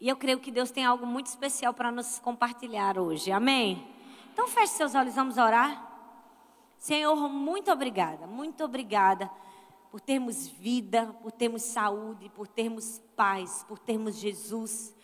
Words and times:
E 0.00 0.08
eu 0.08 0.16
creio 0.16 0.38
que 0.38 0.52
Deus 0.52 0.70
tem 0.70 0.84
algo 0.84 1.04
muito 1.04 1.26
especial 1.26 1.74
para 1.74 1.90
nos 1.90 2.20
compartilhar 2.20 2.98
hoje. 2.98 3.32
Amém? 3.32 3.84
Então 4.32 4.46
feche 4.46 4.74
seus 4.74 4.94
olhos, 4.94 5.14
vamos 5.14 5.36
orar. 5.36 5.86
Senhor, 6.78 7.16
muito 7.28 7.72
obrigada, 7.72 8.24
muito 8.24 8.62
obrigada 8.62 9.28
por 9.90 10.00
termos 10.00 10.46
vida, 10.46 11.06
por 11.20 11.32
termos 11.32 11.62
saúde, 11.62 12.28
por 12.28 12.46
termos 12.46 13.02
paz, 13.16 13.64
por 13.66 13.78
termos 13.78 14.16
Jesus. 14.16 14.94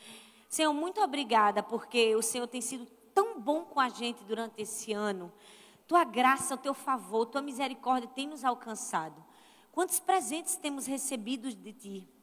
Senhor, 0.48 0.72
muito 0.72 1.00
obrigada 1.00 1.60
porque 1.60 2.14
o 2.14 2.22
Senhor 2.22 2.46
tem 2.46 2.60
sido 2.60 2.86
tão 3.12 3.40
bom 3.40 3.64
com 3.64 3.80
a 3.80 3.88
gente 3.88 4.22
durante 4.22 4.62
esse 4.62 4.92
ano. 4.92 5.32
Tua 5.88 6.04
graça, 6.04 6.54
o 6.54 6.58
teu 6.58 6.72
favor, 6.72 7.26
tua 7.26 7.42
misericórdia 7.42 8.08
tem 8.14 8.28
nos 8.28 8.44
alcançado. 8.44 9.24
Quantos 9.72 9.98
presentes 9.98 10.54
temos 10.54 10.86
recebido 10.86 11.52
de 11.52 11.72
ti? 11.72 12.13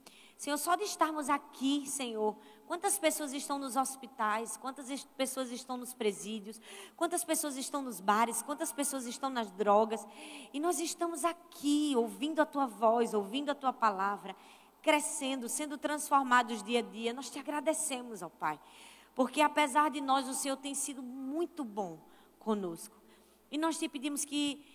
Senhor, 0.41 0.57
só 0.57 0.73
de 0.73 0.85
estarmos 0.85 1.29
aqui, 1.29 1.85
Senhor, 1.85 2.35
quantas 2.65 2.97
pessoas 2.97 3.31
estão 3.31 3.59
nos 3.59 3.75
hospitais, 3.75 4.57
quantas 4.57 5.05
pessoas 5.15 5.51
estão 5.51 5.77
nos 5.77 5.93
presídios, 5.93 6.59
quantas 6.97 7.23
pessoas 7.23 7.57
estão 7.57 7.83
nos 7.83 8.01
bares, 8.01 8.41
quantas 8.41 8.71
pessoas 8.71 9.05
estão 9.05 9.29
nas 9.29 9.51
drogas, 9.51 10.03
e 10.51 10.59
nós 10.59 10.79
estamos 10.79 11.23
aqui 11.23 11.93
ouvindo 11.95 12.39
a 12.39 12.45
tua 12.47 12.65
voz, 12.65 13.13
ouvindo 13.13 13.51
a 13.51 13.53
tua 13.53 13.71
palavra, 13.71 14.35
crescendo, 14.81 15.47
sendo 15.47 15.77
transformados 15.77 16.63
dia 16.63 16.79
a 16.79 16.81
dia. 16.81 17.13
Nós 17.13 17.29
te 17.29 17.37
agradecemos, 17.37 18.23
ó 18.23 18.29
Pai, 18.29 18.59
porque 19.13 19.41
apesar 19.41 19.91
de 19.91 20.01
nós, 20.01 20.27
o 20.27 20.33
Senhor 20.33 20.57
tem 20.57 20.73
sido 20.73 21.03
muito 21.03 21.63
bom 21.63 21.99
conosco. 22.39 22.95
E 23.51 23.59
nós 23.59 23.77
te 23.77 23.87
pedimos 23.87 24.25
que, 24.25 24.65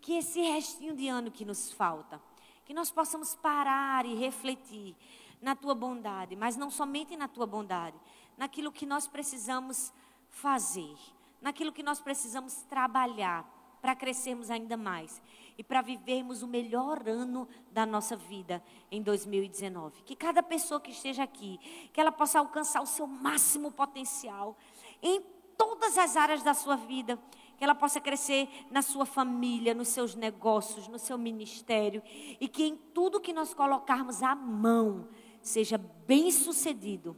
que 0.00 0.14
esse 0.14 0.40
restinho 0.40 0.96
de 0.96 1.06
ano 1.06 1.30
que 1.30 1.44
nos 1.44 1.70
falta, 1.70 2.20
que 2.64 2.74
nós 2.74 2.90
possamos 2.90 3.34
parar 3.34 4.06
e 4.06 4.14
refletir 4.14 4.96
na 5.42 5.56
tua 5.56 5.74
bondade, 5.74 6.36
mas 6.36 6.56
não 6.56 6.70
somente 6.70 7.16
na 7.16 7.26
tua 7.26 7.46
bondade, 7.46 7.96
naquilo 8.38 8.70
que 8.72 8.86
nós 8.86 9.08
precisamos 9.08 9.92
fazer, 10.30 10.96
naquilo 11.40 11.72
que 11.72 11.82
nós 11.82 12.00
precisamos 12.00 12.62
trabalhar 12.62 13.44
para 13.82 13.96
crescermos 13.96 14.48
ainda 14.48 14.76
mais 14.76 15.20
e 15.58 15.64
para 15.64 15.82
vivermos 15.82 16.42
o 16.42 16.46
melhor 16.46 17.06
ano 17.08 17.48
da 17.72 17.84
nossa 17.84 18.16
vida 18.16 18.62
em 18.90 19.02
2019. 19.02 20.02
Que 20.04 20.14
cada 20.14 20.42
pessoa 20.42 20.80
que 20.80 20.92
esteja 20.92 21.24
aqui, 21.24 21.58
que 21.92 22.00
ela 22.00 22.12
possa 22.12 22.38
alcançar 22.38 22.80
o 22.80 22.86
seu 22.86 23.08
máximo 23.08 23.72
potencial 23.72 24.56
em 25.02 25.20
todas 25.58 25.98
as 25.98 26.16
áreas 26.16 26.42
da 26.44 26.54
sua 26.54 26.76
vida 26.76 27.18
que 27.56 27.64
ela 27.64 27.74
possa 27.74 28.00
crescer 28.00 28.48
na 28.70 28.82
sua 28.82 29.06
família, 29.06 29.72
nos 29.72 29.88
seus 29.88 30.16
negócios, 30.16 30.88
no 30.88 30.98
seu 30.98 31.16
ministério, 31.16 32.02
e 32.40 32.48
que 32.48 32.64
em 32.64 32.76
tudo 32.76 33.20
que 33.20 33.32
nós 33.32 33.54
colocarmos 33.54 34.20
a 34.20 34.34
mão 34.34 35.08
seja 35.42 35.78
bem 36.06 36.30
sucedido. 36.30 37.16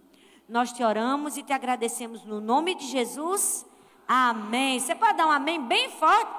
Nós 0.48 0.72
te 0.72 0.82
oramos 0.82 1.36
e 1.36 1.42
te 1.42 1.52
agradecemos 1.52 2.24
no 2.24 2.40
nome 2.40 2.74
de 2.74 2.86
Jesus. 2.86 3.66
Amém. 4.06 4.80
Você 4.80 4.94
pode 4.94 5.16
dar 5.16 5.26
um 5.26 5.30
amém 5.30 5.62
bem 5.62 5.90
forte? 5.90 6.30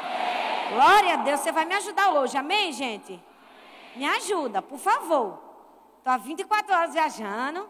Amém. 0.00 0.74
Glória 0.74 1.14
a 1.14 1.16
Deus. 1.16 1.40
Você 1.40 1.52
vai 1.52 1.64
me 1.64 1.74
ajudar 1.74 2.12
hoje. 2.12 2.36
Amém, 2.36 2.72
gente? 2.72 3.22
Me 3.94 4.06
ajuda, 4.06 4.62
por 4.62 4.78
favor. 4.78 5.38
Estou 5.98 6.12
há 6.12 6.16
24 6.16 6.74
horas 6.74 6.92
viajando. 6.92 7.68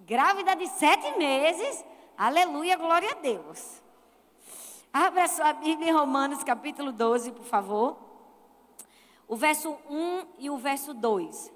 Grávida 0.00 0.54
de 0.56 0.66
sete 0.68 1.16
meses. 1.18 1.84
Aleluia, 2.16 2.76
glória 2.76 3.10
a 3.10 3.14
Deus. 3.14 3.82
Abra 4.92 5.28
sua 5.28 5.52
Bíblia 5.52 5.90
em 5.90 5.92
Romanos 5.92 6.42
capítulo 6.42 6.90
12, 6.90 7.32
por 7.32 7.44
favor. 7.44 7.98
O 9.28 9.36
verso 9.36 9.76
1 9.90 10.26
e 10.38 10.48
o 10.48 10.56
verso 10.56 10.94
2. 10.94 11.52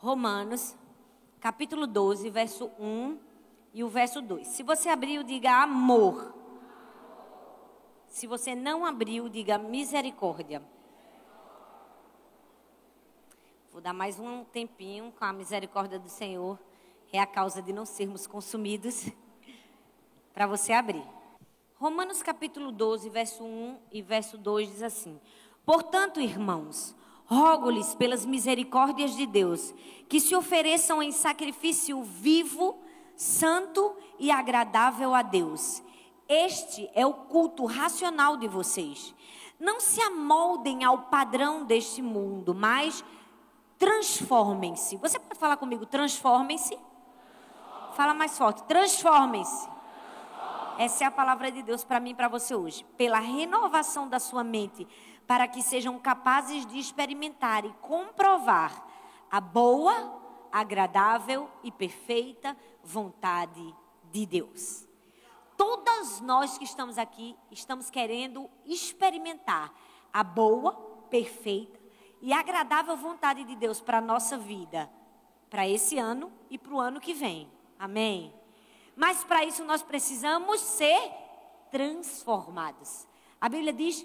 Romanos, 0.00 0.74
capítulo 1.40 1.86
12, 1.86 2.30
verso 2.30 2.70
1 2.78 3.18
e 3.74 3.84
o 3.84 3.88
verso 3.88 4.22
2. 4.22 4.46
Se 4.46 4.62
você 4.62 4.88
abriu, 4.88 5.22
diga 5.22 5.62
amor. 5.62 6.34
Se 8.06 8.26
você 8.26 8.54
não 8.54 8.86
abriu, 8.86 9.28
diga 9.28 9.58
misericórdia. 9.58 10.62
Vou 13.70 13.82
dar 13.82 13.92
mais 13.92 14.18
um 14.18 14.42
tempinho 14.42 15.12
com 15.12 15.24
a 15.26 15.34
misericórdia 15.34 15.98
do 15.98 16.08
Senhor. 16.08 16.58
É 17.12 17.20
a 17.20 17.26
causa 17.26 17.60
de 17.60 17.70
não 17.70 17.84
sermos 17.84 18.26
consumidos. 18.26 19.06
Para 20.32 20.46
você 20.46 20.72
abrir. 20.72 21.06
Romanos 21.74 22.22
capítulo 22.22 22.72
12, 22.72 23.10
verso 23.10 23.44
1 23.44 23.78
e 23.92 24.00
verso 24.00 24.38
2 24.38 24.66
diz 24.66 24.82
assim: 24.82 25.20
Portanto, 25.66 26.22
irmãos, 26.22 26.96
rogo-lhes 27.30 27.94
pelas 27.94 28.26
misericórdias 28.26 29.14
de 29.14 29.24
Deus, 29.24 29.72
que 30.08 30.18
se 30.18 30.34
ofereçam 30.34 31.00
em 31.00 31.12
sacrifício 31.12 32.02
vivo, 32.02 32.76
santo 33.14 33.94
e 34.18 34.32
agradável 34.32 35.14
a 35.14 35.22
Deus. 35.22 35.80
Este 36.28 36.90
é 36.92 37.06
o 37.06 37.14
culto 37.14 37.64
racional 37.66 38.36
de 38.36 38.48
vocês. 38.48 39.14
Não 39.60 39.78
se 39.78 40.00
amoldem 40.00 40.82
ao 40.82 41.02
padrão 41.02 41.64
deste 41.64 42.02
mundo, 42.02 42.52
mas 42.52 43.04
transformem-se. 43.78 44.96
Você 44.96 45.18
pode 45.18 45.38
falar 45.38 45.56
comigo, 45.56 45.86
transformem-se? 45.86 46.76
Fala 47.94 48.12
mais 48.12 48.36
forte, 48.36 48.64
transformem-se. 48.64 49.68
Essa 50.78 51.04
é 51.04 51.06
a 51.06 51.10
palavra 51.10 51.52
de 51.52 51.62
Deus 51.62 51.84
para 51.84 52.00
mim 52.00 52.10
e 52.10 52.14
para 52.14 52.26
você 52.26 52.54
hoje. 52.54 52.84
Pela 52.96 53.18
renovação 53.18 54.08
da 54.08 54.18
sua 54.18 54.42
mente, 54.42 54.88
para 55.30 55.46
que 55.46 55.62
sejam 55.62 55.96
capazes 55.96 56.66
de 56.66 56.76
experimentar 56.76 57.64
e 57.64 57.72
comprovar 57.74 58.84
a 59.30 59.40
boa, 59.40 60.20
agradável 60.50 61.48
e 61.62 61.70
perfeita 61.70 62.56
vontade 62.82 63.62
de 64.10 64.26
Deus. 64.26 64.88
Todas 65.56 66.20
nós 66.20 66.58
que 66.58 66.64
estamos 66.64 66.98
aqui 66.98 67.36
estamos 67.48 67.90
querendo 67.90 68.50
experimentar 68.66 69.72
a 70.12 70.24
boa, 70.24 70.72
perfeita 71.08 71.78
e 72.20 72.32
agradável 72.32 72.96
vontade 72.96 73.44
de 73.44 73.54
Deus 73.54 73.80
para 73.80 73.98
a 73.98 74.00
nossa 74.00 74.36
vida, 74.36 74.90
para 75.48 75.68
esse 75.68 75.96
ano 75.96 76.32
e 76.50 76.58
para 76.58 76.74
o 76.74 76.80
ano 76.80 76.98
que 76.98 77.14
vem. 77.14 77.48
Amém? 77.78 78.34
Mas 78.96 79.22
para 79.22 79.44
isso 79.44 79.64
nós 79.64 79.80
precisamos 79.80 80.60
ser 80.60 81.12
transformados. 81.70 83.06
A 83.40 83.48
Bíblia 83.48 83.72
diz: 83.72 84.04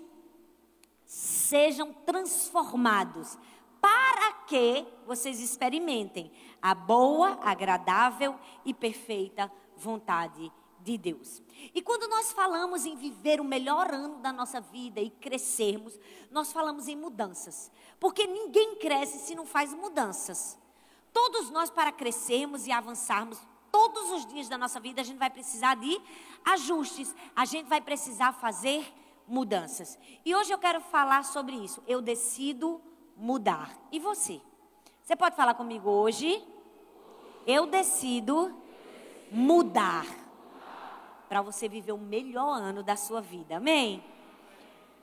sejam 1.15 1.93
transformados, 1.93 3.37
para 3.79 4.33
que 4.45 4.85
vocês 5.05 5.39
experimentem 5.39 6.29
a 6.61 6.75
boa, 6.75 7.39
agradável 7.41 8.37
e 8.65 8.73
perfeita 8.73 9.49
vontade 9.77 10.51
de 10.81 10.97
Deus. 10.97 11.41
E 11.73 11.81
quando 11.81 12.09
nós 12.09 12.33
falamos 12.33 12.85
em 12.85 12.97
viver 12.97 13.39
o 13.39 13.45
melhor 13.45 13.93
ano 13.93 14.17
da 14.17 14.33
nossa 14.33 14.59
vida 14.59 14.99
e 14.99 15.09
crescermos, 15.09 15.97
nós 16.29 16.51
falamos 16.51 16.89
em 16.89 16.97
mudanças. 16.97 17.71
Porque 17.97 18.27
ninguém 18.27 18.75
cresce 18.75 19.19
se 19.19 19.35
não 19.35 19.45
faz 19.45 19.73
mudanças. 19.73 20.59
Todos 21.13 21.49
nós, 21.49 21.69
para 21.69 21.93
crescermos 21.93 22.67
e 22.67 22.73
avançarmos, 22.73 23.39
todos 23.71 24.11
os 24.11 24.25
dias 24.25 24.49
da 24.49 24.57
nossa 24.57 24.81
vida, 24.81 24.99
a 24.99 25.05
gente 25.05 25.17
vai 25.17 25.29
precisar 25.29 25.75
de 25.75 25.97
ajustes, 26.43 27.15
a 27.33 27.45
gente 27.45 27.67
vai 27.67 27.79
precisar 27.79 28.33
fazer 28.33 28.81
mudanças. 28.81 29.04
E 30.23 30.35
hoje 30.35 30.53
eu 30.53 30.57
quero 30.57 30.81
falar 30.81 31.23
sobre 31.23 31.55
isso. 31.55 31.81
Eu 31.87 32.01
decido 32.01 32.81
mudar. 33.15 33.75
E 33.91 33.99
você? 33.99 34.41
Você 35.01 35.15
pode 35.15 35.35
falar 35.35 35.53
comigo 35.53 35.89
hoje? 35.89 36.43
Eu 37.45 37.67
decido 37.67 38.55
mudar 39.31 40.05
para 41.27 41.41
você 41.41 41.67
viver 41.67 41.91
o 41.91 41.97
melhor 41.97 42.61
ano 42.61 42.83
da 42.83 42.95
sua 42.95 43.21
vida. 43.21 43.57
Amém? 43.57 44.03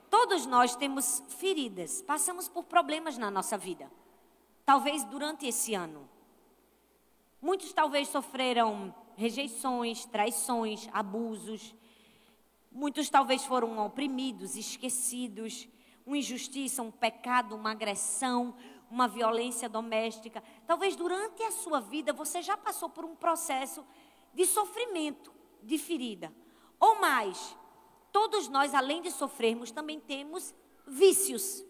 Todos 0.09 0.45
nós 0.45 0.75
temos 0.75 1.23
feridas, 1.27 2.01
passamos 2.01 2.47
por 2.47 2.65
problemas 2.65 3.17
na 3.17 3.31
nossa 3.31 3.57
vida. 3.57 3.91
Talvez 4.65 5.03
durante 5.05 5.47
esse 5.47 5.73
ano. 5.73 6.07
Muitos 7.41 7.73
talvez 7.73 8.07
sofreram 8.07 8.93
rejeições, 9.15 10.05
traições, 10.05 10.87
abusos. 10.93 11.75
Muitos 12.73 13.07
talvez 13.07 13.45
foram 13.45 13.77
oprimidos, 13.85 14.55
esquecidos, 14.55 15.69
uma 16.03 16.17
injustiça, 16.17 16.81
um 16.81 16.89
pecado, 16.89 17.55
uma 17.55 17.69
agressão, 17.69 18.55
uma 18.89 19.07
violência 19.07 19.69
doméstica. 19.69 20.43
Talvez 20.65 20.95
durante 20.95 21.43
a 21.43 21.51
sua 21.51 21.79
vida 21.79 22.11
você 22.11 22.41
já 22.41 22.57
passou 22.57 22.89
por 22.89 23.05
um 23.05 23.15
processo 23.15 23.85
de 24.33 24.43
sofrimento 24.45 25.31
de 25.61 25.77
ferida. 25.77 26.33
Ou 26.79 26.99
mais, 26.99 27.55
todos 28.11 28.47
nós, 28.47 28.73
além 28.73 29.03
de 29.03 29.11
sofrermos, 29.11 29.71
também 29.71 29.99
temos 29.99 30.53
vícios, 30.87 31.63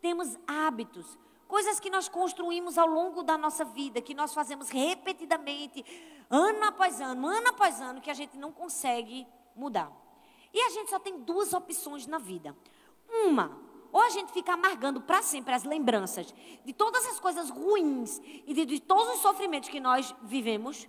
temos 0.00 0.36
hábitos, 0.44 1.16
coisas 1.46 1.78
que 1.78 1.88
nós 1.88 2.08
construímos 2.08 2.76
ao 2.76 2.88
longo 2.88 3.22
da 3.22 3.38
nossa 3.38 3.64
vida, 3.64 4.02
que 4.02 4.12
nós 4.12 4.34
fazemos 4.34 4.70
repetidamente, 4.70 5.84
ano 6.28 6.64
após 6.64 7.00
ano, 7.00 7.28
ano 7.28 7.48
após 7.48 7.80
ano, 7.80 8.00
que 8.00 8.10
a 8.10 8.14
gente 8.14 8.36
não 8.36 8.50
consegue 8.50 9.24
mudar. 9.54 10.01
E 10.52 10.60
a 10.60 10.70
gente 10.70 10.90
só 10.90 10.98
tem 10.98 11.20
duas 11.20 11.52
opções 11.52 12.04
na 12.06 12.18
vida. 12.18 12.56
Uma, 13.08 13.56
ou 13.90 14.00
a 14.00 14.10
gente 14.10 14.32
fica 14.32 14.52
amargando 14.54 15.00
para 15.00 15.22
sempre 15.22 15.54
as 15.54 15.64
lembranças 15.64 16.34
de 16.64 16.72
todas 16.72 17.06
as 17.06 17.20
coisas 17.20 17.50
ruins 17.50 18.20
e 18.46 18.54
de, 18.54 18.64
de 18.64 18.80
todos 18.80 19.14
os 19.14 19.20
sofrimentos 19.20 19.68
que 19.68 19.80
nós 19.80 20.14
vivemos, 20.22 20.88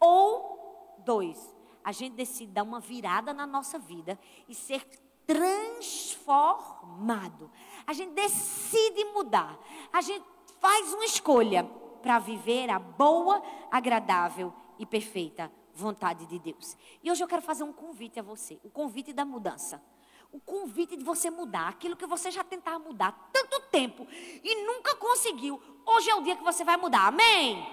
ou 0.00 0.98
dois, 1.04 1.54
a 1.82 1.90
gente 1.92 2.14
decide 2.14 2.52
dar 2.52 2.62
uma 2.62 2.80
virada 2.80 3.34
na 3.34 3.46
nossa 3.46 3.78
vida 3.78 4.18
e 4.48 4.54
ser 4.54 4.82
transformado. 5.26 7.50
A 7.86 7.92
gente 7.92 8.12
decide 8.12 9.04
mudar. 9.06 9.58
A 9.92 10.00
gente 10.00 10.24
faz 10.60 10.94
uma 10.94 11.04
escolha 11.04 11.64
para 12.02 12.18
viver 12.18 12.70
a 12.70 12.78
boa, 12.78 13.42
agradável 13.70 14.50
e 14.78 14.86
perfeita 14.86 15.52
vontade 15.74 16.26
de 16.26 16.38
Deus. 16.38 16.76
E 17.02 17.10
hoje 17.10 17.22
eu 17.22 17.28
quero 17.28 17.42
fazer 17.42 17.64
um 17.64 17.72
convite 17.72 18.18
a 18.18 18.22
você, 18.22 18.58
o 18.62 18.70
convite 18.70 19.12
da 19.12 19.24
mudança. 19.24 19.82
O 20.32 20.40
convite 20.40 20.96
de 20.96 21.04
você 21.04 21.30
mudar 21.30 21.68
aquilo 21.68 21.96
que 21.96 22.06
você 22.06 22.30
já 22.30 22.42
tentava 22.42 22.78
mudar 22.78 23.30
tanto 23.32 23.60
tempo 23.70 24.06
e 24.10 24.64
nunca 24.66 24.96
conseguiu. 24.96 25.60
Hoje 25.86 26.10
é 26.10 26.14
o 26.14 26.22
dia 26.22 26.34
que 26.34 26.42
você 26.42 26.64
vai 26.64 26.76
mudar. 26.76 27.06
Amém? 27.06 27.64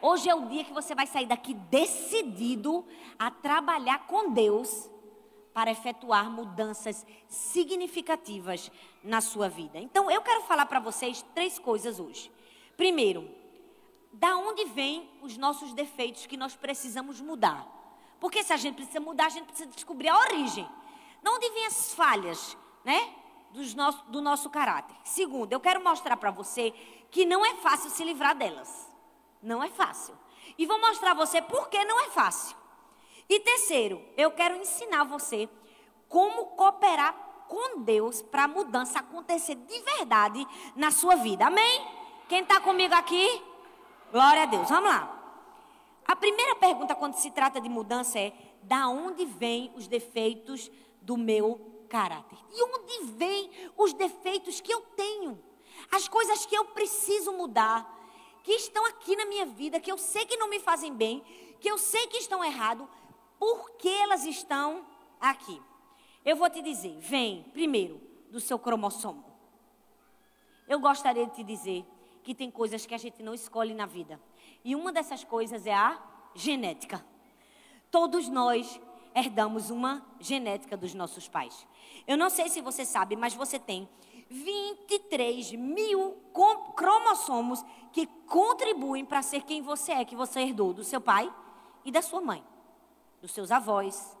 Hoje 0.00 0.28
é 0.28 0.34
o 0.34 0.46
dia 0.46 0.64
que 0.64 0.72
você 0.72 0.94
vai 0.94 1.06
sair 1.06 1.26
daqui 1.26 1.52
decidido 1.52 2.86
a 3.18 3.30
trabalhar 3.30 4.06
com 4.06 4.32
Deus 4.32 4.90
para 5.52 5.70
efetuar 5.70 6.30
mudanças 6.30 7.06
significativas 7.28 8.70
na 9.02 9.20
sua 9.20 9.48
vida. 9.48 9.78
Então, 9.78 10.10
eu 10.10 10.20
quero 10.20 10.42
falar 10.42 10.66
para 10.66 10.80
vocês 10.80 11.24
três 11.34 11.58
coisas 11.58 11.98
hoje. 11.98 12.30
Primeiro, 12.76 13.26
da 14.18 14.36
onde 14.36 14.64
vêm 14.64 15.08
os 15.22 15.36
nossos 15.36 15.72
defeitos 15.72 16.26
que 16.26 16.36
nós 16.36 16.56
precisamos 16.56 17.20
mudar? 17.20 17.66
Porque 18.18 18.42
se 18.42 18.52
a 18.52 18.56
gente 18.56 18.76
precisa 18.76 19.00
mudar, 19.00 19.26
a 19.26 19.30
gente 19.30 19.46
precisa 19.46 19.70
descobrir 19.70 20.08
a 20.08 20.18
origem. 20.18 20.66
De 21.22 21.30
onde 21.30 21.50
vêm 21.50 21.66
as 21.66 21.94
falhas, 21.94 22.56
né? 22.84 23.14
Nosso, 23.74 24.04
do 24.10 24.20
nosso 24.20 24.50
caráter. 24.50 24.94
Segundo, 25.04 25.52
eu 25.52 25.60
quero 25.60 25.82
mostrar 25.82 26.16
para 26.16 26.30
você 26.30 26.72
que 27.10 27.24
não 27.24 27.44
é 27.44 27.54
fácil 27.56 27.90
se 27.90 28.04
livrar 28.04 28.34
delas. 28.34 28.90
Não 29.42 29.62
é 29.62 29.68
fácil. 29.68 30.14
E 30.58 30.66
vou 30.66 30.80
mostrar 30.80 31.12
a 31.12 31.14
você 31.14 31.40
por 31.40 31.68
que 31.68 31.82
não 31.84 32.00
é 32.00 32.10
fácil. 32.10 32.56
E 33.28 33.40
terceiro, 33.40 34.02
eu 34.16 34.30
quero 34.30 34.56
ensinar 34.56 35.04
você 35.04 35.48
como 36.08 36.46
cooperar 36.46 37.14
com 37.48 37.80
Deus 37.80 38.22
para 38.22 38.44
a 38.44 38.48
mudança 38.48 38.98
acontecer 38.98 39.54
de 39.54 39.78
verdade 39.80 40.46
na 40.74 40.90
sua 40.90 41.16
vida. 41.16 41.46
Amém? 41.46 41.86
Quem 42.28 42.42
está 42.42 42.60
comigo 42.60 42.94
aqui? 42.94 43.55
Glória 44.12 44.42
a 44.42 44.46
Deus. 44.46 44.68
Vamos 44.68 44.88
lá. 44.88 45.12
A 46.06 46.14
primeira 46.14 46.54
pergunta 46.56 46.94
quando 46.94 47.14
se 47.14 47.30
trata 47.30 47.60
de 47.60 47.68
mudança 47.68 48.18
é: 48.18 48.32
da 48.62 48.88
onde 48.88 49.24
vêm 49.24 49.72
os 49.74 49.88
defeitos 49.88 50.70
do 51.02 51.16
meu 51.16 51.84
caráter? 51.88 52.38
De 52.54 52.62
onde 52.62 53.12
vêm 53.12 53.50
os 53.76 53.92
defeitos 53.92 54.60
que 54.60 54.72
eu 54.72 54.80
tenho? 54.96 55.42
As 55.90 56.08
coisas 56.08 56.46
que 56.46 56.54
eu 56.54 56.64
preciso 56.66 57.32
mudar, 57.32 57.86
que 58.42 58.52
estão 58.52 58.84
aqui 58.86 59.16
na 59.16 59.26
minha 59.26 59.46
vida, 59.46 59.80
que 59.80 59.90
eu 59.90 59.98
sei 59.98 60.24
que 60.24 60.36
não 60.36 60.48
me 60.48 60.60
fazem 60.60 60.94
bem, 60.94 61.20
que 61.60 61.68
eu 61.70 61.76
sei 61.76 62.06
que 62.06 62.18
estão 62.18 62.44
errados, 62.44 62.86
por 63.38 63.72
que 63.72 63.88
elas 63.88 64.24
estão 64.24 64.86
aqui? 65.20 65.60
Eu 66.24 66.36
vou 66.36 66.48
te 66.48 66.62
dizer, 66.62 66.96
vem 66.98 67.44
primeiro 67.52 68.00
do 68.30 68.40
seu 68.40 68.58
cromossomo. 68.58 69.24
Eu 70.68 70.80
gostaria 70.80 71.26
de 71.26 71.34
te 71.34 71.44
dizer 71.44 71.84
que 72.26 72.34
tem 72.34 72.50
coisas 72.50 72.84
que 72.84 72.92
a 72.92 72.98
gente 72.98 73.22
não 73.22 73.32
escolhe 73.32 73.72
na 73.72 73.86
vida. 73.86 74.20
E 74.64 74.74
uma 74.74 74.90
dessas 74.90 75.22
coisas 75.22 75.64
é 75.64 75.72
a 75.72 75.96
genética. 76.34 77.06
Todos 77.88 78.28
nós 78.28 78.80
herdamos 79.14 79.70
uma 79.70 80.04
genética 80.18 80.76
dos 80.76 80.92
nossos 80.92 81.28
pais. 81.28 81.64
Eu 82.04 82.18
não 82.18 82.28
sei 82.28 82.48
se 82.48 82.60
você 82.60 82.84
sabe, 82.84 83.14
mas 83.14 83.32
você 83.32 83.60
tem 83.60 83.88
23 84.28 85.52
mil 85.52 86.16
cromossomos 86.74 87.64
que 87.92 88.08
contribuem 88.26 89.04
para 89.04 89.22
ser 89.22 89.44
quem 89.44 89.62
você 89.62 89.92
é, 89.92 90.04
que 90.04 90.16
você 90.16 90.40
herdou 90.40 90.72
do 90.72 90.82
seu 90.82 91.00
pai 91.00 91.32
e 91.84 91.92
da 91.92 92.02
sua 92.02 92.20
mãe 92.20 92.44
dos 93.22 93.30
seus 93.30 93.52
avós. 93.52 94.18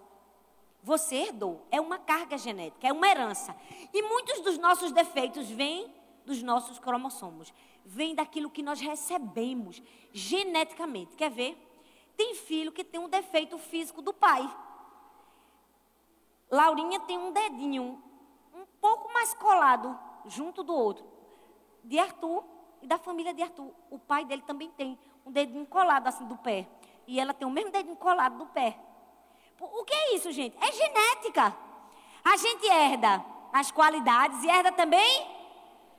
Você 0.84 1.16
herdou. 1.16 1.66
É 1.72 1.80
uma 1.80 1.98
carga 1.98 2.38
genética, 2.38 2.86
é 2.86 2.92
uma 2.92 3.08
herança. 3.08 3.56
E 3.92 4.00
muitos 4.00 4.42
dos 4.42 4.58
nossos 4.58 4.92
defeitos 4.92 5.50
vêm 5.50 5.92
dos 6.24 6.40
nossos 6.42 6.78
cromossomos. 6.78 7.52
Vêm 7.88 8.16
daquilo 8.16 8.50
que 8.50 8.64
nós 8.64 8.80
recebemos 8.80 9.80
geneticamente. 10.12 11.14
Quer 11.14 11.30
ver? 11.30 11.56
Tem 12.16 12.34
filho 12.34 12.72
que 12.72 12.82
tem 12.82 12.98
um 12.98 13.08
defeito 13.08 13.56
físico 13.58 14.02
do 14.02 14.12
pai. 14.12 14.42
Laurinha 16.50 16.98
tem 17.00 17.16
um 17.16 17.32
dedinho 17.32 18.02
um 18.52 18.66
pouco 18.80 19.12
mais 19.12 19.32
colado 19.34 19.96
junto 20.26 20.64
do 20.64 20.74
outro. 20.74 21.06
De 21.84 21.96
Arthur 21.96 22.42
e 22.82 22.88
da 22.88 22.98
família 22.98 23.32
de 23.32 23.42
Arthur. 23.42 23.72
O 23.88 24.00
pai 24.00 24.24
dele 24.24 24.42
também 24.42 24.68
tem 24.72 24.98
um 25.24 25.30
dedinho 25.30 25.64
colado 25.66 26.08
assim 26.08 26.26
do 26.26 26.36
pé. 26.36 26.68
E 27.06 27.20
ela 27.20 27.32
tem 27.32 27.46
o 27.46 27.50
mesmo 27.50 27.70
dedinho 27.70 27.94
colado 27.94 28.36
do 28.36 28.46
pé. 28.46 28.76
O 29.60 29.84
que 29.84 29.94
é 29.94 30.14
isso, 30.16 30.32
gente? 30.32 30.56
É 30.60 30.72
genética. 30.72 31.56
A 32.24 32.36
gente 32.36 32.66
herda 32.66 33.24
as 33.52 33.70
qualidades 33.70 34.42
e 34.42 34.48
herda 34.48 34.72
também 34.72 35.35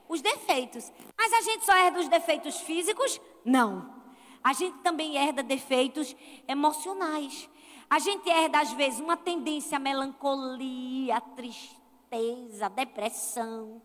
os 0.07 0.21
defeitos. 0.21 0.91
Mas 1.17 1.33
a 1.33 1.41
gente 1.41 1.65
só 1.65 1.75
herda 1.75 1.99
os 1.99 2.07
defeitos 2.07 2.59
físicos? 2.61 3.19
Não. 3.43 3.95
A 4.43 4.53
gente 4.53 4.77
também 4.79 5.17
herda 5.17 5.43
defeitos 5.43 6.15
emocionais. 6.47 7.49
A 7.89 7.99
gente 7.99 8.29
herda, 8.29 8.59
às 8.59 8.71
vezes, 8.73 8.99
uma 8.99 9.15
tendência 9.15 9.77
à 9.77 9.79
melancolia, 9.79 11.17
à 11.17 11.21
tristeza, 11.21 12.65
à 12.65 12.69
depressão. 12.69 13.81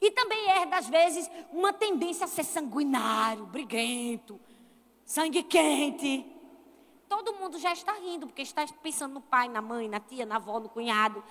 E 0.00 0.10
também 0.12 0.48
herda, 0.48 0.78
às 0.78 0.88
vezes, 0.88 1.30
uma 1.52 1.72
tendência 1.72 2.24
a 2.24 2.28
ser 2.28 2.44
sanguinário, 2.44 3.46
briguento, 3.46 4.40
sangue 5.04 5.42
quente. 5.42 6.24
Todo 7.08 7.34
mundo 7.34 7.58
já 7.58 7.72
está 7.72 7.92
rindo, 7.94 8.26
porque 8.28 8.42
está 8.42 8.64
pensando 8.82 9.14
no 9.14 9.20
pai, 9.20 9.48
na 9.48 9.60
mãe, 9.60 9.88
na 9.88 9.98
tia, 9.98 10.24
na 10.24 10.36
avó, 10.36 10.60
no 10.60 10.68
cunhado. 10.68 11.22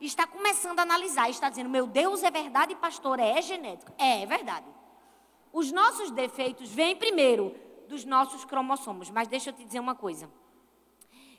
Está 0.00 0.26
começando 0.26 0.78
a 0.78 0.82
analisar, 0.82 1.28
está 1.28 1.48
dizendo: 1.48 1.68
meu 1.68 1.86
Deus, 1.86 2.22
é 2.22 2.30
verdade, 2.30 2.74
pastor, 2.76 3.18
é 3.18 3.40
genético. 3.42 3.92
É, 3.98 4.22
é 4.22 4.26
verdade. 4.26 4.66
Os 5.52 5.72
nossos 5.72 6.10
defeitos 6.10 6.70
vêm 6.70 6.96
primeiro 6.96 7.54
dos 7.88 8.04
nossos 8.04 8.44
cromossomos. 8.44 9.10
Mas 9.10 9.28
deixa 9.28 9.50
eu 9.50 9.54
te 9.54 9.64
dizer 9.64 9.80
uma 9.80 9.94
coisa: 9.94 10.30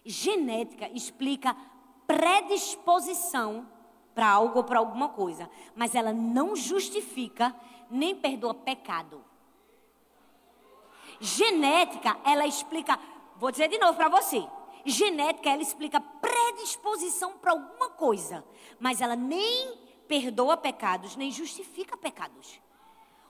genética 0.04 0.90
explica 0.90 1.56
predisposição 2.06 3.68
para 4.14 4.28
algo 4.28 4.58
ou 4.58 4.64
para 4.64 4.80
alguma 4.80 5.10
coisa, 5.10 5.50
mas 5.76 5.96
ela 5.96 6.12
não 6.12 6.56
justifica 6.56 7.56
nem 7.90 8.16
perdoa 8.16 8.54
pecado. 8.54 9.24
Genética, 11.22 12.18
ela 12.24 12.46
explica 12.46 12.98
Vou 13.40 13.52
dizer 13.52 13.70
de 13.70 13.78
novo 13.78 13.96
para 13.96 14.10
você. 14.10 14.46
Genética, 14.86 15.50
ela 15.50 15.62
explica 15.62 16.02
predisposição 16.60 17.34
para 17.34 17.52
alguma 17.52 17.90
coisa, 17.90 18.44
mas 18.80 19.02
ela 19.02 19.16
nem 19.16 19.78
perdoa 20.08 20.58
pecados, 20.58 21.16
nem 21.16 21.32
justifica 21.32 21.96
pecados. 21.96 22.60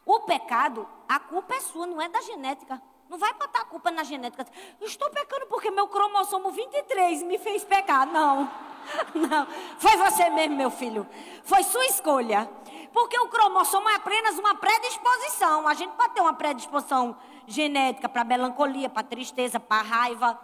O 0.05 0.21
pecado, 0.21 0.87
a 1.07 1.19
culpa 1.19 1.55
é 1.55 1.59
sua, 1.59 1.85
não 1.85 2.01
é 2.01 2.09
da 2.09 2.21
genética. 2.21 2.81
Não 3.07 3.17
vai 3.17 3.33
botar 3.33 3.61
a 3.61 3.65
culpa 3.65 3.91
na 3.91 4.03
genética. 4.03 4.45
estou 4.81 5.09
pecando 5.09 5.47
porque 5.47 5.71
meu 5.71 5.87
cromossomo 5.87 6.51
23 6.51 7.23
me 7.23 7.37
fez 7.37 7.63
pecar. 7.63 8.05
Não. 8.05 8.49
Não. 9.13 9.47
Foi 9.77 9.97
você 9.97 10.29
mesmo, 10.29 10.55
meu 10.55 10.71
filho. 10.71 11.07
Foi 11.43 11.63
sua 11.63 11.85
escolha. 11.85 12.49
Porque 12.93 13.19
o 13.19 13.27
cromossomo 13.27 13.89
é 13.89 13.95
apenas 13.95 14.37
uma 14.37 14.55
predisposição. 14.55 15.67
A 15.67 15.73
gente 15.73 15.91
pode 15.91 16.13
ter 16.13 16.21
uma 16.21 16.33
predisposição 16.33 17.17
genética 17.45 18.07
para 18.07 18.23
melancolia, 18.23 18.89
para 18.89 19.03
tristeza, 19.03 19.59
para 19.59 19.81
raiva, 19.81 20.39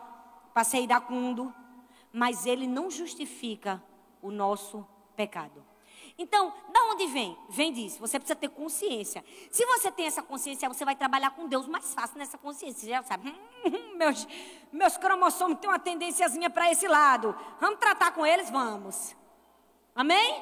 para 0.53 0.63
ser 0.63 0.81
iracundo. 0.81 1.53
Mas 2.15 2.45
ele 2.45 2.65
não 2.65 2.89
justifica 2.89 3.83
o 4.21 4.31
nosso 4.31 4.87
pecado. 5.17 5.61
Então, 6.17 6.53
da 6.71 6.81
onde 6.85 7.07
vem? 7.07 7.37
Vem 7.49 7.73
disso. 7.73 7.99
Você 7.99 8.17
precisa 8.17 8.39
ter 8.39 8.47
consciência. 8.47 9.21
Se 9.51 9.65
você 9.65 9.91
tem 9.91 10.05
essa 10.05 10.23
consciência, 10.23 10.69
você 10.69 10.85
vai 10.85 10.95
trabalhar 10.95 11.31
com 11.31 11.45
Deus 11.45 11.67
mais 11.67 11.93
fácil 11.93 12.17
nessa 12.17 12.37
consciência. 12.37 12.79
Você 12.79 12.89
já 12.89 13.03
sabe, 13.03 13.27
hum, 13.29 13.97
meus, 13.99 14.25
meus 14.71 14.95
cromossomos 14.95 15.59
têm 15.59 15.69
uma 15.69 15.77
tendênciazinha 15.77 16.49
para 16.49 16.71
esse 16.71 16.87
lado. 16.87 17.35
Vamos 17.59 17.79
tratar 17.79 18.13
com 18.13 18.25
eles? 18.25 18.49
Vamos. 18.49 19.13
Amém? 19.93 20.41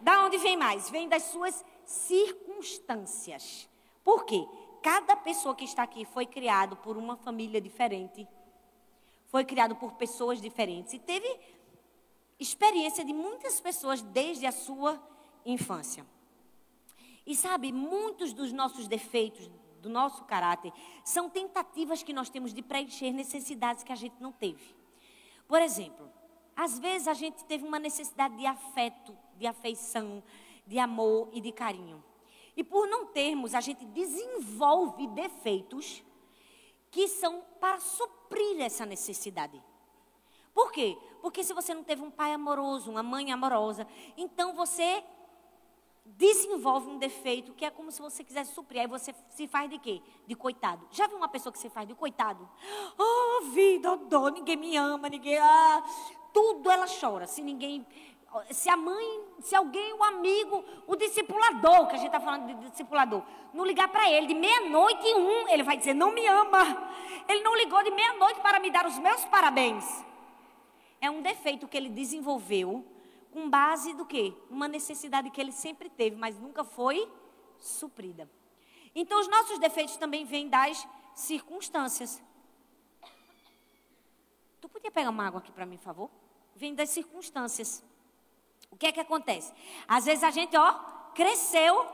Da 0.00 0.24
onde 0.24 0.38
vem 0.38 0.56
mais? 0.56 0.90
Vem 0.90 1.08
das 1.08 1.22
suas 1.22 1.64
circunstâncias. 1.84 3.68
Por 4.02 4.24
quê? 4.24 4.44
Cada 4.82 5.14
pessoa 5.14 5.54
que 5.54 5.64
está 5.64 5.84
aqui 5.84 6.04
foi 6.04 6.26
criado 6.26 6.74
por 6.78 6.96
uma 6.96 7.16
família 7.16 7.60
diferente. 7.60 8.26
Foi 9.28 9.44
criado 9.44 9.76
por 9.76 9.92
pessoas 9.94 10.40
diferentes 10.40 10.92
e 10.94 10.98
teve 10.98 11.28
experiência 12.38 13.04
de 13.04 13.12
muitas 13.12 13.60
pessoas 13.60 14.02
desde 14.02 14.46
a 14.46 14.52
sua 14.52 15.00
infância. 15.44 16.06
E 17.26 17.34
sabe, 17.34 17.72
muitos 17.72 18.32
dos 18.32 18.52
nossos 18.52 18.86
defeitos, 18.86 19.50
do 19.80 19.88
nosso 19.88 20.24
caráter, 20.24 20.72
são 21.04 21.28
tentativas 21.28 22.02
que 22.02 22.12
nós 22.12 22.28
temos 22.28 22.52
de 22.52 22.62
preencher 22.62 23.12
necessidades 23.12 23.82
que 23.82 23.92
a 23.92 23.96
gente 23.96 24.16
não 24.20 24.32
teve. 24.32 24.74
Por 25.46 25.60
exemplo, 25.60 26.10
às 26.54 26.78
vezes 26.78 27.08
a 27.08 27.14
gente 27.14 27.44
teve 27.44 27.64
uma 27.64 27.78
necessidade 27.78 28.36
de 28.36 28.46
afeto, 28.46 29.16
de 29.36 29.46
afeição, 29.46 30.22
de 30.66 30.78
amor 30.78 31.28
e 31.32 31.40
de 31.40 31.52
carinho. 31.52 32.02
E 32.56 32.64
por 32.64 32.88
não 32.88 33.06
termos, 33.06 33.54
a 33.54 33.60
gente 33.60 33.84
desenvolve 33.84 35.06
defeitos 35.08 36.02
que 36.96 37.08
são 37.08 37.42
para 37.60 37.78
suprir 37.78 38.58
essa 38.62 38.86
necessidade. 38.86 39.62
Por 40.54 40.72
quê? 40.72 40.96
Porque 41.20 41.44
se 41.44 41.52
você 41.52 41.74
não 41.74 41.84
teve 41.84 42.00
um 42.00 42.10
pai 42.10 42.32
amoroso, 42.32 42.90
uma 42.90 43.02
mãe 43.02 43.30
amorosa, 43.30 43.86
então 44.16 44.54
você 44.54 45.04
desenvolve 46.06 46.88
um 46.88 46.96
defeito 46.96 47.52
que 47.52 47.66
é 47.66 47.70
como 47.70 47.92
se 47.92 48.00
você 48.00 48.24
quisesse 48.24 48.54
suprir. 48.54 48.80
Aí 48.80 48.86
você 48.86 49.14
se 49.28 49.46
faz 49.46 49.68
de 49.68 49.78
quê? 49.78 50.00
De 50.26 50.34
coitado. 50.34 50.88
Já 50.90 51.06
viu 51.06 51.18
uma 51.18 51.28
pessoa 51.28 51.52
que 51.52 51.58
se 51.58 51.68
faz 51.68 51.86
de 51.86 51.94
coitado? 51.94 52.48
Oh, 52.96 53.44
vida, 53.50 53.94
dó, 53.94 54.28
ninguém 54.30 54.56
me 54.56 54.74
ama, 54.74 55.10
ninguém. 55.10 55.36
Ah, 55.36 55.84
tudo 56.32 56.70
ela 56.70 56.86
chora. 56.88 57.26
Se 57.26 57.42
ninguém. 57.42 57.86
Se 58.50 58.68
a 58.68 58.76
mãe, 58.76 59.20
se 59.40 59.54
alguém, 59.54 59.92
o 59.94 60.02
amigo, 60.02 60.64
o 60.86 60.96
discipulador, 60.96 61.86
que 61.86 61.94
a 61.94 61.98
gente 61.98 62.06
está 62.06 62.20
falando 62.20 62.46
de 62.46 62.70
discipulador, 62.70 63.22
não 63.52 63.64
ligar 63.64 63.88
para 63.88 64.10
ele 64.10 64.26
de 64.26 64.34
meia-noite 64.34 65.06
e 65.06 65.14
um, 65.14 65.48
ele 65.48 65.62
vai 65.62 65.76
dizer: 65.76 65.94
não 65.94 66.12
me 66.12 66.26
ama. 66.26 66.90
Ele 67.28 67.42
não 67.42 67.56
ligou 67.56 67.82
de 67.82 67.90
meia-noite 67.90 68.40
para 68.40 68.58
me 68.60 68.70
dar 68.70 68.86
os 68.86 68.98
meus 68.98 69.24
parabéns. 69.26 69.84
É 71.00 71.10
um 71.10 71.22
defeito 71.22 71.68
que 71.68 71.76
ele 71.76 71.88
desenvolveu 71.88 72.84
com 73.32 73.50
base 73.50 73.92
do 73.92 74.06
quê? 74.06 74.32
Uma 74.48 74.66
necessidade 74.66 75.30
que 75.30 75.40
ele 75.40 75.52
sempre 75.52 75.88
teve, 75.88 76.16
mas 76.16 76.38
nunca 76.38 76.64
foi 76.64 77.06
suprida. 77.58 78.28
Então, 78.94 79.20
os 79.20 79.28
nossos 79.28 79.58
defeitos 79.58 79.96
também 79.96 80.24
vêm 80.24 80.48
das 80.48 80.88
circunstâncias. 81.14 82.22
Tu 84.60 84.68
podia 84.68 84.90
pegar 84.90 85.10
uma 85.10 85.26
água 85.26 85.40
aqui 85.40 85.52
para 85.52 85.66
mim, 85.66 85.76
por 85.76 85.84
favor? 85.84 86.10
Vem 86.54 86.74
das 86.74 86.88
circunstâncias. 86.90 87.84
O 88.76 88.78
que 88.78 88.88
é 88.88 88.92
que 88.92 89.00
acontece? 89.00 89.54
Às 89.88 90.04
vezes 90.04 90.22
a 90.22 90.30
gente, 90.30 90.54
ó, 90.54 90.70
cresceu. 91.14 91.86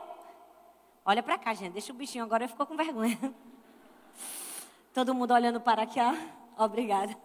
Olha 1.05 1.23
para 1.23 1.37
cá, 1.37 1.53
gente. 1.53 1.71
Deixa 1.71 1.93
o 1.93 1.95
bichinho 1.95 2.25
agora 2.25 2.45
ficou 2.45 2.65
com 2.65 2.75
vergonha. 2.75 3.17
Todo 4.93 5.15
mundo 5.15 5.33
olhando 5.33 5.61
para 5.61 5.83
aqui, 5.83 5.97
ó. 5.97 6.61
Obrigada. 6.61 7.17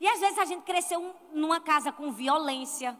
E 0.00 0.08
às 0.08 0.18
vezes 0.18 0.38
a 0.40 0.44
gente 0.44 0.64
cresceu 0.64 1.14
numa 1.32 1.60
casa 1.60 1.92
com 1.92 2.10
violência. 2.10 2.98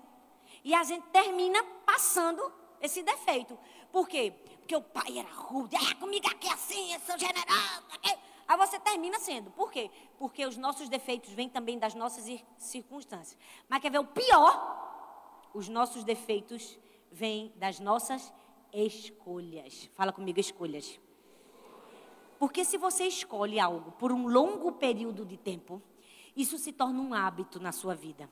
E 0.62 0.72
a 0.72 0.84
gente 0.84 1.02
termina 1.08 1.60
passando 1.84 2.40
esse 2.80 3.02
defeito. 3.02 3.58
Por 3.90 4.08
quê? 4.08 4.32
Porque 4.60 4.76
o 4.76 4.80
pai 4.80 5.18
era 5.18 5.28
rude. 5.28 5.74
É, 5.74 5.94
comigo 5.94 6.28
aqui 6.28 6.46
é 6.46 6.52
assim, 6.52 6.94
eu 6.94 7.00
sou 7.00 7.18
general. 7.18 7.82
Aí 8.46 8.56
você 8.56 8.78
termina 8.78 9.18
sendo. 9.18 9.50
Por 9.50 9.72
quê? 9.72 9.90
Porque 10.20 10.46
os 10.46 10.56
nossos 10.56 10.88
defeitos 10.88 11.32
vêm 11.32 11.48
também 11.48 11.80
das 11.80 11.96
nossas 11.96 12.24
circunstâncias. 12.58 13.36
Mas 13.68 13.82
quer 13.82 13.90
ver 13.90 13.98
o 13.98 14.04
pior? 14.04 14.94
Os 15.56 15.70
nossos 15.70 16.04
defeitos 16.04 16.78
vêm 17.10 17.50
das 17.56 17.80
nossas 17.80 18.30
escolhas. 18.74 19.88
Fala 19.94 20.12
comigo, 20.12 20.38
escolhas. 20.38 21.00
Porque 22.38 22.62
se 22.62 22.76
você 22.76 23.06
escolhe 23.06 23.58
algo 23.58 23.92
por 23.92 24.12
um 24.12 24.28
longo 24.28 24.72
período 24.72 25.24
de 25.24 25.38
tempo, 25.38 25.80
isso 26.36 26.58
se 26.58 26.74
torna 26.74 27.00
um 27.00 27.14
hábito 27.14 27.58
na 27.58 27.72
sua 27.72 27.94
vida. 27.94 28.28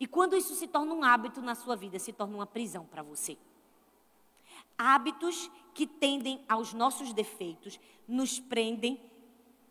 E 0.00 0.06
quando 0.06 0.34
isso 0.34 0.54
se 0.54 0.66
torna 0.66 0.94
um 0.94 1.04
hábito 1.04 1.42
na 1.42 1.54
sua 1.54 1.76
vida, 1.76 1.98
se 1.98 2.10
torna 2.10 2.36
uma 2.36 2.46
prisão 2.46 2.86
para 2.86 3.02
você. 3.02 3.36
Hábitos 4.78 5.50
que 5.74 5.86
tendem 5.86 6.42
aos 6.48 6.72
nossos 6.72 7.12
defeitos 7.12 7.78
nos 8.08 8.40
prendem 8.40 8.98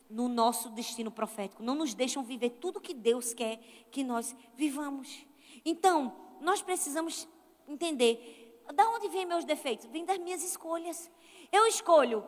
no 0.08 0.28
nosso 0.28 0.70
destino 0.70 1.10
profético, 1.10 1.64
não 1.64 1.74
nos 1.74 1.96
deixam 1.96 2.24
viver 2.24 2.52
tudo 2.52 2.80
que 2.80 2.94
Deus 2.94 3.34
quer 3.34 3.58
que 3.90 4.04
nós 4.04 4.36
vivamos. 4.56 5.26
Então, 5.66 6.30
nós 6.42 6.62
precisamos 6.62 7.28
entender, 7.68 8.62
da 8.74 8.90
onde 8.90 9.08
vêm 9.10 9.26
meus 9.26 9.46
defeitos? 9.46 9.86
Vem 9.88 10.06
das 10.06 10.18
minhas 10.18 10.44
escolhas. 10.44 11.10
Eu 11.52 11.66
escolho 11.68 12.26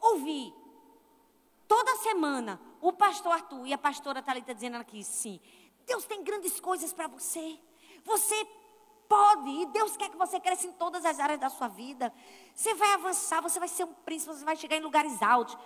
ouvir 0.00 0.52
toda 1.68 1.96
semana 1.96 2.60
o 2.80 2.92
pastor 2.92 3.32
Arthur 3.32 3.66
e 3.66 3.72
a 3.72 3.78
pastora 3.78 4.22
Thalita 4.22 4.54
dizendo 4.54 4.76
aqui, 4.76 5.02
sim, 5.02 5.40
Deus 5.86 6.04
tem 6.04 6.22
grandes 6.22 6.60
coisas 6.60 6.92
para 6.92 7.06
você. 7.06 7.58
Você 8.04 8.46
pode, 9.08 9.48
e 9.50 9.66
Deus 9.66 9.96
quer 9.96 10.10
que 10.10 10.16
você 10.16 10.40
cresça 10.40 10.66
em 10.66 10.72
todas 10.72 11.04
as 11.04 11.18
áreas 11.18 11.38
da 11.38 11.48
sua 11.48 11.68
vida. 11.68 12.12
Você 12.54 12.74
vai 12.74 12.92
avançar, 12.92 13.40
você 13.40 13.58
vai 13.58 13.68
ser 13.68 13.84
um 13.84 13.92
príncipe, 13.92 14.34
você 14.34 14.44
vai 14.44 14.56
chegar 14.56 14.76
em 14.76 14.80
lugares 14.80 15.22
altos. 15.22 15.56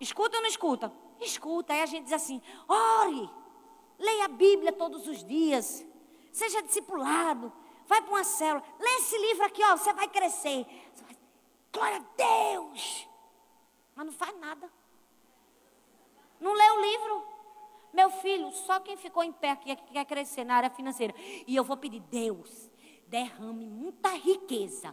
Escuta 0.00 0.36
ou 0.36 0.42
não 0.42 0.48
escuta? 0.48 0.92
Escuta. 1.20 1.72
Aí 1.72 1.82
a 1.82 1.86
gente 1.86 2.04
diz 2.04 2.12
assim: 2.12 2.40
ore, 2.68 3.30
leia 3.98 4.24
a 4.26 4.28
Bíblia 4.28 4.72
todos 4.72 5.06
os 5.06 5.24
dias, 5.24 5.84
seja 6.34 6.60
discipulado, 6.62 7.52
vai 7.86 8.02
para 8.02 8.10
uma 8.10 8.24
célula, 8.24 8.64
lê 8.80 8.90
esse 8.96 9.16
livro 9.18 9.44
aqui, 9.44 9.62
ó, 9.64 9.76
você 9.76 9.92
vai 9.92 10.08
crescer. 10.08 10.66
Glória 11.72 11.98
a 11.98 12.52
Deus! 12.52 13.08
Mas 13.94 14.06
não 14.06 14.12
faz 14.12 14.36
nada. 14.40 14.68
Não 16.40 16.52
lê 16.52 16.70
o 16.70 16.80
livro. 16.80 17.24
Meu 17.92 18.10
filho, 18.10 18.50
só 18.50 18.80
quem 18.80 18.96
ficou 18.96 19.22
em 19.22 19.32
pé 19.32 19.52
aqui 19.52 19.76
quer 19.76 20.04
crescer 20.04 20.42
na 20.42 20.56
área 20.56 20.70
financeira. 20.70 21.14
E 21.46 21.54
eu 21.54 21.62
vou 21.62 21.76
pedir, 21.76 22.00
Deus, 22.00 22.68
derrame 23.06 23.68
muita 23.68 24.10
riqueza 24.10 24.92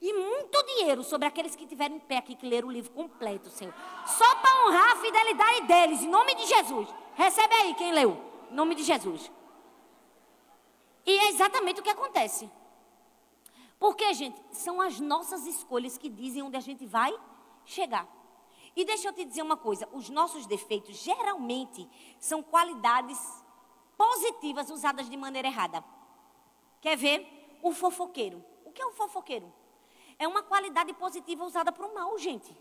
e 0.00 0.14
muito 0.14 0.62
dinheiro 0.64 1.04
sobre 1.04 1.28
aqueles 1.28 1.54
que 1.54 1.64
estiverem 1.64 1.98
em 1.98 2.00
pé 2.00 2.16
aqui, 2.16 2.34
que 2.34 2.48
leram 2.48 2.68
o 2.68 2.72
livro 2.72 2.90
completo, 2.92 3.50
Senhor. 3.50 3.74
Só 4.06 4.34
para 4.36 4.66
honrar 4.66 4.92
a 4.92 4.96
fidelidade 4.96 5.66
deles, 5.66 6.02
em 6.02 6.08
nome 6.08 6.34
de 6.36 6.46
Jesus. 6.46 6.88
Recebe 7.14 7.54
aí 7.54 7.74
quem 7.74 7.92
leu, 7.92 8.16
em 8.50 8.54
nome 8.54 8.74
de 8.74 8.82
Jesus. 8.82 9.30
E 11.06 11.10
é 11.10 11.28
exatamente 11.28 11.80
o 11.80 11.82
que 11.82 11.90
acontece. 11.90 12.50
Porque, 13.78 14.12
gente, 14.12 14.40
são 14.52 14.80
as 14.80 15.00
nossas 15.00 15.46
escolhas 15.46 15.96
que 15.96 16.08
dizem 16.08 16.42
onde 16.42 16.56
a 16.56 16.60
gente 16.60 16.84
vai 16.84 17.12
chegar. 17.64 18.06
E 18.76 18.84
deixa 18.84 19.08
eu 19.08 19.12
te 19.12 19.24
dizer 19.24 19.42
uma 19.42 19.56
coisa: 19.56 19.88
os 19.92 20.08
nossos 20.10 20.46
defeitos 20.46 20.96
geralmente 20.96 21.88
são 22.18 22.42
qualidades 22.42 23.18
positivas 23.96 24.70
usadas 24.70 25.08
de 25.08 25.16
maneira 25.16 25.48
errada. 25.48 25.84
Quer 26.80 26.96
ver? 26.96 27.58
O 27.62 27.72
fofoqueiro. 27.72 28.44
O 28.64 28.72
que 28.72 28.80
é 28.80 28.86
um 28.86 28.92
fofoqueiro? 28.92 29.52
É 30.18 30.28
uma 30.28 30.42
qualidade 30.42 30.92
positiva 30.94 31.44
usada 31.44 31.72
para 31.72 31.86
o 31.86 31.94
mal, 31.94 32.16
gente. 32.18 32.56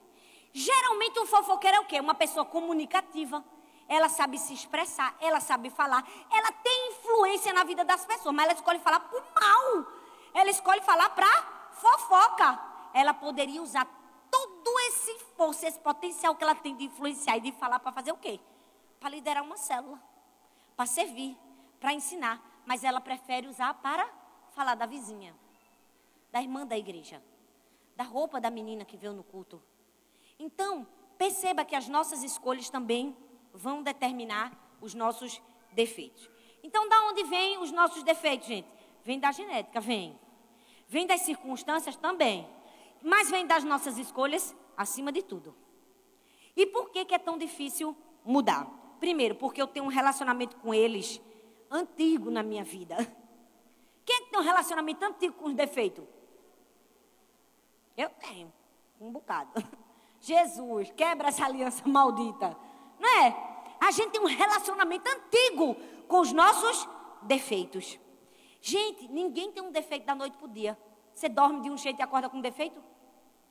Geralmente 0.52 1.20
um 1.20 1.26
fofoqueiro 1.26 1.78
é 1.78 1.80
o 1.82 1.86
quê? 1.86 2.00
Uma 2.00 2.16
pessoa 2.16 2.46
comunicativa. 2.46 3.44
Ela 3.88 4.08
sabe 4.08 4.38
se 4.38 4.54
expressar, 4.54 5.18
ela 5.20 5.40
sabe 5.40 5.70
falar, 5.70 6.08
ela 6.32 6.52
tem 6.52 6.79
influência 7.20 7.54
na 7.54 7.64
vida 7.64 7.84
das 7.84 8.06
pessoas, 8.06 8.34
mas 8.34 8.46
ela 8.46 8.54
escolhe 8.54 8.80
falar 8.80 9.02
para 9.02 9.20
o 9.20 9.24
mal. 9.36 9.88
Ela 10.34 10.50
escolhe 10.50 10.82
falar 10.82 11.10
para 11.10 11.28
fofoca. 11.74 12.60
Ela 12.94 13.14
poderia 13.14 13.62
usar 13.62 13.86
todo 14.32 14.80
esse 14.88 15.20
força, 15.36 15.68
esse 15.68 15.80
potencial 15.80 16.36
que 16.36 16.44
ela 16.44 16.56
tem 16.56 16.76
de 16.76 16.86
influenciar 16.86 17.38
e 17.38 17.42
de 17.42 17.52
falar 17.52 17.80
para 17.80 17.92
fazer 17.92 18.12
o 18.12 18.18
quê? 18.18 18.40
Para 19.00 19.10
liderar 19.10 19.44
uma 19.44 19.58
célula, 19.58 20.02
para 20.76 20.86
servir, 20.86 21.38
para 21.80 21.94
ensinar. 21.94 22.42
Mas 22.66 22.84
ela 22.84 23.02
prefere 23.02 23.48
usar 23.48 23.74
para 23.76 24.08
falar 24.52 24.76
da 24.76 24.86
vizinha, 24.86 25.36
da 26.32 26.42
irmã 26.42 26.66
da 26.66 26.78
igreja, 26.78 27.22
da 27.96 28.04
roupa 28.04 28.40
da 28.40 28.50
menina 28.50 28.86
que 28.86 28.98
veio 28.98 29.14
no 29.14 29.24
culto. 29.24 29.62
Então, 30.38 30.88
perceba 31.18 31.66
que 31.66 31.76
as 31.76 31.88
nossas 31.88 32.24
escolhas 32.24 32.70
também 32.70 33.16
vão 33.54 33.84
determinar 33.84 34.54
os 34.80 34.94
nossos 34.94 35.42
defeitos. 35.74 36.30
Então, 36.64 36.88
da 36.88 37.02
onde 37.04 37.24
vêm 37.24 37.58
os 37.58 37.72
nossos 37.72 38.04
defeitos, 38.04 38.48
gente? 38.48 38.68
Vem 39.04 39.20
da 39.20 39.32
genética, 39.32 39.80
vem. 39.80 40.20
Vem 40.88 41.06
das 41.06 41.22
circunstâncias 41.22 41.96
também 41.96 42.48
mas 43.02 43.30
vem 43.30 43.46
das 43.46 43.64
nossas 43.64 43.98
escolhas 43.98 44.56
acima 44.76 45.12
de 45.12 45.24
tudo. 45.24 45.56
E 46.56 46.66
por 46.66 46.90
que, 46.90 47.06
que 47.06 47.16
é 47.16 47.20
tão 47.20 47.38
difícil 47.38 47.96
mudar? 48.24 48.68
Primeiro, 49.00 49.36
porque 49.36 49.62
eu 49.62 49.68
tenho 49.68 49.86
um 49.86 49.90
relacionamento 49.90 50.58
com 50.58 50.74
eles 50.74 51.22
antigo 51.72 52.30
na 52.30 52.44
minha 52.44 52.64
vida. 52.64 52.96
Quem 54.06 54.16
é 54.16 54.22
que 54.22 54.32
tem 54.32 54.40
um 54.40 54.44
relacionamento 54.44 55.06
antigo 55.06 55.36
com 55.36 55.46
os 55.46 55.54
defeitos? 55.54 56.04
Eu 57.96 58.10
tenho, 58.10 58.52
um 59.00 59.12
bocado. 59.12 59.52
Jesus, 60.20 60.92
quebra 60.92 61.30
essa 61.30 61.46
aliança 61.46 61.88
maldita. 61.88 62.58
Não 63.00 63.24
é? 63.24 63.76
A 63.80 63.92
gente 63.92 64.12
tem 64.12 64.22
um 64.22 64.26
relacionamento 64.26 65.08
antigo 65.10 65.78
com 66.10 66.20
os 66.20 66.34
nossos 66.34 66.90
defeitos. 67.22 67.98
Gente, 68.60 69.08
ninguém 69.08 69.52
tem 69.52 69.64
um 69.64 69.72
defeito 69.72 70.06
da 70.06 70.16
noite 70.16 70.36
para 70.36 70.48
o 70.48 70.52
dia. 70.52 70.78
Você 71.14 71.30
dorme 71.30 71.62
de 71.62 71.70
um 71.70 71.78
jeito 71.78 72.00
e 72.00 72.02
acorda 72.02 72.28
com 72.28 72.38
um 72.38 72.42
defeito? 72.42 72.84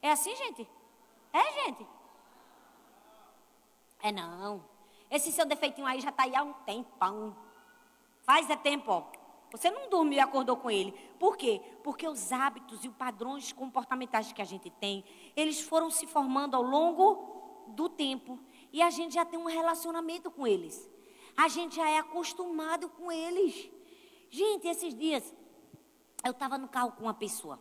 É 0.02 0.10
assim, 0.10 0.34
gente? 0.34 0.68
É, 1.32 1.64
gente? 1.64 1.86
É 4.02 4.10
não. 4.10 4.64
Esse 5.08 5.32
seu 5.32 5.46
defeitinho 5.46 5.86
aí 5.86 6.00
já 6.00 6.10
está 6.10 6.24
aí 6.24 6.34
há 6.34 6.42
um 6.42 6.52
tempão. 6.52 7.34
Faz 8.22 8.50
é 8.50 8.56
tempo, 8.56 8.90
ó. 8.90 9.04
Você 9.52 9.70
não 9.70 9.88
dormiu 9.88 10.18
e 10.18 10.20
acordou 10.20 10.56
com 10.56 10.70
ele. 10.70 10.92
Por 11.18 11.36
quê? 11.36 11.62
Porque 11.82 12.06
os 12.06 12.32
hábitos 12.32 12.84
e 12.84 12.88
os 12.88 12.94
padrões 12.94 13.52
comportamentais 13.52 14.32
que 14.32 14.42
a 14.42 14.44
gente 14.44 14.68
tem, 14.68 15.04
eles 15.34 15.60
foram 15.60 15.90
se 15.90 16.06
formando 16.06 16.56
ao 16.56 16.62
longo 16.62 17.64
do 17.68 17.88
tempo. 17.88 18.38
E 18.72 18.82
a 18.82 18.90
gente 18.90 19.14
já 19.14 19.24
tem 19.24 19.38
um 19.38 19.46
relacionamento 19.46 20.30
com 20.30 20.46
eles. 20.46 20.90
A 21.38 21.46
gente 21.46 21.76
já 21.76 21.88
é 21.88 21.98
acostumado 21.98 22.88
com 22.88 23.12
eles. 23.12 23.70
Gente, 24.28 24.66
esses 24.66 24.92
dias, 24.92 25.32
eu 26.24 26.32
estava 26.32 26.58
no 26.58 26.66
carro 26.66 26.90
com 26.90 27.04
uma 27.04 27.14
pessoa. 27.14 27.60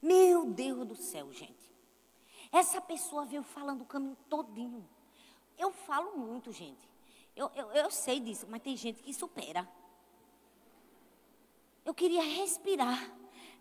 Meu 0.00 0.46
Deus 0.46 0.88
do 0.88 0.96
céu, 0.96 1.30
gente. 1.30 1.70
Essa 2.50 2.80
pessoa 2.80 3.26
veio 3.26 3.42
falando 3.42 3.82
o 3.82 3.84
caminho 3.84 4.16
todinho. 4.30 4.88
Eu 5.58 5.70
falo 5.70 6.16
muito, 6.16 6.50
gente. 6.50 6.88
Eu, 7.36 7.50
eu, 7.54 7.72
eu 7.72 7.90
sei 7.90 8.20
disso, 8.20 8.46
mas 8.48 8.62
tem 8.62 8.74
gente 8.74 9.02
que 9.02 9.12
supera. 9.12 9.68
Eu 11.84 11.92
queria 11.92 12.22
respirar. 12.22 13.12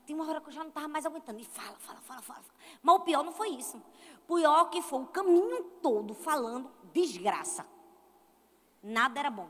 Tem 0.06 0.16
uma 0.16 0.26
hora 0.26 0.40
que 0.40 0.48
eu 0.48 0.54
já 0.54 0.62
não 0.62 0.70
estava 0.70 0.88
mais 0.88 1.06
aguentando. 1.06 1.42
E 1.42 1.44
fala, 1.44 1.76
fala, 1.80 2.00
fala, 2.00 2.22
fala. 2.22 2.46
Mas 2.82 2.96
o 2.96 3.00
pior 3.02 3.26
não 3.26 3.34
foi 3.34 3.50
isso. 3.50 3.76
O 4.26 4.38
pior 4.38 4.70
que 4.70 4.82
foi 4.82 5.02
o 5.02 5.08
caminho 5.08 5.66
todo 5.82 6.14
falando 6.14 6.72
desgraça. 6.94 7.74
Nada 8.84 9.20
era 9.20 9.32
bom. 9.32 9.50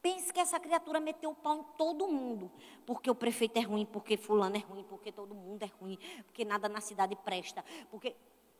Pense 0.00 0.32
que 0.32 0.38
essa 0.38 0.60
criatura 0.60 1.00
meteu 1.00 1.30
o 1.30 1.34
pau 1.34 1.56
em 1.56 1.62
todo 1.76 2.06
mundo. 2.06 2.50
Porque 2.86 3.10
o 3.10 3.14
prefeito 3.14 3.58
é 3.58 3.62
ruim, 3.62 3.84
porque 3.84 4.16
fulano 4.16 4.56
é 4.56 4.60
ruim, 4.60 4.84
porque 4.84 5.10
todo 5.10 5.34
mundo 5.34 5.62
é 5.64 5.70
ruim, 5.80 5.98
porque 6.24 6.44
nada 6.44 6.68
na 6.68 6.80
cidade 6.80 7.16
presta. 7.16 7.64
Porque. 7.90 8.14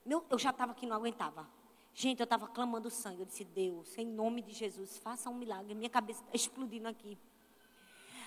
Meu, 0.04 0.24
eu 0.28 0.38
já 0.38 0.50
estava 0.50 0.72
aqui, 0.72 0.86
não 0.86 0.96
aguentava. 0.96 1.48
Gente, 1.94 2.20
eu 2.20 2.24
estava 2.24 2.48
clamando 2.48 2.90
sangue. 2.90 3.20
Eu 3.20 3.26
disse, 3.26 3.44
Deus, 3.44 3.96
em 3.96 4.06
nome 4.06 4.42
de 4.42 4.52
Jesus, 4.52 4.98
faça 4.98 5.30
um 5.30 5.34
milagre. 5.34 5.74
Minha 5.74 5.90
cabeça 5.90 6.22
está 6.22 6.34
explodindo 6.34 6.88
aqui. 6.88 7.16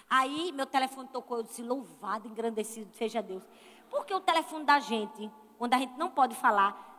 Aí 0.10 0.52
meu 0.52 0.66
telefone 0.66 1.08
tocou, 1.08 1.38
eu 1.38 1.44
disse, 1.44 1.62
louvado, 1.62 2.28
engrandecido 2.28 2.94
seja 2.94 3.22
Deus. 3.22 3.44
Porque 3.90 4.14
o 4.14 4.20
telefone 4.20 4.66
da 4.66 4.78
gente, 4.80 5.32
quando 5.58 5.74
a 5.74 5.78
gente 5.78 5.98
não 5.98 6.10
pode 6.10 6.36
falar, 6.36 6.91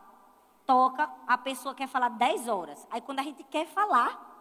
toca, 0.65 1.09
a 1.27 1.37
pessoa 1.37 1.75
quer 1.75 1.87
falar 1.87 2.09
10 2.09 2.47
horas. 2.47 2.87
Aí 2.89 3.01
quando 3.01 3.19
a 3.19 3.23
gente 3.23 3.43
quer 3.43 3.65
falar, 3.67 4.33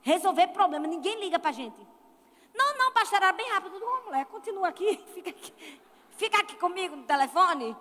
resolver 0.00 0.48
problema, 0.48 0.86
ninguém 0.86 1.20
liga 1.20 1.38
pra 1.38 1.52
gente. 1.52 1.86
Não, 2.54 2.78
não, 2.78 2.92
pastor, 2.92 3.16
era 3.16 3.32
bem 3.32 3.50
rápido. 3.50 3.76
Ô, 3.76 4.04
mulher, 4.06 4.26
continua 4.26 4.68
aqui, 4.68 4.96
fica 5.14 5.30
aqui. 5.30 5.80
Fica 6.16 6.38
aqui 6.38 6.56
comigo 6.56 6.94
no 6.94 7.04
telefone. 7.04 7.76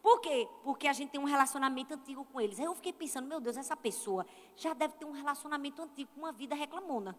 Por 0.00 0.20
quê? 0.20 0.46
Porque 0.62 0.86
a 0.86 0.92
gente 0.92 1.10
tem 1.10 1.20
um 1.20 1.24
relacionamento 1.24 1.94
antigo 1.94 2.24
com 2.26 2.40
eles. 2.40 2.60
Aí 2.60 2.66
eu 2.66 2.74
fiquei 2.74 2.92
pensando, 2.92 3.26
meu 3.26 3.40
Deus, 3.40 3.56
essa 3.56 3.74
pessoa 3.74 4.26
já 4.54 4.74
deve 4.74 4.94
ter 4.94 5.04
um 5.06 5.12
relacionamento 5.12 5.82
antigo 5.82 6.10
com 6.14 6.20
uma 6.20 6.30
vida 6.32 6.54
reclamona. 6.54 7.16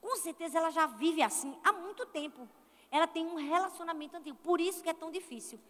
Com 0.00 0.16
certeza 0.16 0.58
ela 0.58 0.70
já 0.70 0.86
vive 0.86 1.22
assim 1.22 1.56
há 1.62 1.72
muito 1.72 2.06
tempo. 2.06 2.48
Ela 2.90 3.06
tem 3.06 3.26
um 3.26 3.36
relacionamento 3.36 4.16
antigo. 4.16 4.36
Por 4.42 4.60
isso 4.60 4.82
que 4.82 4.88
é 4.88 4.94
tão 4.94 5.10
difícil. 5.10 5.60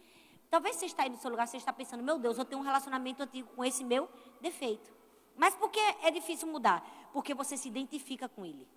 Talvez 0.49 0.75
você 0.75 0.85
está 0.85 1.03
aí 1.03 1.09
no 1.09 1.17
seu 1.17 1.29
lugar, 1.29 1.47
você 1.47 1.57
está 1.57 1.73
pensando, 1.73 2.03
meu 2.03 2.17
Deus, 2.17 2.37
eu 2.37 2.45
tenho 2.45 2.61
um 2.61 2.63
relacionamento 2.63 3.23
antigo 3.23 3.49
com 3.55 3.63
esse 3.63 3.83
meu 3.83 4.09
defeito. 4.41 4.93
Mas 5.35 5.53
por 5.55 5.69
que 5.69 5.79
é 5.79 6.11
difícil 6.11 6.47
mudar? 6.47 6.83
Porque 7.11 7.33
você 7.33 7.57
se 7.57 7.67
identifica 7.67 8.29
com 8.29 8.45
ele. 8.45 8.67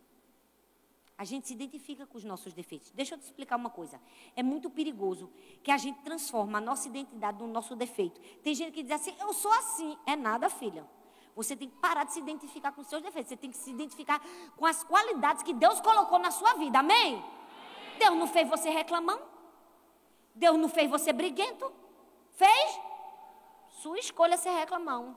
A 1.17 1.25
gente 1.25 1.49
se 1.49 1.53
identifica 1.53 2.07
com 2.07 2.17
os 2.17 2.25
nossos 2.25 2.53
defeitos. 2.53 2.93
Deixa 2.93 3.15
eu 3.15 3.19
te 3.19 3.25
explicar 3.25 3.57
uma 3.57 3.71
coisa. 3.71 4.01
É 4.37 4.43
muito 4.43 4.71
perigoso 4.71 5.29
que 5.65 5.71
a 5.71 5.77
gente 5.77 6.01
transforma 6.03 6.59
a 6.59 6.61
nossa 6.61 6.87
identidade 6.87 7.39
no 7.39 7.49
nosso 7.49 7.75
defeito. 7.75 8.21
Tem 8.41 8.55
gente 8.55 8.73
que 8.73 8.85
diz 8.85 8.93
assim, 8.93 9.15
eu 9.21 9.33
sou 9.33 9.53
assim. 9.53 9.99
É 10.07 10.15
nada, 10.15 10.49
filha. 10.49 10.89
Você 11.35 11.57
tem 11.57 11.69
que 11.69 11.77
parar 11.77 12.05
de 12.05 12.13
se 12.13 12.21
identificar 12.21 12.71
com 12.71 12.83
os 12.83 12.87
seus 12.87 13.03
defeitos. 13.03 13.31
Você 13.31 13.37
tem 13.37 13.51
que 13.51 13.57
se 13.57 13.71
identificar 13.71 14.21
com 14.57 14.65
as 14.65 14.85
qualidades 14.85 15.43
que 15.43 15.53
Deus 15.53 15.81
colocou 15.81 16.21
na 16.21 16.31
sua 16.31 16.55
vida. 16.55 16.79
Amém? 16.79 17.17
Amém. 17.17 17.25
Deus 17.99 18.17
não 18.17 18.29
fez 18.29 18.49
você 18.49 18.71
reclamando. 18.71 19.38
Deus 20.39 20.57
não 20.57 20.69
fez 20.69 20.89
você 20.89 21.13
briguento. 21.13 21.71
Fez? 22.33 22.81
Sua 23.83 23.99
escolha 23.99 24.35
é 24.35 24.37
ser 24.37 24.51
reclamão. 24.51 25.17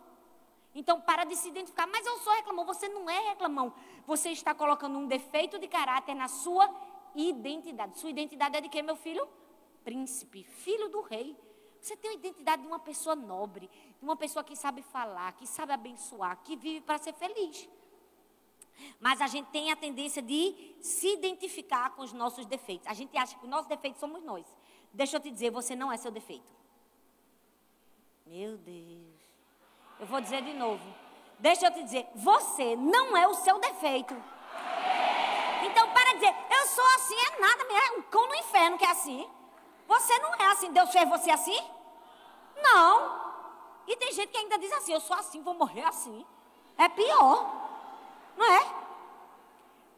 Então, 0.74 1.00
para 1.00 1.24
de 1.24 1.36
se 1.36 1.50
identificar. 1.50 1.88
Mas 1.88 2.06
eu 2.06 2.18
sou 2.20 2.34
reclamão. 2.34 2.66
Você 2.66 2.90
não 2.90 3.10
é 3.10 3.30
reclamão. 3.30 3.74
Você 4.06 4.32
está 4.32 4.54
colocando 4.54 4.98
um 4.98 5.08
defeito 5.08 5.60
de 5.60 5.68
caráter 5.68 6.16
na 6.16 6.28
sua 6.28 6.68
identidade. 7.16 8.00
Sua 8.00 8.10
identidade 8.10 8.58
é 8.58 8.62
de 8.62 8.70
quem, 8.70 8.82
meu 8.82 8.96
filho? 8.96 9.28
Príncipe, 9.84 10.44
filho 10.44 10.90
do 10.90 11.01
rei. 11.01 11.38
Você 11.80 11.96
tem 11.96 12.12
a 12.12 12.13
identidade 12.13 12.62
de 12.62 12.68
uma 12.68 12.80
pessoa 12.80 13.16
nobre, 13.16 13.70
de 14.00 14.04
uma 14.04 14.16
pessoa 14.16 14.44
que 14.44 14.56
sabe 14.56 14.82
falar, 14.84 15.34
que 15.34 15.48
sabe 15.48 15.72
abençoar, 15.74 16.38
que 16.43 16.56
vive 16.56 16.82
para 16.82 17.00
ser 17.00 17.13
feliz. 17.13 17.67
Mas 19.00 19.19
a 19.19 19.28
gente 19.28 19.50
tem 19.50 19.72
a 19.72 19.76
tendência 19.76 20.22
de 20.22 20.76
se 20.80 21.13
identificar 21.13 21.91
com 21.95 22.04
os 22.04 22.13
nossos 22.13 22.45
defeitos. 22.45 22.88
A 22.88 22.93
gente 22.93 23.15
acha 23.17 23.36
que 23.38 23.43
os 23.43 23.50
nossos 23.50 23.67
defeitos 23.67 24.00
somos 24.00 24.24
nós. 24.24 24.45
Deixa 24.93 25.17
eu 25.17 25.21
te 25.21 25.32
dizer, 25.32 25.51
você 25.51 25.75
não 25.75 25.91
é 25.91 25.97
seu 25.97 26.12
defeito. 26.12 26.51
Meu 28.25 28.58
Deus. 28.58 29.21
Eu 29.99 30.06
vou 30.06 30.21
dizer 30.21 30.41
de 30.41 30.54
novo. 30.54 30.84
Deixa 31.39 31.67
eu 31.67 31.73
te 31.73 31.84
dizer, 31.84 32.08
você 32.13 32.75
não 32.75 33.15
é 33.15 33.27
o 33.27 33.34
seu 33.34 33.60
defeito. 33.60 34.13
Então, 35.63 35.89
para 35.89 36.13
dizer, 36.13 36.36
eu 36.49 36.67
sou 36.67 36.86
assim, 36.95 37.15
é 37.15 37.39
nada, 37.39 37.63
é 37.63 37.91
um 37.97 38.01
cão 38.04 38.27
no 38.27 38.36
inferno 38.36 38.77
que 38.77 38.86
é 38.86 38.91
assim. 38.91 39.30
Você 39.88 40.19
não 40.19 40.34
é 40.36 40.45
assim, 40.51 40.71
Deus 40.71 40.91
fez 40.91 41.08
você 41.10 41.32
assim? 41.32 41.60
Não. 42.62 43.21
E 43.88 43.95
tem 43.95 44.12
gente 44.12 44.30
que 44.30 44.38
ainda 44.38 44.58
diz 44.58 44.71
assim, 44.73 44.93
eu 44.93 44.99
sou 44.99 45.15
assim, 45.15 45.41
vou 45.41 45.54
morrer 45.54 45.84
assim. 45.84 46.25
É 46.77 46.88
pior. 46.89 47.69
Não 48.38 48.45
é? 48.45 48.81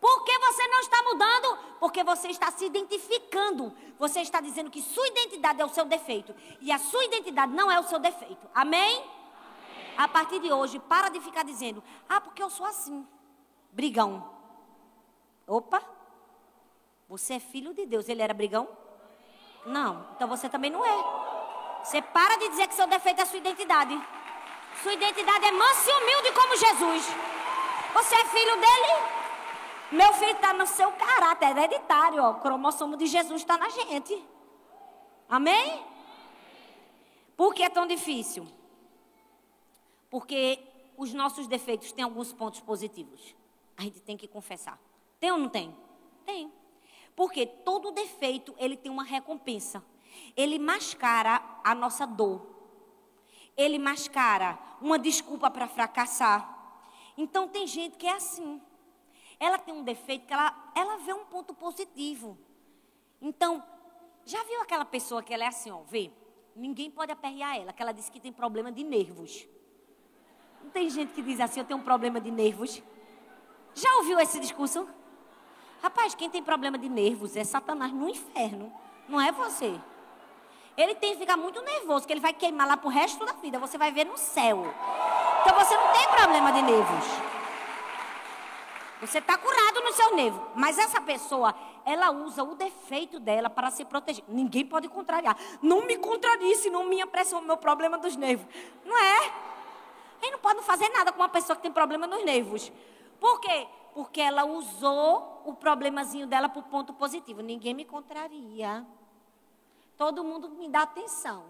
Por 0.04 0.26
que 0.26 0.38
você 0.38 0.68
não 0.68 0.82
está 0.82 1.02
mudando? 1.04 1.58
Porque 1.80 2.04
você 2.04 2.28
está 2.28 2.52
se 2.52 2.66
identificando. 2.66 3.74
Você 3.98 4.20
está 4.20 4.42
dizendo 4.42 4.70
que 4.70 4.82
sua 4.82 5.08
identidade 5.08 5.62
é 5.62 5.66
o 5.66 5.70
seu 5.70 5.86
defeito. 5.86 6.36
E 6.60 6.74
a 6.74 6.78
sua 6.78 7.06
identidade 7.06 7.54
não 7.54 7.72
é 7.72 7.80
o 7.80 7.84
seu 7.84 8.00
defeito. 8.00 8.46
Amém? 8.54 8.98
Amém. 8.98 9.12
A 9.98 10.06
partir 10.10 10.42
de 10.42 10.52
hoje, 10.52 10.78
para 10.78 11.08
de 11.08 11.22
ficar 11.22 11.46
dizendo, 11.46 11.82
ah, 12.10 12.20
porque 12.20 12.44
eu 12.44 12.50
sou 12.50 12.66
assim. 12.66 13.08
Brigão. 13.72 14.30
Opa. 15.48 15.82
Você 17.08 17.36
é 17.36 17.40
filho 17.40 17.74
de 17.74 17.86
Deus. 17.86 18.10
Ele 18.10 18.22
era 18.22 18.34
brigão? 18.34 18.68
Não, 19.66 20.06
então 20.18 20.28
você 20.28 20.50
também 20.50 20.70
não 20.70 20.86
é. 20.86 21.82
Você 21.82 22.02
para 22.02 22.36
de 22.36 22.50
dizer 22.50 22.68
que 22.68 22.76
seu 22.76 22.88
defeito 22.88 23.22
é 23.22 23.26
sua 23.26 23.38
identidade. 23.40 23.98
Sua 24.82 24.92
identidade 24.92 25.46
é 25.46 25.52
mansa 25.54 25.90
e 25.90 25.94
humilde 25.94 26.32
como 26.34 26.58
Jesus. 26.58 27.06
Você 27.94 28.16
é 28.16 28.26
filho 28.26 28.56
dele. 28.58 29.23
Meu 29.92 30.14
filho 30.14 30.32
está 30.32 30.54
no 30.54 30.66
seu 30.66 30.92
caráter, 30.94 31.46
é 31.46 31.50
hereditário. 31.52 32.22
Ó. 32.22 32.32
O 32.32 32.40
cromossomo 32.40 32.98
de 32.98 33.06
Jesus 33.06 33.42
está 33.42 33.58
na 33.58 33.70
gente. 33.70 34.24
Amém? 35.30 35.84
Por 37.36 37.54
que 37.54 37.64
é 37.64 37.70
tão 37.70 37.86
difícil? 37.88 38.48
Porque 40.10 40.60
os 40.98 41.14
nossos 41.14 41.48
defeitos 41.48 41.92
têm 41.92 42.04
alguns 42.04 42.32
pontos 42.32 42.60
positivos. 42.60 43.36
A 43.78 43.82
gente 43.82 44.00
tem 44.02 44.16
que 44.16 44.28
confessar. 44.28 44.80
Tem 45.20 45.32
ou 45.32 45.38
não 45.38 45.50
tem? 45.50 45.76
Tem. 46.26 46.52
Porque 47.16 47.46
todo 47.46 47.92
defeito, 47.92 48.54
ele 48.58 48.78
tem 48.78 48.92
uma 48.92 49.04
recompensa. 49.04 49.84
Ele 50.36 50.60
mascara 50.60 51.42
a 51.64 51.74
nossa 51.74 52.06
dor. 52.06 52.46
Ele 53.56 53.78
mascara 53.78 54.58
uma 54.82 54.98
desculpa 54.98 55.50
para 55.50 55.68
fracassar. 55.68 56.50
Então 57.18 57.48
tem 57.48 57.68
gente 57.68 57.98
que 57.98 58.08
é 58.08 58.14
assim. 58.14 58.62
Ela 59.44 59.58
tem 59.58 59.74
um 59.74 59.84
defeito 59.84 60.26
que 60.26 60.34
ela, 60.34 60.56
ela 60.74 60.96
vê 61.00 61.12
um 61.12 61.26
ponto 61.26 61.54
positivo. 61.54 62.38
Então, 63.22 63.62
já 64.24 64.42
viu 64.46 64.62
aquela 64.62 64.86
pessoa 64.86 65.22
que 65.22 65.34
ela 65.34 65.44
é 65.44 65.48
assim, 65.48 65.70
ó, 65.70 65.82
vê? 65.82 66.10
Ninguém 66.56 66.90
pode 66.90 67.12
aperrear 67.12 67.58
ela, 67.58 67.74
que 67.74 67.82
ela 67.82 67.92
diz 67.92 68.10
que 68.10 68.22
tem 68.22 68.32
problema 68.32 68.72
de 68.72 68.86
nervos. 68.86 69.46
Não 70.64 70.70
tem 70.70 70.90
gente 70.90 71.12
que 71.12 71.22
diz 71.22 71.42
assim, 71.42 71.60
eu 71.60 71.66
tenho 71.66 71.78
um 71.78 71.84
problema 71.84 72.22
de 72.22 72.32
nervos. 72.32 72.82
Já 73.76 73.94
ouviu 73.98 74.18
esse 74.18 74.40
discurso? 74.40 74.88
Rapaz, 75.82 76.16
quem 76.16 76.30
tem 76.30 76.42
problema 76.42 76.78
de 76.78 76.88
nervos 76.88 77.36
é 77.36 77.44
Satanás 77.44 77.92
no 77.92 78.08
inferno, 78.08 78.72
não 79.10 79.20
é 79.20 79.30
você. 79.34 79.78
Ele 80.78 80.96
tem 80.96 81.12
que 81.12 81.20
ficar 81.20 81.36
muito 81.36 81.62
nervoso, 81.62 82.08
que 82.08 82.14
ele 82.14 82.22
vai 82.22 82.32
queimar 82.32 82.66
lá 82.66 82.78
pro 82.78 82.88
resto 82.88 83.26
da 83.26 83.34
vida. 83.34 83.60
Você 83.60 83.78
vai 83.78 83.92
ver 83.92 84.06
no 84.06 84.18
céu. 84.18 84.64
Então 85.42 85.60
você 85.60 85.76
não 85.76 85.92
tem 85.92 86.08
problema 86.08 86.50
de 86.54 86.62
nervos. 86.62 87.43
Você 89.08 89.20
está 89.20 89.38
curado 89.38 89.82
no 89.82 89.94
seu 89.94 90.16
nervo. 90.16 90.42
Mas 90.56 90.78
essa 90.78 91.02
pessoa, 91.02 91.54
ela 91.86 92.12
usa 92.12 92.44
o 92.44 92.56
defeito 92.56 93.20
dela 93.20 93.50
para 93.50 93.70
se 93.70 93.84
proteger. 93.86 94.24
Ninguém 94.28 94.66
pode 94.66 94.88
contrariar. 94.88 95.38
Não 95.62 95.86
me 95.86 95.98
contrarie, 95.98 96.56
senão 96.56 96.84
minha 96.86 97.06
pressão, 97.06 97.42
meu 97.42 97.58
problema 97.58 97.98
dos 97.98 98.16
nervos. 98.16 98.48
Não 98.86 98.98
é? 98.98 99.34
Ele 100.22 100.32
não 100.32 100.40
pode 100.40 100.62
fazer 100.62 100.90
nada 100.90 101.12
com 101.12 101.20
uma 101.20 101.30
pessoa 101.30 101.56
que 101.56 101.62
tem 101.62 101.72
problema 101.72 102.08
nos 102.08 102.24
nervos. 102.24 102.72
Por 103.20 103.40
quê? 103.42 103.68
Porque 103.94 104.22
ela 104.22 104.46
usou 104.46 105.42
o 105.46 105.54
problemazinho 105.54 106.26
dela 106.26 106.48
para 106.48 106.60
o 106.60 106.64
ponto 106.64 106.94
positivo. 106.94 107.42
Ninguém 107.42 107.74
me 107.74 107.86
contraria. 107.86 108.86
Todo 109.98 110.24
mundo 110.24 110.50
me 110.50 110.70
dá 110.70 110.84
atenção. 110.84 111.44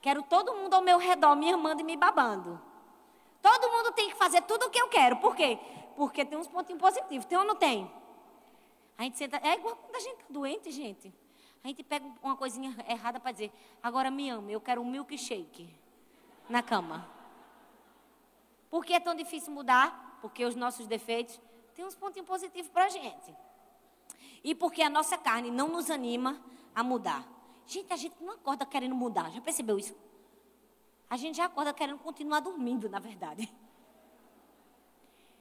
Quero 0.00 0.22
todo 0.22 0.54
mundo 0.54 0.74
ao 0.74 0.80
meu 0.80 0.96
redor 0.96 1.34
me 1.34 1.52
amando 1.52 1.80
e 1.80 1.84
me 1.84 1.96
babando. 1.96 2.60
Todo 3.42 3.70
mundo 3.70 3.92
tem 3.92 4.08
que 4.08 4.16
fazer 4.16 4.42
tudo 4.42 4.66
o 4.66 4.70
que 4.70 4.80
eu 4.80 4.88
quero. 4.88 5.16
Por 5.16 5.34
quê? 5.34 5.58
Porque 5.96 6.24
tem 6.24 6.38
uns 6.38 6.48
pontinhos 6.48 6.80
positivos. 6.80 7.24
Tem 7.26 7.38
ou 7.38 7.44
não 7.44 7.56
tem? 7.56 7.90
A 8.96 9.02
gente 9.04 9.18
senta. 9.18 9.38
É 9.38 9.54
igual 9.54 9.76
quando 9.76 9.96
a 9.96 10.00
gente 10.00 10.20
está 10.20 10.26
doente, 10.28 10.70
gente. 10.70 11.12
A 11.62 11.68
gente 11.68 11.82
pega 11.82 12.06
uma 12.22 12.36
coisinha 12.36 12.74
errada 12.88 13.20
para 13.20 13.32
dizer, 13.32 13.52
agora 13.82 14.10
me 14.10 14.30
ame, 14.30 14.52
eu 14.52 14.60
quero 14.60 14.80
um 14.80 14.90
milkshake 14.90 15.68
na 16.48 16.62
cama. 16.62 17.08
Por 18.70 18.84
que 18.84 18.94
é 18.94 19.00
tão 19.00 19.14
difícil 19.14 19.52
mudar? 19.52 20.18
Porque 20.22 20.44
os 20.44 20.54
nossos 20.54 20.86
defeitos 20.86 21.40
tem 21.74 21.84
uns 21.84 21.94
pontinhos 21.94 22.26
positivos 22.26 22.70
para 22.70 22.86
a 22.86 22.88
gente. 22.88 23.34
E 24.42 24.54
porque 24.54 24.82
a 24.82 24.88
nossa 24.88 25.18
carne 25.18 25.50
não 25.50 25.68
nos 25.68 25.90
anima 25.90 26.40
a 26.74 26.82
mudar. 26.82 27.26
Gente, 27.66 27.92
a 27.92 27.96
gente 27.96 28.16
não 28.20 28.34
acorda 28.34 28.64
querendo 28.64 28.94
mudar. 28.94 29.30
Já 29.30 29.40
percebeu 29.40 29.78
isso? 29.78 29.94
A 31.08 31.16
gente 31.16 31.36
já 31.36 31.44
acorda 31.44 31.74
querendo 31.74 31.98
continuar 31.98 32.40
dormindo, 32.40 32.88
na 32.88 32.98
verdade. 32.98 33.52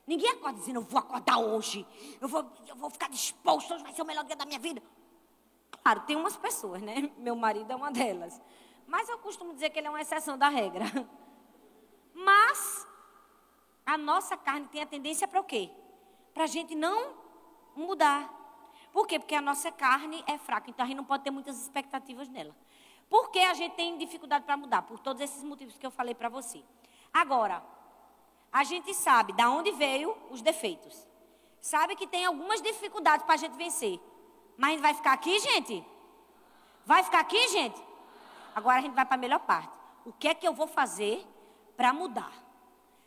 Ninguém 0.10 0.32
acorda 0.32 0.58
dizendo, 0.58 0.78
eu 0.78 0.82
vou 0.82 1.00
acordar 1.00 1.38
hoje. 1.38 1.86
Eu 2.20 2.28
vou, 2.28 2.44
eu 2.68 2.76
vou 2.76 2.90
ficar 2.90 3.08
disposto, 3.10 3.72
hoje 3.72 3.84
vai 3.84 3.94
ser 3.94 4.02
o 4.02 4.06
melhor 4.06 4.24
dia 4.24 4.36
da 4.36 4.44
minha 4.44 4.58
vida. 4.58 4.82
Claro, 5.84 6.00
tem 6.08 6.16
umas 6.16 6.36
pessoas, 6.36 6.82
né? 6.82 7.12
Meu 7.20 7.36
marido 7.36 7.72
é 7.72 7.76
uma 7.76 7.92
delas. 7.92 8.42
Mas 8.88 9.08
eu 9.08 9.20
costumo 9.20 9.54
dizer 9.54 9.70
que 9.70 9.78
ele 9.78 9.86
é 9.86 9.90
uma 9.92 10.02
exceção 10.02 10.36
da 10.36 10.50
regra. 10.50 10.84
Mas 12.12 12.88
a 13.86 14.00
nossa 14.00 14.36
carne 14.36 14.68
tem 14.70 14.82
a 14.82 14.88
tendência 14.88 15.28
para 15.28 15.40
o 15.42 15.44
quê? 15.44 15.70
Para 16.34 16.46
a 16.46 16.48
gente 16.48 16.74
não 16.74 17.14
mudar. 17.76 18.34
Por 18.92 19.06
quê? 19.06 19.20
Porque 19.20 19.36
a 19.36 19.42
nossa 19.42 19.72
carne 19.72 20.24
é 20.26 20.40
fraca, 20.40 20.72
então 20.72 20.84
a 20.84 20.88
gente 20.88 20.98
não 20.98 21.06
pode 21.06 21.24
ter 21.24 21.30
muitas 21.30 21.62
expectativas 21.62 22.28
nela. 22.28 22.56
Por 23.08 23.30
que 23.30 23.38
a 23.42 23.54
gente 23.54 23.76
tem 23.76 23.96
dificuldade 23.96 24.44
para 24.44 24.58
mudar? 24.58 24.82
Por 24.82 24.98
todos 24.98 25.22
esses 25.22 25.44
motivos 25.44 25.78
que 25.78 25.86
eu 25.86 25.92
falei 25.92 26.16
para 26.16 26.30
você. 26.30 26.64
Agora, 27.14 27.64
a 28.52 28.64
gente 28.64 28.94
sabe 28.94 29.34
da 29.34 29.50
onde 29.50 29.72
veio 29.72 30.16
os 30.30 30.42
defeitos. 30.42 31.08
Sabe 31.62 31.96
que 31.96 32.08
tem 32.08 32.26
algumas 32.26 32.62
dificuldades 32.62 33.26
para 33.26 33.36
a 33.36 33.38
gente 33.38 33.56
vencer. 33.56 34.00
Mas 34.58 34.82
vai 34.82 34.94
ficar 34.94 35.14
aqui, 35.14 35.40
gente? 35.40 35.86
Vai 36.86 37.04
ficar 37.04 37.20
aqui, 37.20 37.48
gente? 37.50 37.82
Agora 38.56 38.80
a 38.80 38.82
gente 38.82 38.94
vai 38.94 39.06
para 39.06 39.16
a 39.16 39.20
melhor 39.20 39.40
parte. 39.40 39.78
O 40.06 40.12
que 40.12 40.28
é 40.28 40.34
que 40.34 40.48
eu 40.48 40.54
vou 40.54 40.68
fazer 40.68 41.26
para 41.78 41.94
mudar? 41.94 42.34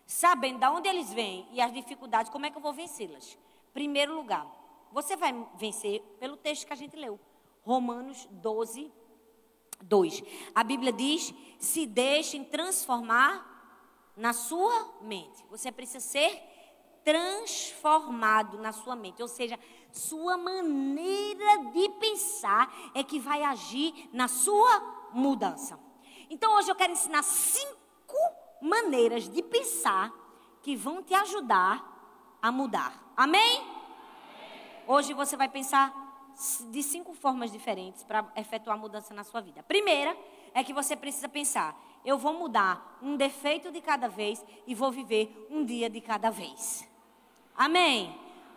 Sabendo 0.06 0.60
de 0.60 0.66
onde 0.66 0.88
eles 0.88 1.12
vêm 1.12 1.48
e 1.52 1.60
as 1.60 1.72
dificuldades, 1.72 2.30
como 2.30 2.46
é 2.46 2.50
que 2.50 2.56
eu 2.56 2.62
vou 2.62 2.72
vencê-las? 2.72 3.38
Primeiro 3.72 4.14
lugar, 4.14 4.46
você 4.92 5.16
vai 5.16 5.34
vencer 5.56 6.00
pelo 6.20 6.36
texto 6.36 6.66
que 6.66 6.72
a 6.72 6.76
gente 6.76 6.96
leu. 6.96 7.18
Romanos 7.62 8.28
12, 8.30 8.92
2. 9.80 10.22
A 10.54 10.62
Bíblia 10.62 10.92
diz: 10.92 11.34
se 11.58 11.86
deixem 11.86 12.44
transformar 12.44 13.51
na 14.16 14.32
sua 14.32 14.98
mente. 15.00 15.44
Você 15.50 15.70
precisa 15.72 16.00
ser 16.00 16.40
transformado 17.04 18.58
na 18.58 18.72
sua 18.72 18.94
mente, 18.94 19.20
ou 19.20 19.28
seja, 19.28 19.58
sua 19.90 20.36
maneira 20.36 21.70
de 21.72 21.88
pensar 22.00 22.72
é 22.94 23.02
que 23.02 23.18
vai 23.18 23.42
agir 23.42 24.08
na 24.12 24.28
sua 24.28 25.10
mudança. 25.12 25.78
Então 26.30 26.56
hoje 26.56 26.70
eu 26.70 26.74
quero 26.74 26.92
ensinar 26.92 27.22
cinco 27.22 28.16
maneiras 28.60 29.28
de 29.28 29.42
pensar 29.42 30.12
que 30.62 30.76
vão 30.76 31.02
te 31.02 31.12
ajudar 31.12 32.38
a 32.40 32.52
mudar. 32.52 33.12
Amém? 33.16 33.62
Hoje 34.86 35.12
você 35.12 35.36
vai 35.36 35.48
pensar 35.48 35.92
de 36.70 36.82
cinco 36.82 37.12
formas 37.12 37.52
diferentes 37.52 38.02
para 38.02 38.30
efetuar 38.36 38.78
mudança 38.78 39.12
na 39.12 39.24
sua 39.24 39.40
vida. 39.40 39.62
Primeira 39.62 40.16
é 40.54 40.64
que 40.64 40.72
você 40.72 40.96
precisa 40.96 41.28
pensar: 41.28 41.76
eu 42.04 42.18
vou 42.18 42.34
mudar 42.34 42.98
um 43.02 43.16
defeito 43.16 43.70
de 43.70 43.80
cada 43.80 44.08
vez 44.08 44.44
e 44.66 44.74
vou 44.74 44.90
viver 44.90 45.46
um 45.50 45.64
dia 45.64 45.88
de 45.88 46.00
cada 46.00 46.30
vez. 46.30 46.88
Amém? 47.56 48.14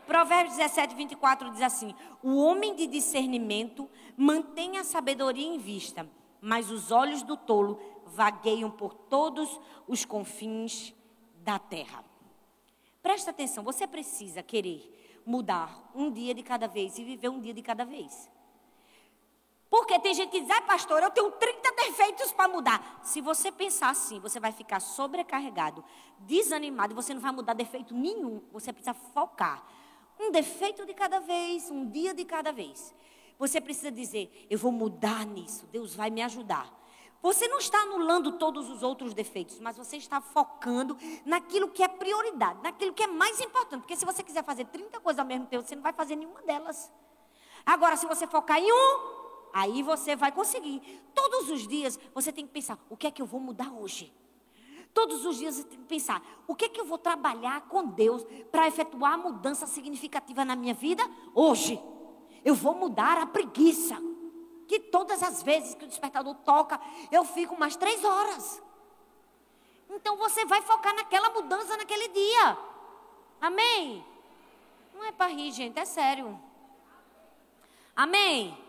Provérbios 0.07 0.55
17, 0.57 0.95
24 0.95 1.51
diz 1.51 1.61
assim: 1.61 1.95
O 2.21 2.37
homem 2.37 2.75
de 2.75 2.87
discernimento 2.87 3.89
mantém 4.15 4.77
a 4.77 4.83
sabedoria 4.83 5.47
em 5.47 5.57
vista, 5.57 6.09
mas 6.39 6.69
os 6.69 6.91
olhos 6.91 7.23
do 7.23 7.35
tolo 7.35 7.79
vagueiam 8.05 8.69
por 8.69 8.93
todos 8.93 9.59
os 9.87 10.05
confins 10.05 10.93
da 11.37 11.57
terra. 11.57 12.03
Presta 13.01 13.31
atenção, 13.31 13.63
você 13.63 13.87
precisa 13.87 14.41
querer 14.41 15.21
mudar 15.25 15.91
um 15.93 16.11
dia 16.11 16.33
de 16.33 16.43
cada 16.43 16.67
vez 16.67 16.97
e 16.97 17.03
viver 17.03 17.29
um 17.29 17.39
dia 17.39 17.53
de 17.53 17.61
cada 17.61 17.83
vez. 17.83 18.29
Porque 19.69 19.99
tem 19.99 20.13
gente 20.13 20.29
que 20.29 20.41
diz, 20.41 20.49
ah, 20.49 20.61
pastor, 20.61 21.01
eu 21.01 21.09
tenho 21.09 21.31
30 21.31 21.71
defeitos 21.71 22.31
para 22.31 22.47
mudar. 22.47 22.99
Se 23.03 23.19
você 23.19 23.51
pensar 23.51 23.89
assim, 23.89 24.19
você 24.19 24.39
vai 24.39 24.51
ficar 24.51 24.79
sobrecarregado, 24.79 25.83
desanimado, 26.19 26.93
você 26.93 27.13
não 27.13 27.21
vai 27.21 27.31
mudar 27.31 27.53
defeito 27.53 27.93
nenhum. 27.93 28.41
Você 28.51 28.71
precisa 28.71 28.93
focar. 28.93 29.65
Um 30.19 30.31
defeito 30.31 30.85
de 30.85 30.93
cada 30.93 31.19
vez, 31.19 31.69
um 31.69 31.89
dia 31.89 32.13
de 32.13 32.23
cada 32.23 32.51
vez. 32.51 32.93
Você 33.37 33.59
precisa 33.59 33.91
dizer, 33.91 34.47
eu 34.49 34.57
vou 34.57 34.71
mudar 34.71 35.25
nisso, 35.25 35.65
Deus 35.67 35.93
vai 35.93 36.09
me 36.09 36.21
ajudar. 36.21 36.71
Você 37.21 37.47
não 37.47 37.57
está 37.57 37.79
anulando 37.79 38.33
todos 38.33 38.69
os 38.69 38.83
outros 38.83 39.13
defeitos, 39.13 39.59
mas 39.59 39.75
você 39.75 39.97
está 39.97 40.21
focando 40.21 40.95
naquilo 41.25 41.69
que 41.69 41.81
é 41.81 41.87
prioridade, 41.87 42.61
naquilo 42.61 42.93
que 42.93 43.01
é 43.01 43.07
mais 43.07 43.41
importante. 43.41 43.81
Porque 43.81 43.95
se 43.95 44.05
você 44.05 44.21
quiser 44.21 44.43
fazer 44.43 44.65
30 44.65 44.99
coisas 44.99 45.19
ao 45.19 45.25
mesmo 45.25 45.47
tempo, 45.47 45.67
você 45.67 45.75
não 45.75 45.81
vai 45.81 45.91
fazer 45.91 46.15
nenhuma 46.15 46.41
delas. 46.43 46.91
Agora, 47.65 47.97
se 47.97 48.05
você 48.05 48.27
focar 48.27 48.59
em 48.59 48.71
um, 48.71 49.14
Aí 49.55 49.81
você 49.81 50.17
vai 50.17 50.33
conseguir. 50.33 50.81
Todos 51.13 51.49
os 51.49 51.65
dias 51.65 51.97
você 52.13 52.29
tem 52.29 52.45
que 52.45 52.51
pensar: 52.51 52.77
o 52.89 52.97
que 52.97 53.07
é 53.07 53.11
que 53.11 53.21
eu 53.21 53.25
vou 53.25 53.39
mudar 53.39 53.71
hoje? 53.71 54.13
Todos 54.93 55.25
os 55.25 55.37
dias 55.37 55.55
você 55.55 55.63
tem 55.63 55.79
que 55.79 55.85
pensar: 55.85 56.21
o 56.45 56.53
que 56.53 56.65
é 56.65 56.69
que 56.69 56.81
eu 56.81 56.83
vou 56.83 56.97
trabalhar 56.97 57.61
com 57.69 57.87
Deus 57.87 58.25
para 58.51 58.67
efetuar 58.67 59.13
a 59.13 59.17
mudança 59.17 59.65
significativa 59.65 60.43
na 60.43 60.57
minha 60.57 60.73
vida 60.73 61.09
hoje? 61.33 61.81
Eu 62.43 62.53
vou 62.53 62.75
mudar 62.75 63.17
a 63.17 63.25
preguiça. 63.25 63.95
Que 64.67 64.77
todas 64.77 65.23
as 65.23 65.41
vezes 65.41 65.73
que 65.73 65.85
o 65.85 65.87
despertador 65.87 66.35
toca, 66.43 66.77
eu 67.09 67.23
fico 67.23 67.57
mais 67.57 67.77
três 67.77 68.03
horas. 68.03 68.61
Então 69.89 70.17
você 70.17 70.43
vai 70.43 70.61
focar 70.63 70.93
naquela 70.93 71.29
mudança 71.29 71.77
naquele 71.77 72.09
dia. 72.09 72.57
Amém? 73.39 74.03
Não 74.93 75.05
é 75.05 75.13
para 75.13 75.27
rir, 75.27 75.51
gente, 75.53 75.79
é 75.79 75.85
sério. 75.85 76.37
Amém? 77.95 78.64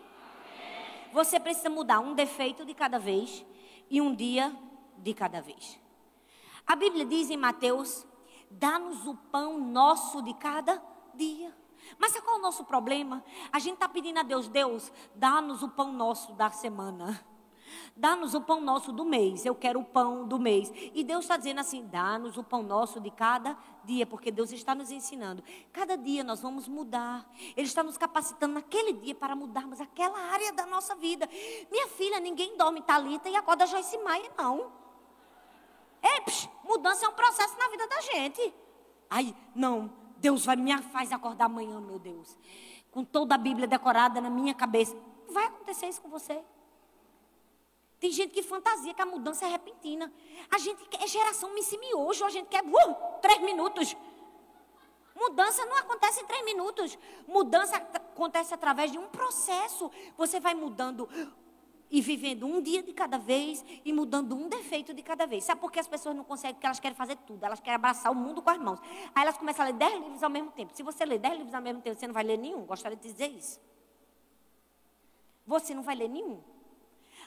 Você 1.13 1.39
precisa 1.39 1.69
mudar 1.69 1.99
um 1.99 2.13
defeito 2.13 2.65
de 2.65 2.73
cada 2.73 2.99
vez 2.99 3.45
e 3.89 4.01
um 4.01 4.13
dia 4.13 4.55
de 4.97 5.13
cada 5.13 5.41
vez. 5.41 5.79
A 6.65 6.75
Bíblia 6.75 7.05
diz 7.05 7.29
em 7.29 7.37
Mateus: 7.37 8.05
dá-nos 8.49 9.05
o 9.05 9.15
pão 9.15 9.59
nosso 9.59 10.21
de 10.21 10.33
cada 10.33 10.81
dia. 11.13 11.55
Mas 11.97 12.19
qual 12.19 12.35
é 12.35 12.39
o 12.39 12.41
nosso 12.41 12.65
problema? 12.65 13.23
A 13.51 13.59
gente 13.59 13.75
está 13.75 13.87
pedindo 13.87 14.19
a 14.19 14.23
Deus, 14.23 14.47
Deus, 14.47 14.91
dá-nos 15.15 15.63
o 15.63 15.69
pão 15.69 15.93
nosso 15.93 16.33
da 16.33 16.49
semana. 16.49 17.23
Dá-nos 17.95 18.33
o 18.33 18.41
pão 18.41 18.61
nosso 18.61 18.91
do 18.91 19.05
mês. 19.05 19.45
Eu 19.45 19.55
quero 19.55 19.79
o 19.79 19.83
pão 19.83 20.27
do 20.27 20.39
mês. 20.39 20.71
E 20.93 21.03
Deus 21.03 21.25
está 21.25 21.37
dizendo 21.37 21.59
assim: 21.59 21.85
dá-nos 21.87 22.37
o 22.37 22.43
pão 22.43 22.63
nosso 22.63 22.99
de 22.99 23.11
cada 23.11 23.57
dia, 23.83 24.05
porque 24.05 24.31
Deus 24.31 24.51
está 24.51 24.75
nos 24.75 24.91
ensinando. 24.91 25.43
Cada 25.71 25.97
dia 25.97 26.23
nós 26.23 26.41
vamos 26.41 26.67
mudar. 26.67 27.29
Ele 27.55 27.67
está 27.67 27.83
nos 27.83 27.97
capacitando 27.97 28.53
naquele 28.55 28.93
dia 28.93 29.15
para 29.15 29.35
mudarmos 29.35 29.79
aquela 29.79 30.19
área 30.31 30.51
da 30.53 30.65
nossa 30.65 30.95
vida. 30.95 31.27
Minha 31.71 31.87
filha, 31.87 32.19
ninguém 32.19 32.57
dorme 32.57 32.81
talita 32.81 33.29
e 33.29 33.35
acorda 33.35 33.65
Joyce 33.65 33.97
Maia, 33.99 34.31
não. 34.37 34.71
É, 36.01 36.21
psh, 36.21 36.49
mudança 36.63 37.05
é 37.05 37.09
um 37.09 37.13
processo 37.13 37.57
na 37.57 37.67
vida 37.69 37.87
da 37.87 38.01
gente. 38.01 38.53
Ai, 39.09 39.35
não, 39.55 39.91
Deus 40.17 40.45
vai 40.45 40.55
me 40.55 40.75
faz 40.83 41.11
acordar 41.11 41.45
amanhã, 41.45 41.79
meu 41.79 41.99
Deus. 41.99 42.37
Com 42.91 43.03
toda 43.03 43.35
a 43.35 43.37
Bíblia 43.37 43.67
decorada 43.67 44.19
na 44.19 44.29
minha 44.29 44.53
cabeça. 44.53 44.95
Vai 45.29 45.45
acontecer 45.45 45.87
isso 45.87 46.01
com 46.01 46.09
você. 46.09 46.41
Tem 47.99 48.11
gente 48.11 48.31
que 48.31 48.43
fantasia 48.43 48.93
que 48.93 49.01
a 49.01 49.05
mudança 49.05 49.45
é 49.45 49.49
repentina. 49.49 50.11
A 50.51 50.57
gente 50.57 50.83
quer 50.85 51.07
geração 51.07 51.51
hoje, 51.95 52.23
a 52.23 52.29
gente 52.29 52.47
quer 52.47 52.63
uh, 52.63 52.95
três 53.21 53.41
minutos. 53.41 53.95
Mudança 55.15 55.65
não 55.65 55.77
acontece 55.77 56.21
em 56.21 56.25
três 56.25 56.45
minutos. 56.45 56.97
Mudança 57.27 57.75
acontece 57.75 58.53
através 58.53 58.91
de 58.91 58.99
um 58.99 59.07
processo. 59.07 59.89
Você 60.15 60.39
vai 60.39 60.53
mudando 60.53 61.09
e 61.89 62.01
vivendo 62.01 62.45
um 62.45 62.61
dia 62.61 62.83
de 62.83 62.93
cada 62.93 63.17
vez 63.17 63.65
e 63.83 63.91
mudando 63.91 64.35
um 64.35 64.47
defeito 64.47 64.93
de 64.93 65.01
cada 65.01 65.25
vez. 65.25 65.43
Sabe 65.43 65.59
por 65.59 65.71
que 65.71 65.79
as 65.79 65.87
pessoas 65.87 66.15
não 66.15 66.23
conseguem? 66.23 66.53
Porque 66.53 66.67
elas 66.67 66.79
querem 66.79 66.95
fazer 66.95 67.15
tudo. 67.25 67.43
Elas 67.43 67.59
querem 67.59 67.75
abraçar 67.75 68.11
o 68.11 68.15
mundo 68.15 68.43
com 68.43 68.49
as 68.51 68.59
mãos. 68.59 68.79
Aí 69.15 69.23
elas 69.23 69.37
começam 69.37 69.65
a 69.65 69.69
ler 69.69 69.73
dez 69.73 69.93
livros 69.93 70.21
ao 70.21 70.29
mesmo 70.29 70.51
tempo. 70.51 70.75
Se 70.75 70.83
você 70.83 71.03
ler 71.03 71.17
dez 71.17 71.33
livros 71.35 71.55
ao 71.55 71.61
mesmo 71.61 71.81
tempo, 71.81 71.99
você 71.99 72.05
não 72.05 72.13
vai 72.13 72.23
ler 72.23 72.37
nenhum. 72.37 72.63
Gostaria 72.65 72.95
de 72.95 73.01
dizer 73.01 73.27
isso. 73.27 73.59
Você 75.47 75.73
não 75.73 75.81
vai 75.81 75.95
ler 75.95 76.09
nenhum. 76.09 76.43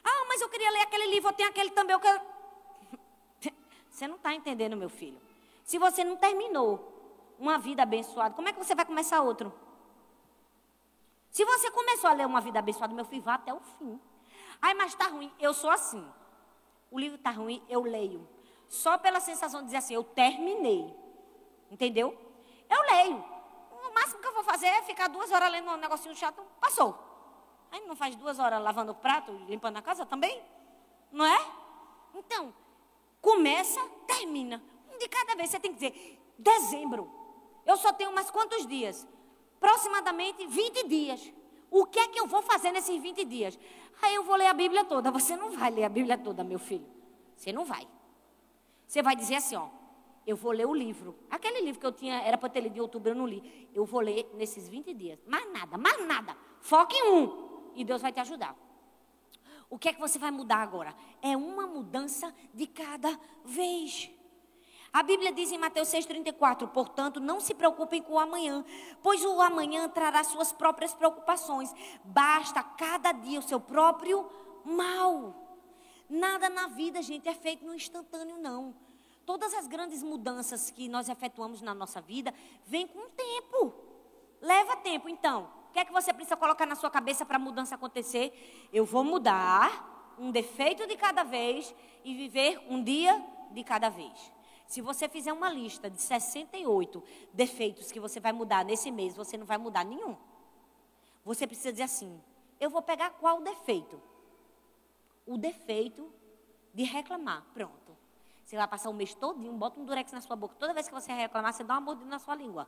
Ah, 0.05 0.25
mas 0.29 0.41
eu 0.41 0.49
queria 0.49 0.71
ler 0.71 0.83
aquele 0.83 1.07
livro, 1.07 1.29
eu 1.29 1.33
tenho 1.33 1.49
aquele 1.49 1.71
também. 1.71 1.95
Eu 1.95 2.01
quero... 2.01 2.21
Você 3.91 4.07
não 4.07 4.17
está 4.17 4.35
entendendo, 4.35 4.77
meu 4.77 4.89
filho. 4.89 5.21
Se 5.65 5.79
você 5.79 6.03
não 6.03 6.17
terminou 6.17 7.35
uma 7.39 7.59
vida 7.59 7.83
abençoada, 7.83 8.35
como 8.35 8.49
é 8.49 8.53
que 8.53 8.59
você 8.59 8.75
vai 8.75 8.85
começar 8.85 9.23
outro? 9.23 9.53
Se 11.31 11.45
você 11.45 11.71
começou 11.71 12.11
a 12.11 12.13
ler 12.13 12.27
uma 12.27 12.41
vida 12.41 12.59
abençoada, 12.59 12.93
meu 12.93 13.05
filho, 13.05 13.23
vá 13.23 13.35
até 13.35 13.55
o 13.55 13.61
fim. 13.61 14.01
Ai, 14.61 14.75
mas 14.75 14.93
está 14.93 15.07
ruim. 15.07 15.33
Eu 15.39 15.55
sou 15.55 15.71
assim. 15.71 16.05
O 16.91 16.99
livro 16.99 17.17
está 17.17 17.31
ruim, 17.31 17.63
eu 17.69 17.83
leio. 17.83 18.29
Só 18.69 18.99
pela 18.99 19.21
sensação 19.21 19.61
de 19.61 19.67
dizer 19.67 19.79
assim, 19.79 19.95
eu 19.95 20.03
terminei. 20.03 20.93
Entendeu? 21.71 22.19
Eu 22.69 22.83
leio. 22.83 23.25
O 23.71 23.95
máximo 23.95 24.21
que 24.21 24.27
eu 24.27 24.35
vou 24.35 24.45
fazer 24.45 24.67
é 24.67 24.83
ficar 24.83 25.09
duas 25.09 25.31
horas 25.31 25.51
lendo 25.51 25.71
um 25.71 25.77
negocinho 25.77 26.15
chato. 26.15 26.43
Passou. 26.61 27.10
Aí 27.71 27.81
não 27.87 27.95
faz 27.95 28.17
duas 28.17 28.39
horas 28.39 28.63
lavando 28.63 28.93
o 28.93 28.95
prato, 28.95 29.33
limpando 29.49 29.77
a 29.77 29.83
casa 29.83 30.05
também? 30.05 30.43
Não 31.13 31.25
é? 31.25 31.39
Então, 32.15 32.53
começa, 33.21 33.81
termina. 34.07 34.63
Um 34.93 34.99
de 34.99 35.09
cada 35.09 35.35
vez. 35.35 35.51
Você 35.51 35.61
tem 35.61 35.73
que 35.73 35.79
dizer, 35.79 36.19
dezembro. 36.39 37.11
Eu 37.65 37.77
só 37.77 37.93
tenho 37.93 38.13
mais 38.13 38.31
quantos 38.31 38.67
dias? 38.67 39.07
Aproximadamente 39.57 40.47
20 40.47 40.89
dias. 40.89 41.33
O 41.71 41.87
que 41.87 42.01
é 42.01 42.09
que 42.09 42.19
eu 42.19 42.27
vou 42.27 42.43
fazer 42.43 42.73
nesses 42.73 43.01
20 43.01 43.25
dias? 43.25 43.59
Aí 44.03 44.15
eu 44.15 44.25
vou 44.25 44.35
ler 44.35 44.47
a 44.47 44.55
Bíblia 44.55 44.85
toda. 44.85 45.11
Você 45.11 45.37
não 45.37 45.51
vai 45.51 45.71
ler 45.71 45.85
a 45.85 45.89
Bíblia 45.89 46.19
toda, 46.19 46.43
meu 46.43 46.59
filho. 46.59 46.87
Você 47.37 47.53
não 47.53 47.65
vai. 47.65 47.87
Você 48.87 49.03
vai 49.03 49.15
dizer 49.15 49.37
assim, 49.37 49.57
ó. 49.57 49.69
Eu 50.27 50.37
vou 50.37 50.53
ler 50.53 50.67
o 50.67 50.75
livro. 50.75 51.17
Aquele 51.31 51.61
livro 51.61 51.81
que 51.81 51.87
eu 51.87 51.93
tinha, 51.93 52.21
era 52.23 52.37
para 52.37 52.49
ter 52.49 52.61
lido 52.61 52.77
em 52.77 52.81
outubro, 52.81 53.11
eu 53.11 53.15
não 53.15 53.27
li. 53.27 53.69
Eu 53.75 53.85
vou 53.85 54.01
ler 54.01 54.29
nesses 54.35 54.69
20 54.69 54.93
dias. 54.95 55.19
Mais 55.27 55.51
nada, 55.53 55.79
mais 55.79 56.07
nada. 56.07 56.37
Foque 56.61 56.97
em 56.97 57.13
um. 57.13 57.50
E 57.75 57.85
Deus 57.85 58.03
vai 58.03 58.13
te 58.13 58.21
ajudar. 58.21 58.57
O 59.69 59.79
que 59.79 59.89
é 59.89 59.93
que 59.93 60.01
você 60.01 60.19
vai 60.19 60.31
mudar 60.31 60.59
agora? 60.59 60.95
É 61.23 61.37
uma 61.37 61.67
mudança 61.67 62.35
de 62.53 62.67
cada 62.67 63.19
vez. 63.45 64.11
A 64.93 65.05
Bíblia 65.05 65.33
diz 65.33 65.53
em 65.53 65.59
Mateus 65.59 65.89
6,34: 65.89 66.67
portanto, 66.69 67.21
não 67.21 67.39
se 67.41 67.55
preocupem 67.55 68.03
com 68.03 68.15
o 68.15 68.19
amanhã, 68.19 68.65
pois 69.03 69.25
o 69.25 69.41
amanhã 69.41 69.89
trará 69.89 70.25
suas 70.25 70.51
próprias 70.51 70.93
preocupações. 70.93 71.73
Basta 72.05 72.63
cada 72.63 73.13
dia 73.13 73.39
o 73.39 73.43
seu 73.43 73.61
próprio 73.61 74.29
mal. 74.65 75.35
Nada 76.09 76.49
na 76.49 76.67
vida, 76.67 77.01
gente, 77.01 77.29
é 77.29 77.35
feito 77.35 77.65
no 77.65 77.73
instantâneo, 77.73 78.37
não. 78.39 78.75
Todas 79.25 79.55
as 79.55 79.69
grandes 79.69 80.03
mudanças 80.03 80.73
que 80.73 80.89
nós 80.89 81.09
efetuamos 81.09 81.63
na 81.63 81.73
nossa 81.73 82.01
vida 82.01 82.35
vêm 82.67 82.89
com 82.89 83.09
tempo. 83.11 83.73
Leva 84.41 84.77
tempo, 84.79 85.09
então. 85.09 85.60
O 85.71 85.73
que 85.73 85.79
é 85.79 85.85
que 85.85 85.93
você 85.93 86.13
precisa 86.13 86.37
colocar 86.37 86.67
na 86.67 86.75
sua 86.75 86.91
cabeça 86.91 87.25
para 87.25 87.37
a 87.37 87.39
mudança 87.39 87.77
acontecer? 87.77 88.69
Eu 88.73 88.85
vou 88.85 89.05
mudar 89.05 90.15
um 90.19 90.33
defeito 90.33 90.85
de 90.85 90.97
cada 90.97 91.23
vez 91.23 91.73
e 92.05 92.13
viver 92.13 92.61
um 92.69 92.83
dia 92.83 93.25
de 93.53 93.63
cada 93.63 93.89
vez. 93.89 94.33
Se 94.67 94.81
você 94.81 95.09
fizer 95.09 95.33
uma 95.33 95.49
lista 95.49 95.89
de 95.89 96.03
68 96.03 97.01
defeitos 97.33 97.93
que 97.93 98.01
você 98.01 98.19
vai 98.19 98.33
mudar 98.33 98.65
nesse 98.65 98.91
mês, 98.91 99.15
você 99.15 99.37
não 99.37 99.47
vai 99.47 99.59
mudar 99.59 99.85
nenhum. 99.85 100.17
Você 101.25 101.47
precisa 101.47 101.71
dizer 101.71 101.85
assim: 101.85 102.21
eu 102.59 102.69
vou 102.69 102.83
pegar 102.83 103.11
qual 103.11 103.41
defeito? 103.41 104.03
O 105.25 105.39
defeito 105.39 106.13
de 106.75 106.83
reclamar. 106.83 107.45
Pronto. 107.55 107.97
Você 108.45 108.57
vai 108.57 108.67
passar 108.67 108.91
o 108.91 108.93
mês 108.93 109.15
todinho, 109.15 109.53
bota 109.53 109.79
um 109.79 109.85
durex 109.85 110.11
na 110.11 110.21
sua 110.21 110.35
boca. 110.35 110.57
Toda 110.59 110.75
vez 110.75 110.89
que 110.89 110.95
você 110.95 111.13
reclamar, 111.13 111.53
você 111.53 111.63
dá 111.63 111.75
uma 111.75 111.81
mordida 111.81 112.11
na 112.11 112.19
sua 112.19 112.35
língua. 112.35 112.67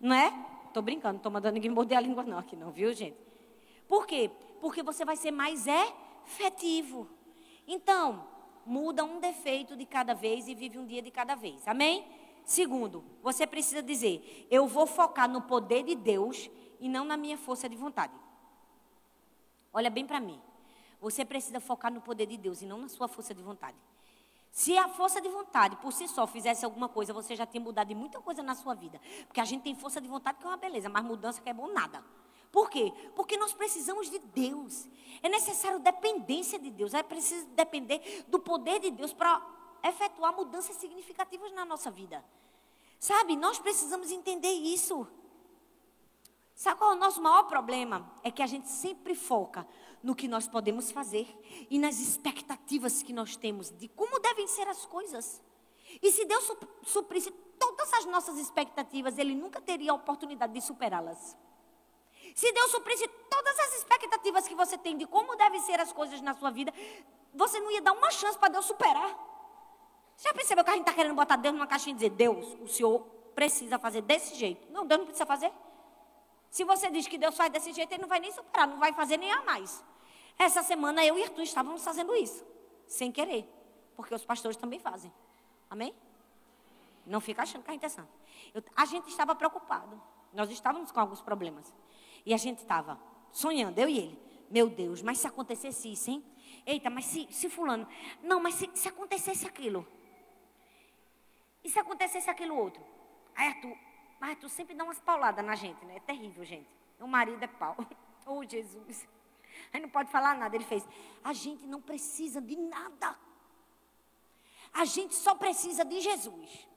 Não 0.00 0.14
é? 0.14 0.62
Tô 0.74 0.82
brincando, 0.82 1.14
não 1.14 1.20
tô 1.20 1.30
mandando 1.30 1.54
ninguém 1.54 1.70
morder 1.70 1.96
a 1.96 2.00
língua 2.00 2.24
não 2.24 2.36
aqui 2.36 2.56
não, 2.56 2.72
viu, 2.72 2.92
gente? 2.92 3.16
Por 3.86 4.08
quê? 4.08 4.28
Porque 4.60 4.82
você 4.82 5.04
vai 5.04 5.16
ser 5.16 5.30
mais 5.30 5.66
efetivo. 5.68 7.08
Então, 7.64 8.26
muda 8.66 9.04
um 9.04 9.20
defeito 9.20 9.76
de 9.76 9.86
cada 9.86 10.14
vez 10.14 10.48
e 10.48 10.54
vive 10.54 10.76
um 10.76 10.84
dia 10.84 11.00
de 11.00 11.12
cada 11.12 11.36
vez. 11.36 11.68
Amém? 11.68 12.04
Segundo, 12.44 13.04
você 13.22 13.46
precisa 13.46 13.80
dizer: 13.84 14.48
eu 14.50 14.66
vou 14.66 14.84
focar 14.84 15.28
no 15.28 15.42
poder 15.42 15.84
de 15.84 15.94
Deus 15.94 16.50
e 16.80 16.88
não 16.88 17.04
na 17.04 17.16
minha 17.16 17.38
força 17.38 17.68
de 17.68 17.76
vontade. 17.76 18.12
Olha 19.72 19.88
bem 19.88 20.04
para 20.04 20.18
mim. 20.18 20.42
Você 21.00 21.24
precisa 21.24 21.60
focar 21.60 21.92
no 21.92 22.00
poder 22.00 22.26
de 22.26 22.36
Deus 22.36 22.62
e 22.62 22.66
não 22.66 22.78
na 22.78 22.88
sua 22.88 23.06
força 23.06 23.32
de 23.32 23.44
vontade. 23.44 23.76
Se 24.54 24.78
a 24.78 24.88
força 24.88 25.20
de 25.20 25.28
vontade 25.28 25.74
por 25.74 25.92
si 25.92 26.06
só 26.06 26.28
fizesse 26.28 26.64
alguma 26.64 26.88
coisa, 26.88 27.12
você 27.12 27.34
já 27.34 27.44
tinha 27.44 27.60
mudado 27.60 27.88
de 27.88 27.94
muita 27.94 28.20
coisa 28.20 28.40
na 28.40 28.54
sua 28.54 28.72
vida. 28.72 29.00
Porque 29.26 29.40
a 29.40 29.44
gente 29.44 29.62
tem 29.62 29.74
força 29.74 30.00
de 30.00 30.06
vontade 30.06 30.38
que 30.38 30.44
é 30.44 30.48
uma 30.48 30.56
beleza, 30.56 30.88
mas 30.88 31.04
mudança 31.04 31.42
que 31.42 31.50
é 31.50 31.52
bom 31.52 31.66
nada. 31.72 32.04
Por 32.52 32.70
quê? 32.70 32.92
Porque 33.16 33.36
nós 33.36 33.52
precisamos 33.52 34.08
de 34.08 34.20
Deus. 34.20 34.86
É 35.24 35.28
necessário 35.28 35.80
dependência 35.80 36.56
de 36.56 36.70
Deus. 36.70 36.94
É 36.94 37.02
preciso 37.02 37.44
depender 37.46 38.24
do 38.28 38.38
poder 38.38 38.78
de 38.78 38.92
Deus 38.92 39.12
para 39.12 39.44
efetuar 39.82 40.32
mudanças 40.32 40.76
significativas 40.76 41.50
na 41.52 41.64
nossa 41.64 41.90
vida. 41.90 42.24
Sabe, 43.00 43.34
nós 43.34 43.58
precisamos 43.58 44.12
entender 44.12 44.52
isso. 44.52 45.04
Sabe 46.54 46.78
qual 46.78 46.92
é 46.92 46.94
o 46.94 46.98
nosso 46.98 47.20
maior 47.20 47.42
problema? 47.48 48.08
É 48.22 48.30
que 48.30 48.40
a 48.40 48.46
gente 48.46 48.68
sempre 48.68 49.16
foca 49.16 49.66
no 50.04 50.14
que 50.14 50.28
nós 50.28 50.46
podemos 50.46 50.92
fazer 50.92 51.26
e 51.70 51.78
nas 51.78 51.98
expectativas 51.98 53.02
que 53.02 53.10
nós 53.10 53.36
temos 53.36 53.70
de 53.70 53.88
como 53.88 54.20
devem 54.20 54.46
ser 54.46 54.68
as 54.68 54.84
coisas. 54.84 55.42
E 56.02 56.12
se 56.12 56.26
Deus 56.26 56.52
suprisse 56.82 57.30
todas 57.58 57.90
as 57.94 58.04
nossas 58.04 58.36
expectativas, 58.38 59.16
Ele 59.16 59.34
nunca 59.34 59.62
teria 59.62 59.92
a 59.92 59.94
oportunidade 59.94 60.52
de 60.52 60.60
superá-las. 60.60 61.34
Se 62.34 62.52
Deus 62.52 62.70
suprisse 62.70 63.08
todas 63.30 63.58
as 63.58 63.78
expectativas 63.78 64.46
que 64.46 64.54
você 64.54 64.76
tem 64.76 64.98
de 64.98 65.06
como 65.06 65.36
devem 65.36 65.60
ser 65.60 65.80
as 65.80 65.90
coisas 65.90 66.20
na 66.20 66.34
sua 66.34 66.50
vida, 66.50 66.72
você 67.32 67.58
não 67.58 67.70
ia 67.70 67.80
dar 67.80 67.92
uma 67.92 68.10
chance 68.10 68.38
para 68.38 68.50
Deus 68.50 68.66
superar. 68.66 69.08
Você 70.14 70.28
já 70.28 70.34
percebeu 70.34 70.64
que 70.64 70.70
a 70.70 70.74
gente 70.74 70.82
está 70.82 70.92
querendo 70.92 71.14
botar 71.14 71.36
Deus 71.36 71.54
numa 71.54 71.66
caixinha 71.66 71.92
e 71.92 71.96
dizer, 71.96 72.10
Deus, 72.10 72.56
o 72.60 72.68
Senhor 72.68 73.00
precisa 73.34 73.78
fazer 73.78 74.02
desse 74.02 74.34
jeito. 74.34 74.70
Não, 74.70 74.84
Deus 74.84 74.98
não 74.98 75.06
precisa 75.06 75.24
fazer. 75.24 75.50
Se 76.50 76.62
você 76.62 76.90
diz 76.90 77.08
que 77.08 77.16
Deus 77.16 77.34
faz 77.34 77.50
desse 77.50 77.72
jeito, 77.72 77.90
Ele 77.92 78.02
não 78.02 78.08
vai 78.08 78.20
nem 78.20 78.30
superar, 78.30 78.68
não 78.68 78.78
vai 78.78 78.92
fazer 78.92 79.16
nem 79.16 79.32
a 79.32 79.42
mais. 79.42 79.82
Essa 80.38 80.62
semana 80.62 81.04
eu 81.04 81.18
e 81.18 81.22
Arthur 81.22 81.42
estávamos 81.42 81.84
fazendo 81.84 82.14
isso, 82.14 82.44
sem 82.86 83.12
querer, 83.12 83.48
porque 83.96 84.14
os 84.14 84.24
pastores 84.24 84.56
também 84.56 84.78
fazem. 84.78 85.12
Amém? 85.70 85.94
Não 87.06 87.20
fica 87.20 87.42
achando 87.42 87.62
que 87.62 87.70
a 87.70 87.74
gente 87.74 87.84
é 87.84 87.88
santo. 87.88 88.12
Eu, 88.52 88.62
a 88.74 88.84
gente 88.84 89.08
estava 89.08 89.34
preocupado. 89.34 90.00
Nós 90.32 90.50
estávamos 90.50 90.90
com 90.90 91.00
alguns 91.00 91.20
problemas. 91.20 91.72
E 92.26 92.32
a 92.32 92.36
gente 92.36 92.58
estava 92.58 92.98
sonhando, 93.30 93.78
eu 93.78 93.88
e 93.88 93.98
ele. 93.98 94.18
Meu 94.50 94.68
Deus, 94.68 95.02
mas 95.02 95.18
se 95.18 95.26
acontecesse 95.26 95.92
isso, 95.92 96.10
hein? 96.10 96.24
Eita, 96.66 96.88
mas 96.88 97.04
se, 97.06 97.28
se 97.30 97.48
fulano. 97.48 97.86
Não, 98.22 98.40
mas 98.40 98.54
se, 98.54 98.70
se 98.74 98.88
acontecesse 98.88 99.46
aquilo. 99.46 99.86
E 101.62 101.68
se 101.68 101.78
acontecesse 101.78 102.28
aquilo 102.30 102.56
outro? 102.56 102.82
Aí 103.34 103.48
Arthur, 103.48 103.76
mas 104.20 104.30
Arthur 104.30 104.48
sempre 104.48 104.74
dá 104.74 104.84
umas 104.84 105.00
pauladas 105.00 105.44
na 105.44 105.54
gente, 105.54 105.84
né? 105.84 105.96
É 105.96 106.00
terrível, 106.00 106.44
gente. 106.44 106.68
O 107.00 107.06
marido 107.06 107.42
é 107.42 107.48
pau. 107.48 107.76
Oh, 108.26 108.42
Jesus. 108.42 109.06
Aí 109.72 109.80
não 109.80 109.88
pode 109.88 110.10
falar 110.10 110.36
nada. 110.36 110.54
Ele 110.54 110.64
fez. 110.64 110.86
A 111.22 111.32
gente 111.32 111.66
não 111.66 111.80
precisa 111.80 112.40
de 112.40 112.56
nada. 112.56 113.16
A 114.72 114.84
gente 114.84 115.14
só 115.14 115.34
precisa 115.34 115.84
de 115.84 116.00
Jesus. 116.00 116.68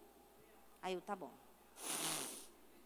Aí 0.82 0.94
eu, 0.94 1.02
tá 1.02 1.16
bom. 1.16 1.32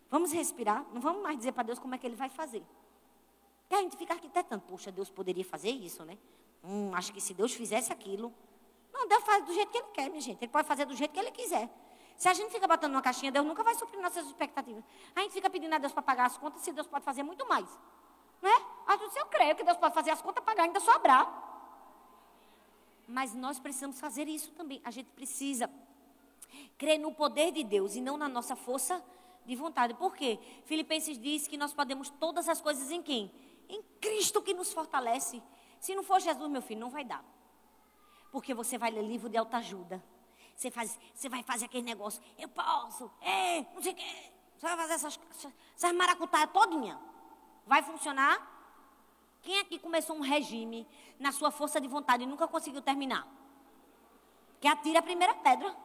Vamos 0.09 0.31
respirar, 0.31 0.85
não 0.93 0.99
vamos 0.99 1.23
mais 1.23 1.37
dizer 1.37 1.53
para 1.53 1.63
Deus 1.63 1.79
como 1.79 1.95
é 1.95 1.97
que 1.97 2.05
Ele 2.05 2.15
vai 2.15 2.29
fazer. 2.29 2.63
E 3.69 3.75
a 3.75 3.81
gente 3.81 3.95
fica 3.95 4.13
arquitetando, 4.13 4.61
poxa, 4.67 4.91
Deus 4.91 5.09
poderia 5.09 5.45
fazer 5.45 5.69
isso, 5.69 6.03
né? 6.03 6.17
Hum, 6.63 6.93
acho 6.93 7.13
que 7.13 7.21
se 7.21 7.33
Deus 7.33 7.53
fizesse 7.53 7.93
aquilo. 7.93 8.33
Não, 8.91 9.07
Deus 9.07 9.23
faz 9.23 9.45
do 9.45 9.53
jeito 9.53 9.71
que 9.71 9.77
Ele 9.77 9.87
quer, 9.93 10.09
minha 10.09 10.21
gente. 10.21 10.43
Ele 10.43 10.51
pode 10.51 10.67
fazer 10.67 10.85
do 10.85 10.93
jeito 10.93 11.11
que 11.11 11.19
Ele 11.19 11.31
quiser. 11.31 11.69
Se 12.17 12.27
a 12.27 12.33
gente 12.33 12.51
fica 12.51 12.67
botando 12.67 12.91
uma 12.91 13.01
caixinha, 13.01 13.31
Deus 13.31 13.45
nunca 13.45 13.63
vai 13.63 13.73
suprir 13.75 14.01
nossas 14.01 14.25
expectativas. 14.27 14.83
A 15.15 15.21
gente 15.21 15.31
fica 15.31 15.49
pedindo 15.49 15.73
a 15.73 15.77
Deus 15.77 15.93
para 15.93 16.03
pagar 16.03 16.25
as 16.25 16.37
contas, 16.37 16.61
se 16.61 16.71
Deus 16.71 16.87
pode 16.87 17.03
fazer 17.05 17.23
muito 17.23 17.47
mais. 17.47 17.67
Né? 18.41 18.51
Mas 18.88 19.15
eu 19.15 19.25
creio 19.27 19.56
que 19.56 19.63
Deus 19.63 19.77
pode 19.77 19.93
fazer 19.93 20.12
as 20.12 20.21
contas, 20.21 20.43
pagar 20.43 20.63
ainda 20.63 20.80
sobrar. 20.80 21.49
Mas 23.08 23.34
nós 23.34 23.60
precisamos 23.60 23.99
fazer 23.99 24.27
isso 24.27 24.51
também. 24.51 24.82
A 24.84 24.91
gente 24.91 25.10
precisa 25.12 25.69
crer 26.77 26.99
no 26.99 27.13
poder 27.13 27.51
de 27.51 27.63
Deus 27.63 27.95
e 27.95 28.01
não 28.01 28.17
na 28.17 28.27
nossa 28.27 28.56
força 28.56 29.04
de 29.45 29.56
vontade. 29.56 29.93
Por 29.93 30.15
quê? 30.15 30.39
Filipenses 30.65 31.17
diz 31.17 31.47
que 31.47 31.58
nós 31.58 31.73
podemos 31.73 32.10
todas 32.10 32.47
as 32.49 32.62
coisas 32.62 32.91
em 32.91 33.01
quem? 33.01 33.32
Em 33.69 33.82
Cristo 33.99 34.41
que 34.41 34.54
nos 34.54 34.71
fortalece. 34.73 35.41
Se 35.80 35.95
não 35.95 36.04
for 36.04 36.19
Jesus, 36.19 36.49
meu 36.49 36.62
filho, 36.62 36.80
não 36.80 36.89
vai 36.89 37.04
dar. 37.04 37.23
Porque 38.32 38.54
você 38.54 38.77
vai 38.77 38.91
ler 38.91 39.04
livro 39.04 39.30
de 39.30 39.38
autoajuda. 39.38 40.01
Você, 40.56 40.69
faz, 40.69 40.97
você 41.13 41.27
vai 41.27 41.43
fazer 41.43 41.65
aquele 41.65 41.84
negócio, 41.84 42.21
eu 42.38 42.47
posso, 42.47 43.12
é, 43.21 43.62
não 43.73 43.82
sei 43.82 43.93
o 43.93 43.95
quê. 43.95 44.32
Você 44.58 44.67
vai 44.67 44.77
fazer 44.77 44.93
essas, 44.93 45.19
essas 45.75 45.91
maracutaias 45.93 46.51
todinha. 46.51 46.99
Vai 47.65 47.82
funcionar? 47.84 48.50
Quem 49.41 49.60
aqui 49.60 49.80
começou 49.80 50.15
um 50.15 50.21
regime 50.21 50.88
na 51.19 51.32
sua 51.32 51.52
força 51.52 51.82
de 51.82 51.88
vontade 51.88 52.24
e 52.24 52.26
nunca 52.26 52.47
conseguiu 52.47 52.82
terminar? 52.82 53.28
Que 54.60 54.67
atira 54.67 55.00
a 55.00 55.02
primeira 55.02 55.34
pedra. 55.36 55.76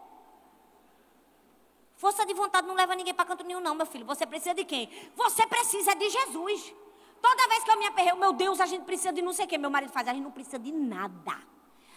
Força 1.97 2.27
de 2.27 2.35
vontade 2.35 2.67
não 2.67 2.75
leva 2.75 2.95
ninguém 2.95 3.15
para 3.15 3.25
canto 3.25 3.43
nenhum, 3.43 3.61
não, 3.61 3.75
meu 3.75 3.87
filho. 3.87 4.05
Você 4.05 4.27
precisa 4.27 4.55
de 4.55 4.65
quem? 4.65 4.91
Você 5.17 5.47
precisa 5.47 5.95
de 5.95 6.11
Jesus. 6.11 6.75
Toda 7.23 7.49
vez 7.49 7.65
que 7.65 7.71
eu 7.71 7.79
me 7.79 7.87
aperreio, 7.87 8.17
meu 8.17 8.35
Deus, 8.35 8.61
a 8.61 8.67
gente 8.67 8.85
precisa 8.85 9.13
de 9.13 9.23
não 9.23 9.33
sei 9.33 9.47
o 9.47 9.49
que. 9.49 9.57
Meu 9.57 9.71
marido 9.71 9.91
faz, 9.91 10.07
a 10.07 10.13
gente 10.13 10.23
não 10.23 10.31
precisa 10.31 10.59
de 10.59 10.71
nada. 10.71 11.39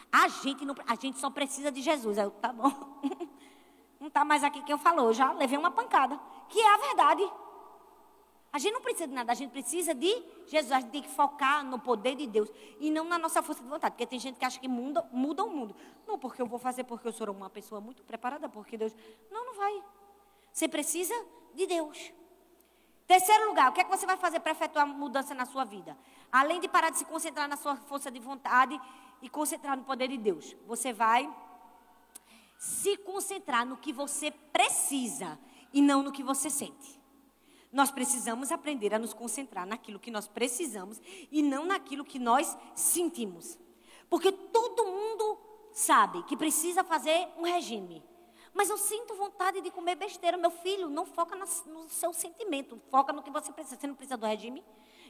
A 0.10 0.28
gente, 0.30 0.65
não, 0.65 0.74
a 0.88 0.96
gente 0.96 1.20
só 1.20 1.30
precisa 1.30 1.72
de 1.72 1.82
Jesus. 1.82 2.18
Eu, 2.18 2.32
tá 2.32 2.52
bom. 2.52 2.72
Não 4.00 4.08
está 4.08 4.24
mais 4.24 4.46
aqui 4.46 4.62
quem 4.62 4.72
eu 4.72 4.78
falou. 4.78 5.12
Já 5.12 5.34
levei 5.34 5.58
uma 5.58 5.72
pancada. 5.72 6.18
Que 6.48 6.58
é 6.58 6.74
a 6.74 6.78
verdade. 6.78 7.30
A 8.51 8.57
gente 8.57 8.73
não 8.73 8.81
precisa 8.81 9.07
de 9.07 9.13
nada, 9.13 9.31
a 9.31 9.35
gente 9.35 9.51
precisa 9.51 9.93
de 9.93 10.23
Jesus. 10.47 10.71
A 10.71 10.79
gente 10.79 10.91
tem 10.91 11.01
que 11.03 11.09
focar 11.09 11.63
no 11.63 11.79
poder 11.79 12.15
de 12.15 12.25
Deus 12.25 12.49
e 12.79 12.89
não 12.89 13.05
na 13.05 13.19
nossa 13.19 13.43
força 13.43 13.62
de 13.62 13.69
vontade. 13.69 13.93
Porque 13.93 14.07
tem 14.07 14.19
gente 14.19 14.39
que 14.39 14.45
acha 14.45 14.59
que 14.59 14.67
muda, 14.67 15.07
muda 15.12 15.43
o 15.43 15.49
mundo. 15.49 15.75
Não, 16.07 16.17
porque 16.17 16.41
eu 16.41 16.47
vou 16.47 16.57
fazer 16.57 16.83
porque 16.83 17.07
eu 17.07 17.12
sou 17.12 17.29
uma 17.31 17.49
pessoa 17.49 17.79
muito 17.79 18.03
preparada, 18.03 18.49
porque 18.49 18.75
Deus. 18.75 18.95
Não, 19.29 19.45
não 19.45 19.55
vai. 19.55 19.83
Você 20.51 20.67
precisa 20.67 21.13
de 21.53 21.67
Deus. 21.67 22.12
Terceiro 23.05 23.47
lugar, 23.47 23.69
o 23.69 23.73
que 23.73 23.81
é 23.81 23.83
que 23.83 23.89
você 23.89 24.05
vai 24.05 24.17
fazer 24.17 24.39
para 24.39 24.51
efetuar 24.51 24.85
mudança 24.88 25.33
na 25.33 25.45
sua 25.45 25.63
vida? 25.63 25.97
Além 26.31 26.59
de 26.59 26.67
parar 26.67 26.89
de 26.89 26.97
se 26.97 27.05
concentrar 27.05 27.47
na 27.47 27.57
sua 27.57 27.75
força 27.75 28.12
de 28.12 28.19
vontade 28.19 28.79
e 29.21 29.29
concentrar 29.29 29.77
no 29.77 29.83
poder 29.83 30.07
de 30.07 30.17
Deus, 30.17 30.55
você 30.67 30.93
vai 30.93 31.27
se 32.57 32.97
concentrar 32.97 33.65
no 33.65 33.77
que 33.77 33.93
você 33.93 34.31
precisa 34.31 35.39
e 35.73 35.81
não 35.81 36.03
no 36.03 36.12
que 36.12 36.21
você 36.21 36.49
sente. 36.49 36.98
Nós 37.71 37.91
precisamos 37.91 38.51
aprender 38.51 38.93
a 38.93 38.99
nos 38.99 39.13
concentrar 39.13 39.65
naquilo 39.65 39.99
que 39.99 40.10
nós 40.10 40.27
precisamos 40.27 40.99
e 41.32 41.43
não 41.43 41.65
naquilo 41.65 42.03
que 42.03 42.17
nós 42.17 42.58
sentimos. 42.73 43.60
Porque 44.10 44.32
todo 44.32 44.86
mundo 44.86 45.38
sabe 45.71 46.23
que 46.23 46.36
precisa 46.36 46.84
fazer 46.84 47.27
um 47.38 47.43
regime. 47.43 48.03
Mas 48.53 48.69
eu 48.69 48.77
sinto 48.77 49.13
vontade 49.13 49.62
de 49.62 49.69
comer 49.69 49.95
besteira. 49.95 50.36
Meu 50.36 50.49
filho, 50.49 50.89
não 50.89 51.05
foca 51.05 51.36
no 51.36 51.88
seu 51.88 52.12
sentimento. 52.12 52.82
Foca 52.89 53.13
no 53.13 53.21
que 53.21 53.29
você 53.29 53.51
precisa. 53.51 53.79
Você 53.79 53.88
não 53.88 53.95
precisa 53.95 54.17
do 54.17 54.25
regime? 54.25 54.63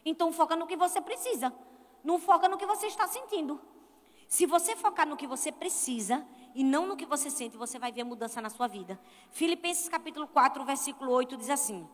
Então 0.03 0.31
foca 0.33 0.55
no 0.55 0.67
que 0.67 0.75
você 0.75 0.99
precisa. 0.99 1.53
Não 2.03 2.19
foca 2.19 2.49
no 2.49 2.57
que 2.57 2.65
você 2.65 2.87
está 2.87 3.07
sentindo. 3.07 3.59
Se 4.27 4.45
você 4.45 4.75
focar 4.75 5.07
no 5.07 5.17
que 5.17 5.25
você 5.25 5.51
precisa 5.51 6.25
e 6.53 6.63
não 6.63 6.85
no 6.85 6.95
que 6.95 7.05
você 7.05 7.31
sente, 7.31 7.57
você 7.57 7.79
vai 7.79 7.91
ver 7.91 8.03
mudança 8.03 8.39
na 8.39 8.49
sua 8.49 8.67
vida. 8.67 8.99
Filipenses 9.31 9.89
capítulo 9.89 10.27
4, 10.27 10.63
versículo 10.63 11.11
8 11.11 11.35
diz 11.35 11.49
assim: 11.49 11.89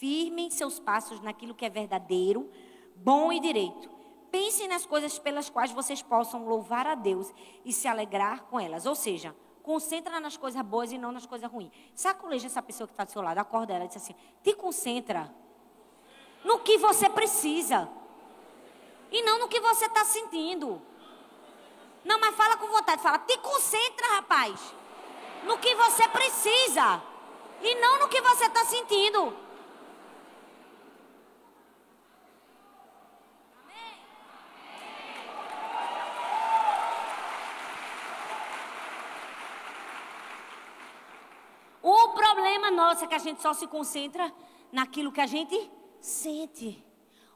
Firmem 0.00 0.48
seus 0.48 0.80
passos 0.80 1.20
naquilo 1.20 1.54
que 1.54 1.66
é 1.66 1.68
verdadeiro, 1.68 2.50
bom 2.96 3.30
e 3.30 3.38
direito. 3.38 3.90
Pensem 4.30 4.66
nas 4.66 4.86
coisas 4.86 5.18
pelas 5.18 5.50
quais 5.50 5.72
vocês 5.72 6.00
possam 6.00 6.48
louvar 6.48 6.86
a 6.86 6.94
Deus 6.94 7.30
e 7.66 7.70
se 7.70 7.86
alegrar 7.86 8.44
com 8.44 8.58
elas. 8.58 8.86
Ou 8.86 8.94
seja, 8.94 9.36
concentra 9.62 10.18
nas 10.18 10.38
coisas 10.38 10.62
boas 10.62 10.90
e 10.90 10.96
não 10.96 11.12
nas 11.12 11.26
coisas 11.26 11.52
ruins. 11.52 11.70
Sacoleja 11.94 12.46
essa 12.46 12.62
pessoa 12.62 12.86
que 12.86 12.94
está 12.94 13.04
do 13.04 13.12
seu 13.12 13.20
lado, 13.20 13.36
acorda 13.36 13.74
ela 13.74 13.84
e 13.84 13.88
diz 13.88 13.98
assim: 13.98 14.14
te 14.42 14.54
concentra 14.54 15.30
no 16.46 16.60
que 16.60 16.78
você 16.78 17.06
precisa 17.10 17.86
e 19.12 19.20
não 19.20 19.38
no 19.38 19.48
que 19.48 19.60
você 19.60 19.84
está 19.84 20.02
sentindo. 20.06 20.80
Não, 22.06 22.18
mas 22.18 22.34
fala 22.36 22.56
com 22.56 22.68
vontade, 22.68 23.02
fala, 23.02 23.18
te 23.18 23.36
concentra, 23.36 24.14
rapaz, 24.14 24.58
no 25.44 25.58
que 25.58 25.74
você 25.74 26.08
precisa 26.08 27.02
e 27.60 27.74
não 27.74 27.98
no 27.98 28.08
que 28.08 28.22
você 28.22 28.46
está 28.46 28.64
sentindo. 28.64 29.49
É 42.88 43.06
que 43.06 43.14
a 43.14 43.18
gente 43.18 43.40
só 43.42 43.52
se 43.52 43.66
concentra 43.66 44.32
naquilo 44.72 45.12
que 45.12 45.20
a 45.20 45.26
gente 45.26 45.70
sente. 46.00 46.84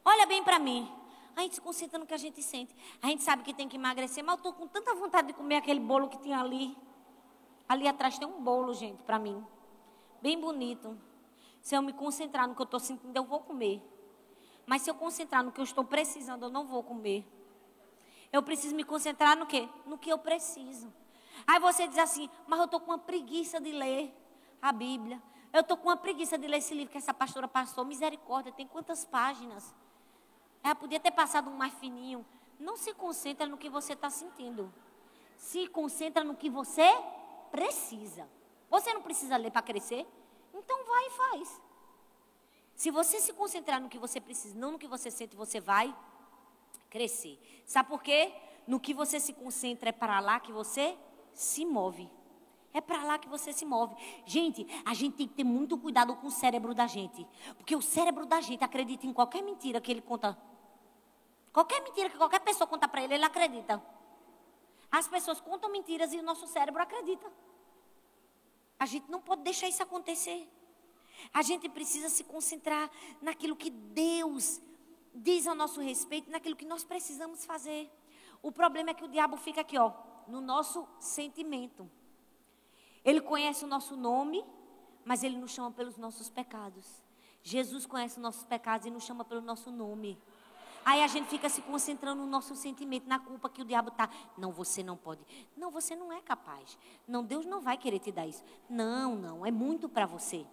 Olha 0.04 0.26
bem 0.26 0.42
para 0.42 0.58
mim. 0.58 0.90
A 1.36 1.42
gente 1.42 1.56
se 1.56 1.60
concentra 1.60 1.98
no 1.98 2.06
que 2.06 2.14
a 2.14 2.18
gente 2.18 2.42
sente. 2.42 2.74
A 3.02 3.08
gente 3.08 3.22
sabe 3.22 3.42
que 3.42 3.52
tem 3.52 3.68
que 3.68 3.76
emagrecer, 3.76 4.22
mas 4.24 4.34
eu 4.34 4.36
estou 4.36 4.52
com 4.52 4.66
tanta 4.66 4.94
vontade 4.94 5.28
de 5.28 5.34
comer 5.34 5.56
aquele 5.56 5.80
bolo 5.80 6.08
que 6.08 6.18
tinha 6.18 6.38
ali. 6.38 6.76
Ali 7.68 7.88
atrás 7.88 8.18
tem 8.18 8.28
um 8.28 8.40
bolo, 8.42 8.72
gente, 8.74 9.02
para 9.02 9.18
mim. 9.18 9.44
Bem 10.22 10.38
bonito. 10.40 10.96
Se 11.60 11.74
eu 11.74 11.82
me 11.82 11.92
concentrar 11.92 12.46
no 12.46 12.54
que 12.54 12.60
eu 12.60 12.64
estou 12.64 12.78
sentindo, 12.78 13.16
eu 13.16 13.24
vou 13.24 13.40
comer. 13.40 13.82
Mas 14.66 14.82
se 14.82 14.90
eu 14.90 14.94
concentrar 14.94 15.42
no 15.42 15.50
que 15.50 15.60
eu 15.60 15.64
estou 15.64 15.84
precisando, 15.84 16.44
eu 16.44 16.50
não 16.50 16.66
vou 16.66 16.82
comer. 16.82 17.26
Eu 18.32 18.42
preciso 18.42 18.74
me 18.74 18.84
concentrar 18.84 19.36
no 19.36 19.46
quê? 19.46 19.68
No 19.86 19.98
que 19.98 20.10
eu 20.10 20.18
preciso. 20.18 20.92
Aí 21.46 21.58
você 21.58 21.86
diz 21.88 21.98
assim, 21.98 22.28
mas 22.46 22.58
eu 22.58 22.64
estou 22.66 22.80
com 22.80 22.90
uma 22.92 22.98
preguiça 22.98 23.60
de 23.60 23.72
ler 23.72 24.14
a 24.60 24.72
Bíblia. 24.72 25.22
Eu 25.54 25.60
estou 25.60 25.76
com 25.76 25.88
uma 25.88 25.96
preguiça 25.96 26.36
de 26.36 26.48
ler 26.48 26.56
esse 26.56 26.74
livro 26.74 26.90
que 26.90 26.98
essa 26.98 27.14
pastora 27.14 27.46
passou. 27.46 27.84
Misericórdia, 27.84 28.50
tem 28.50 28.66
quantas 28.66 29.04
páginas? 29.04 29.72
Ela 30.64 30.74
podia 30.74 30.98
ter 30.98 31.12
passado 31.12 31.48
um 31.48 31.56
mais 31.56 31.72
fininho. 31.74 32.26
Não 32.58 32.76
se 32.76 32.92
concentra 32.92 33.46
no 33.46 33.56
que 33.56 33.70
você 33.70 33.92
está 33.92 34.10
sentindo. 34.10 34.74
Se 35.36 35.68
concentra 35.68 36.24
no 36.24 36.34
que 36.34 36.50
você 36.50 36.90
precisa. 37.52 38.28
Você 38.68 38.92
não 38.92 39.00
precisa 39.00 39.36
ler 39.36 39.52
para 39.52 39.62
crescer? 39.62 40.04
Então 40.52 40.84
vai 40.86 41.06
e 41.06 41.10
faz. 41.10 41.62
Se 42.74 42.90
você 42.90 43.20
se 43.20 43.32
concentrar 43.32 43.80
no 43.80 43.88
que 43.88 43.96
você 43.96 44.20
precisa, 44.20 44.58
não 44.58 44.72
no 44.72 44.78
que 44.78 44.88
você 44.88 45.08
sente, 45.08 45.36
você 45.36 45.60
vai 45.60 45.96
crescer. 46.90 47.38
Sabe 47.64 47.88
por 47.90 48.02
quê? 48.02 48.34
No 48.66 48.80
que 48.80 48.92
você 48.92 49.20
se 49.20 49.32
concentra 49.32 49.90
é 49.90 49.92
para 49.92 50.18
lá 50.18 50.40
que 50.40 50.50
você 50.50 50.98
se 51.32 51.64
move. 51.64 52.10
É 52.74 52.80
para 52.80 53.04
lá 53.04 53.18
que 53.18 53.28
você 53.28 53.52
se 53.52 53.64
move. 53.64 53.94
Gente, 54.26 54.66
a 54.84 54.92
gente 54.92 55.14
tem 55.16 55.28
que 55.28 55.34
ter 55.34 55.44
muito 55.44 55.78
cuidado 55.78 56.16
com 56.16 56.26
o 56.26 56.30
cérebro 56.30 56.74
da 56.74 56.88
gente. 56.88 57.24
Porque 57.56 57.76
o 57.76 57.80
cérebro 57.80 58.26
da 58.26 58.40
gente 58.40 58.64
acredita 58.64 59.06
em 59.06 59.12
qualquer 59.12 59.42
mentira 59.42 59.80
que 59.80 59.92
ele 59.92 60.02
conta. 60.02 60.36
Qualquer 61.52 61.80
mentira 61.84 62.10
que 62.10 62.18
qualquer 62.18 62.40
pessoa 62.40 62.66
conta 62.66 62.88
para 62.88 63.04
ele, 63.04 63.14
ele 63.14 63.24
acredita. 63.24 63.80
As 64.90 65.06
pessoas 65.06 65.40
contam 65.40 65.70
mentiras 65.70 66.12
e 66.12 66.18
o 66.18 66.22
nosso 66.22 66.48
cérebro 66.48 66.82
acredita. 66.82 67.32
A 68.76 68.86
gente 68.86 69.08
não 69.08 69.20
pode 69.20 69.42
deixar 69.42 69.68
isso 69.68 69.82
acontecer. 69.82 70.50
A 71.32 71.42
gente 71.42 71.68
precisa 71.68 72.08
se 72.08 72.24
concentrar 72.24 72.90
naquilo 73.22 73.54
que 73.54 73.70
Deus 73.70 74.60
diz 75.14 75.46
a 75.46 75.54
nosso 75.54 75.80
respeito, 75.80 76.28
naquilo 76.28 76.56
que 76.56 76.66
nós 76.66 76.82
precisamos 76.82 77.44
fazer. 77.44 77.88
O 78.42 78.50
problema 78.50 78.90
é 78.90 78.94
que 78.94 79.04
o 79.04 79.08
diabo 79.08 79.36
fica 79.36 79.60
aqui, 79.60 79.78
ó, 79.78 79.92
no 80.26 80.40
nosso 80.40 80.88
sentimento. 80.98 81.88
Ele 83.04 83.20
conhece 83.20 83.64
o 83.64 83.68
nosso 83.68 83.96
nome, 83.96 84.44
mas 85.04 85.22
ele 85.22 85.36
nos 85.36 85.50
chama 85.50 85.70
pelos 85.70 85.96
nossos 85.96 86.30
pecados. 86.30 87.02
Jesus 87.42 87.84
conhece 87.84 88.16
os 88.16 88.22
nossos 88.22 88.44
pecados 88.44 88.86
e 88.86 88.90
nos 88.90 89.04
chama 89.04 89.24
pelo 89.24 89.42
nosso 89.42 89.70
nome. 89.70 90.18
Aí 90.84 91.02
a 91.02 91.06
gente 91.06 91.28
fica 91.28 91.48
se 91.48 91.62
concentrando 91.62 92.22
no 92.22 92.28
nosso 92.28 92.54
sentimento, 92.54 93.08
na 93.08 93.18
culpa 93.18 93.48
que 93.48 93.62
o 93.62 93.64
diabo 93.64 93.88
está. 93.88 94.08
Não, 94.36 94.52
você 94.52 94.82
não 94.82 94.96
pode. 94.96 95.24
Não, 95.56 95.70
você 95.70 95.96
não 95.96 96.12
é 96.12 96.20
capaz. 96.20 96.78
Não, 97.08 97.24
Deus 97.24 97.46
não 97.46 97.60
vai 97.60 97.78
querer 97.78 97.98
te 97.98 98.12
dar 98.12 98.26
isso. 98.26 98.42
Não, 98.68 99.16
não, 99.16 99.46
é 99.46 99.50
muito 99.50 99.88
para 99.88 100.04
você. 100.04 100.46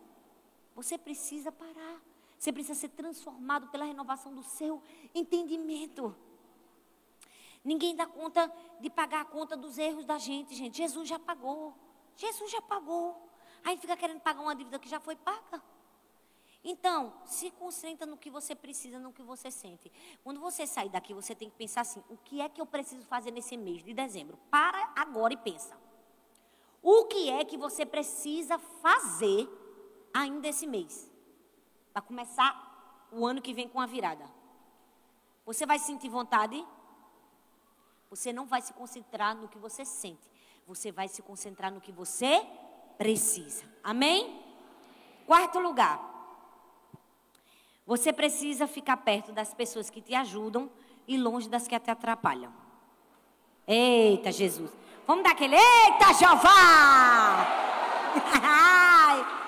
Você 0.76 0.98
precisa 0.98 1.52
parar. 1.52 2.02
Você 2.38 2.52
precisa 2.52 2.80
ser 2.80 2.90
transformado 2.90 3.68
pela 3.68 3.86
renovação 3.86 4.34
do 4.34 4.42
seu 4.42 4.82
entendimento. 5.14 6.16
Ninguém 7.64 7.96
dá 7.96 8.08
conta 8.08 8.52
de 8.80 8.90
pagar 8.90 9.22
a 9.22 9.26
conta 9.26 9.56
dos 9.56 9.78
erros 9.78 10.06
da 10.06 10.18
gente, 10.18 10.56
gente. 10.56 10.78
Jesus 10.78 11.08
já 11.08 11.20
pagou. 11.20 11.76
Jesus 12.16 12.52
já 12.52 12.62
pagou. 12.62 13.30
Aí 13.64 13.78
fica 13.78 13.96
querendo 13.96 14.20
pagar 14.20 14.42
uma 14.42 14.56
dívida 14.56 14.80
que 14.80 14.90
já 14.90 15.00
foi 15.00 15.16
paga. 15.16 15.62
Então, 16.64 17.14
se 17.26 17.50
concentra 17.52 18.06
no 18.06 18.18
que 18.18 18.30
você 18.30 18.54
precisa, 18.54 19.00
no 19.00 19.12
que 19.12 19.24
você 19.24 19.50
sente. 19.50 19.92
Quando 20.24 20.40
você 20.40 20.68
sair 20.68 20.90
daqui, 20.90 21.14
você 21.14 21.34
tem 21.34 21.50
que 21.50 21.56
pensar 21.56 21.82
assim: 21.82 22.04
o 22.10 22.18
que 22.18 22.40
é 22.42 22.48
que 22.48 22.62
eu 22.62 22.66
preciso 22.66 23.04
fazer 23.06 23.32
nesse 23.32 23.58
mês 23.58 23.84
de 23.84 23.94
dezembro? 23.94 24.38
Para 24.50 24.92
agora 24.96 25.34
e 25.34 25.38
pensa. 25.38 25.76
O 26.84 27.06
que 27.06 27.30
é 27.30 27.44
que 27.46 27.58
você 27.58 27.86
precisa 27.86 28.58
fazer 28.58 29.48
ainda 30.14 30.48
esse 30.48 30.68
mês? 30.68 31.12
Para 31.94 32.02
começar 32.02 33.08
o 33.12 33.26
ano 33.26 33.42
que 33.42 33.54
vem 33.54 33.68
com 33.68 33.80
a 33.80 33.86
virada. 33.86 34.30
Você 35.46 35.66
vai 35.66 35.80
sentir 35.80 36.10
vontade? 36.10 36.64
Você 38.10 38.32
não 38.32 38.46
vai 38.46 38.62
se 38.62 38.74
concentrar 38.74 39.36
no 39.36 39.48
que 39.48 39.58
você 39.58 39.84
sente 39.86 40.30
você 40.74 40.90
vai 40.90 41.10
se 41.10 41.22
concentrar 41.22 41.70
no 41.70 41.82
que 41.82 41.92
você 41.92 42.42
precisa. 42.98 43.66
Amém? 43.84 44.42
Quarto 45.28 45.60
lugar. 45.60 46.00
Você 47.86 48.14
precisa 48.14 48.68
ficar 48.68 48.96
perto 48.98 49.34
das 49.34 49.54
pessoas 49.54 49.90
que 49.90 50.02
te 50.02 50.16
ajudam 50.16 50.72
e 51.06 51.18
longe 51.18 51.50
das 51.50 51.68
que 51.68 51.78
te 51.78 51.92
atrapalham. 51.92 52.54
Eita, 53.68 54.32
Jesus. 54.32 54.72
Vamos 55.06 55.26
dar 55.26 55.32
aquele. 55.32 55.58
Eita, 55.58 56.14
Jeová! 56.14 57.48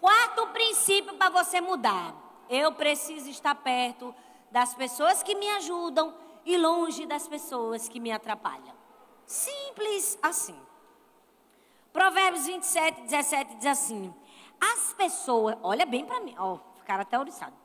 Quarto 0.00 0.46
princípio 0.48 1.14
para 1.14 1.28
você 1.28 1.60
mudar. 1.60 2.14
Eu 2.48 2.72
preciso 2.72 3.28
estar 3.28 3.54
perto 3.54 4.14
das 4.52 4.74
pessoas 4.74 5.22
que 5.22 5.34
me 5.34 5.48
ajudam 5.50 6.14
e 6.44 6.56
longe 6.56 7.06
das 7.06 7.26
pessoas 7.26 7.88
que 7.88 7.98
me 7.98 8.12
atrapalham. 8.12 8.74
Simples 9.26 10.18
assim. 10.22 10.58
Provérbios 11.92 12.46
27, 12.46 13.02
17 13.02 13.56
diz 13.56 13.66
assim: 13.66 14.14
As 14.60 14.92
pessoas, 14.92 15.56
olha 15.62 15.86
bem 15.86 16.04
para 16.04 16.20
mim, 16.20 16.34
ó, 16.38 16.58
ficaram 16.76 17.02
até 17.02 17.18
oriçados. 17.18 17.58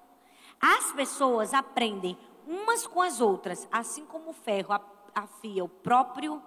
As 0.60 0.92
pessoas 0.94 1.54
aprendem 1.54 2.18
umas 2.48 2.88
com 2.88 3.02
as 3.02 3.20
outras, 3.20 3.68
assim 3.72 4.06
como 4.06 4.30
o 4.30 4.34
ferro 4.34 4.74
afia 5.14 5.64
o 5.64 5.70
próprio 5.70 6.42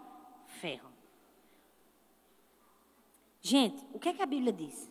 ferro. 0.46 0.90
Gente, 3.42 3.86
o 3.92 3.98
que 3.98 4.08
é 4.08 4.14
que 4.14 4.22
a 4.22 4.26
Bíblia 4.26 4.52
diz? 4.52 4.90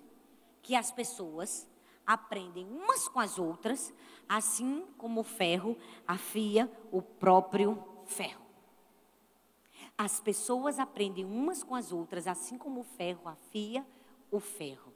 Que 0.61 0.75
as 0.75 0.91
pessoas 0.91 1.67
aprendem 2.09 2.65
umas 2.65 3.07
com 3.07 3.19
as 3.19 3.37
outras, 3.37 3.93
assim 4.27 4.83
como 4.97 5.21
o 5.21 5.23
ferro 5.23 5.77
afia 6.07 6.67
o 6.91 7.03
próprio 7.03 7.83
ferro. 8.07 8.41
As 9.95 10.19
pessoas 10.19 10.79
aprendem 10.79 11.23
umas 11.23 11.63
com 11.63 11.75
as 11.75 11.91
outras, 11.91 12.25
assim 12.25 12.57
como 12.57 12.79
o 12.79 12.83
ferro 12.83 13.29
afia 13.29 13.85
o 14.31 14.39
ferro. 14.39 14.91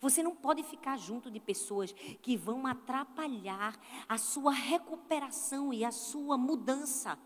Você 0.00 0.22
não 0.22 0.36
pode 0.36 0.62
ficar 0.62 0.96
junto 0.96 1.28
de 1.28 1.40
pessoas 1.40 1.92
que 2.22 2.36
vão 2.36 2.68
atrapalhar 2.68 3.76
a 4.08 4.16
sua 4.16 4.52
recuperação 4.52 5.74
e 5.74 5.84
a 5.84 5.90
sua 5.90 6.38
mudança. 6.38 7.18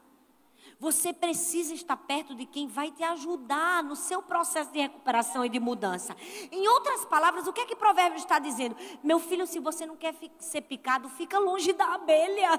Você 0.80 1.12
precisa 1.12 1.74
estar 1.74 1.96
perto 1.96 2.36
de 2.36 2.46
quem 2.46 2.68
vai 2.68 2.92
te 2.92 3.02
ajudar 3.02 3.82
no 3.82 3.96
seu 3.96 4.22
processo 4.22 4.70
de 4.70 4.78
recuperação 4.78 5.44
e 5.44 5.48
de 5.48 5.58
mudança. 5.58 6.16
Em 6.52 6.68
outras 6.68 7.04
palavras, 7.04 7.48
o 7.48 7.52
que 7.52 7.62
é 7.62 7.66
que 7.66 7.74
Provérbios 7.74 8.22
está 8.22 8.38
dizendo? 8.38 8.76
Meu 9.02 9.18
filho, 9.18 9.44
se 9.44 9.58
você 9.58 9.84
não 9.84 9.96
quer 9.96 10.14
ser 10.38 10.60
picado, 10.62 11.08
fica 11.08 11.36
longe 11.38 11.72
da 11.72 11.94
abelha. 11.94 12.50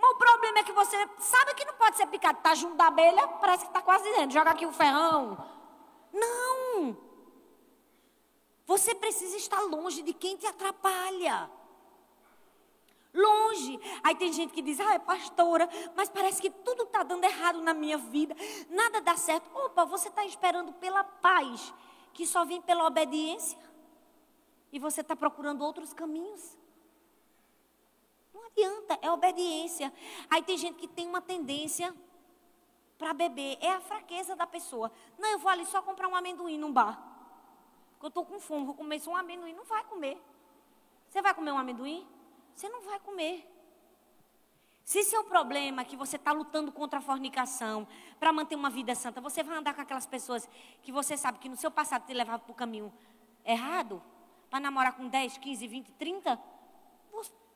Mas 0.00 0.10
o 0.10 0.14
problema 0.14 0.60
é 0.60 0.62
que 0.62 0.72
você 0.72 0.96
sabe 1.18 1.54
que 1.54 1.66
não 1.66 1.74
pode 1.74 1.98
ser 1.98 2.06
picado, 2.06 2.38
está 2.38 2.54
junto 2.54 2.76
da 2.76 2.86
abelha, 2.86 3.28
parece 3.28 3.64
que 3.64 3.70
está 3.70 3.82
quase 3.82 4.10
dentro. 4.12 4.30
Joga 4.30 4.52
aqui 4.52 4.64
o 4.64 4.72
ferrão. 4.72 5.44
Não! 6.10 6.96
Você 8.66 8.94
precisa 8.94 9.36
estar 9.36 9.60
longe 9.60 10.00
de 10.02 10.14
quem 10.14 10.36
te 10.36 10.46
atrapalha. 10.46 11.50
Longe. 13.18 13.80
Aí 14.04 14.14
tem 14.14 14.32
gente 14.32 14.52
que 14.52 14.62
diz, 14.62 14.78
ah, 14.78 14.94
é 14.94 14.98
pastora, 14.98 15.68
mas 15.96 16.08
parece 16.08 16.40
que 16.40 16.50
tudo 16.50 16.84
está 16.84 17.02
dando 17.02 17.24
errado 17.24 17.60
na 17.60 17.74
minha 17.74 17.98
vida, 17.98 18.34
nada 18.70 19.00
dá 19.00 19.16
certo. 19.16 19.50
Opa, 19.54 19.84
você 19.84 20.08
está 20.08 20.24
esperando 20.24 20.72
pela 20.74 21.02
paz, 21.02 21.74
que 22.12 22.24
só 22.24 22.44
vem 22.44 22.62
pela 22.62 22.86
obediência, 22.86 23.58
e 24.70 24.78
você 24.78 25.00
está 25.00 25.16
procurando 25.16 25.62
outros 25.62 25.92
caminhos. 25.92 26.56
Não 28.32 28.44
adianta, 28.46 28.98
é 29.02 29.10
obediência. 29.10 29.92
Aí 30.30 30.42
tem 30.42 30.56
gente 30.56 30.76
que 30.76 30.86
tem 30.86 31.08
uma 31.08 31.20
tendência 31.20 31.92
para 32.96 33.12
beber, 33.12 33.58
é 33.60 33.72
a 33.72 33.80
fraqueza 33.80 34.36
da 34.36 34.46
pessoa. 34.46 34.92
Não, 35.18 35.28
eu 35.30 35.38
vou 35.38 35.50
ali 35.50 35.66
só 35.66 35.82
comprar 35.82 36.06
um 36.06 36.14
amendoim 36.14 36.58
num 36.58 36.72
bar. 36.72 37.02
Porque 37.92 38.06
eu 38.06 38.08
estou 38.08 38.24
com 38.24 38.38
fome, 38.38 38.66
vou 38.66 38.74
comer 38.74 39.00
só 39.00 39.10
um 39.10 39.16
amendoim. 39.16 39.52
Não 39.54 39.64
vai 39.64 39.82
comer. 39.84 40.20
Você 41.08 41.20
vai 41.20 41.34
comer 41.34 41.50
um 41.50 41.58
amendoim? 41.58 42.06
Você 42.58 42.68
não 42.68 42.80
vai 42.82 42.98
comer. 42.98 43.48
Se 44.84 45.04
seu 45.04 45.22
problema 45.22 45.82
é 45.82 45.84
que 45.84 45.96
você 45.96 46.16
está 46.16 46.32
lutando 46.32 46.72
contra 46.72 46.98
a 46.98 47.02
fornicação 47.02 47.86
para 48.18 48.32
manter 48.32 48.56
uma 48.56 48.68
vida 48.68 48.96
santa, 48.96 49.20
você 49.20 49.44
vai 49.44 49.58
andar 49.58 49.74
com 49.74 49.80
aquelas 49.80 50.06
pessoas 50.06 50.48
que 50.82 50.90
você 50.90 51.16
sabe 51.16 51.38
que 51.38 51.48
no 51.48 51.54
seu 51.54 51.70
passado 51.70 52.04
te 52.04 52.12
levaram 52.12 52.40
para 52.40 52.50
o 52.50 52.54
caminho 52.56 52.92
errado, 53.44 54.02
para 54.50 54.58
namorar 54.58 54.96
com 54.96 55.06
10, 55.06 55.38
15, 55.38 55.68
20, 55.68 55.92
30, 55.92 56.36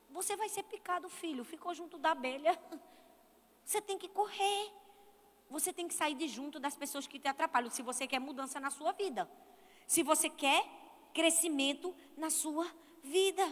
você 0.09 0.37
vai 0.37 0.47
ser 0.47 0.63
picado, 0.63 1.09
filho. 1.09 1.43
Ficou 1.43 1.73
junto 1.73 1.97
da 1.97 2.11
abelha. 2.11 2.57
Você 3.65 3.81
tem 3.81 3.97
que 3.97 4.07
correr. 4.07 4.71
Você 5.49 5.73
tem 5.73 5.87
que 5.87 5.93
sair 5.93 6.13
de 6.13 6.27
junto 6.29 6.59
das 6.59 6.77
pessoas 6.77 7.07
que 7.07 7.19
te 7.19 7.27
atrapalham. 7.27 7.69
Se 7.71 7.81
você 7.81 8.05
quer 8.05 8.19
mudança 8.19 8.59
na 8.59 8.69
sua 8.69 8.91
vida. 8.91 9.29
Se 9.87 10.03
você 10.03 10.29
quer 10.29 10.63
crescimento 11.13 11.95
na 12.15 12.29
sua 12.29 12.67
vida. 13.01 13.43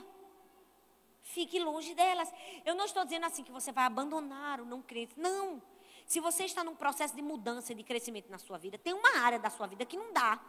Fique 1.34 1.60
longe 1.60 1.94
delas. 1.96 2.32
Eu 2.66 2.76
não 2.76 2.86
estou 2.86 3.04
dizendo 3.06 3.26
assim 3.26 3.44
que 3.44 3.52
você 3.52 3.72
vai 3.72 3.86
abandonar 3.86 4.60
o 4.60 4.66
não 4.66 4.82
crente. 4.82 5.18
Não. 5.18 5.62
Se 6.06 6.20
você 6.20 6.44
está 6.44 6.62
num 6.64 6.76
processo 6.76 7.16
de 7.16 7.22
mudança, 7.22 7.74
de 7.74 7.84
crescimento 7.84 8.30
na 8.30 8.38
sua 8.38 8.58
vida, 8.58 8.78
tem 8.78 8.94
uma 8.94 9.20
área 9.20 9.40
da 9.40 9.50
sua 9.50 9.66
vida 9.66 9.86
que 9.86 9.96
não 9.96 10.12
dá. 10.12 10.40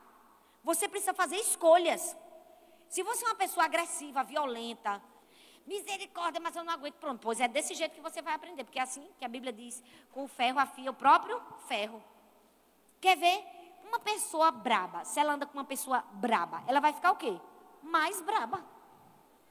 Você 0.64 0.88
precisa 0.88 1.14
fazer 1.14 1.36
escolhas. 1.36 2.16
Se 2.88 3.02
você 3.04 3.24
é 3.24 3.28
uma 3.28 3.36
pessoa 3.36 3.64
agressiva, 3.64 4.24
violenta, 4.24 5.00
misericórdia, 5.66 6.40
mas 6.40 6.56
eu 6.56 6.64
não 6.64 6.72
aguento. 6.72 6.94
Pronto, 6.94 7.20
pois 7.20 7.38
é 7.38 7.46
desse 7.46 7.74
jeito 7.74 7.94
que 7.94 8.00
você 8.00 8.20
vai 8.20 8.34
aprender, 8.34 8.64
porque 8.64 8.80
é 8.80 8.82
assim 8.82 9.08
que 9.18 9.24
a 9.24 9.28
Bíblia 9.28 9.52
diz: 9.52 9.82
com 10.10 10.24
o 10.24 10.28
ferro 10.28 10.58
afia 10.58 10.90
o 10.90 10.94
próprio 10.94 11.40
ferro. 11.68 12.02
Quer 13.00 13.16
ver? 13.16 13.44
Uma 13.84 14.00
pessoa 14.00 14.50
braba, 14.50 15.04
se 15.04 15.20
ela 15.20 15.34
anda 15.34 15.46
com 15.46 15.52
uma 15.58 15.64
pessoa 15.64 16.02
braba, 16.12 16.64
ela 16.66 16.80
vai 16.80 16.92
ficar 16.92 17.12
o 17.12 17.16
quê? 17.16 17.38
Mais 17.82 18.20
braba. 18.20 18.64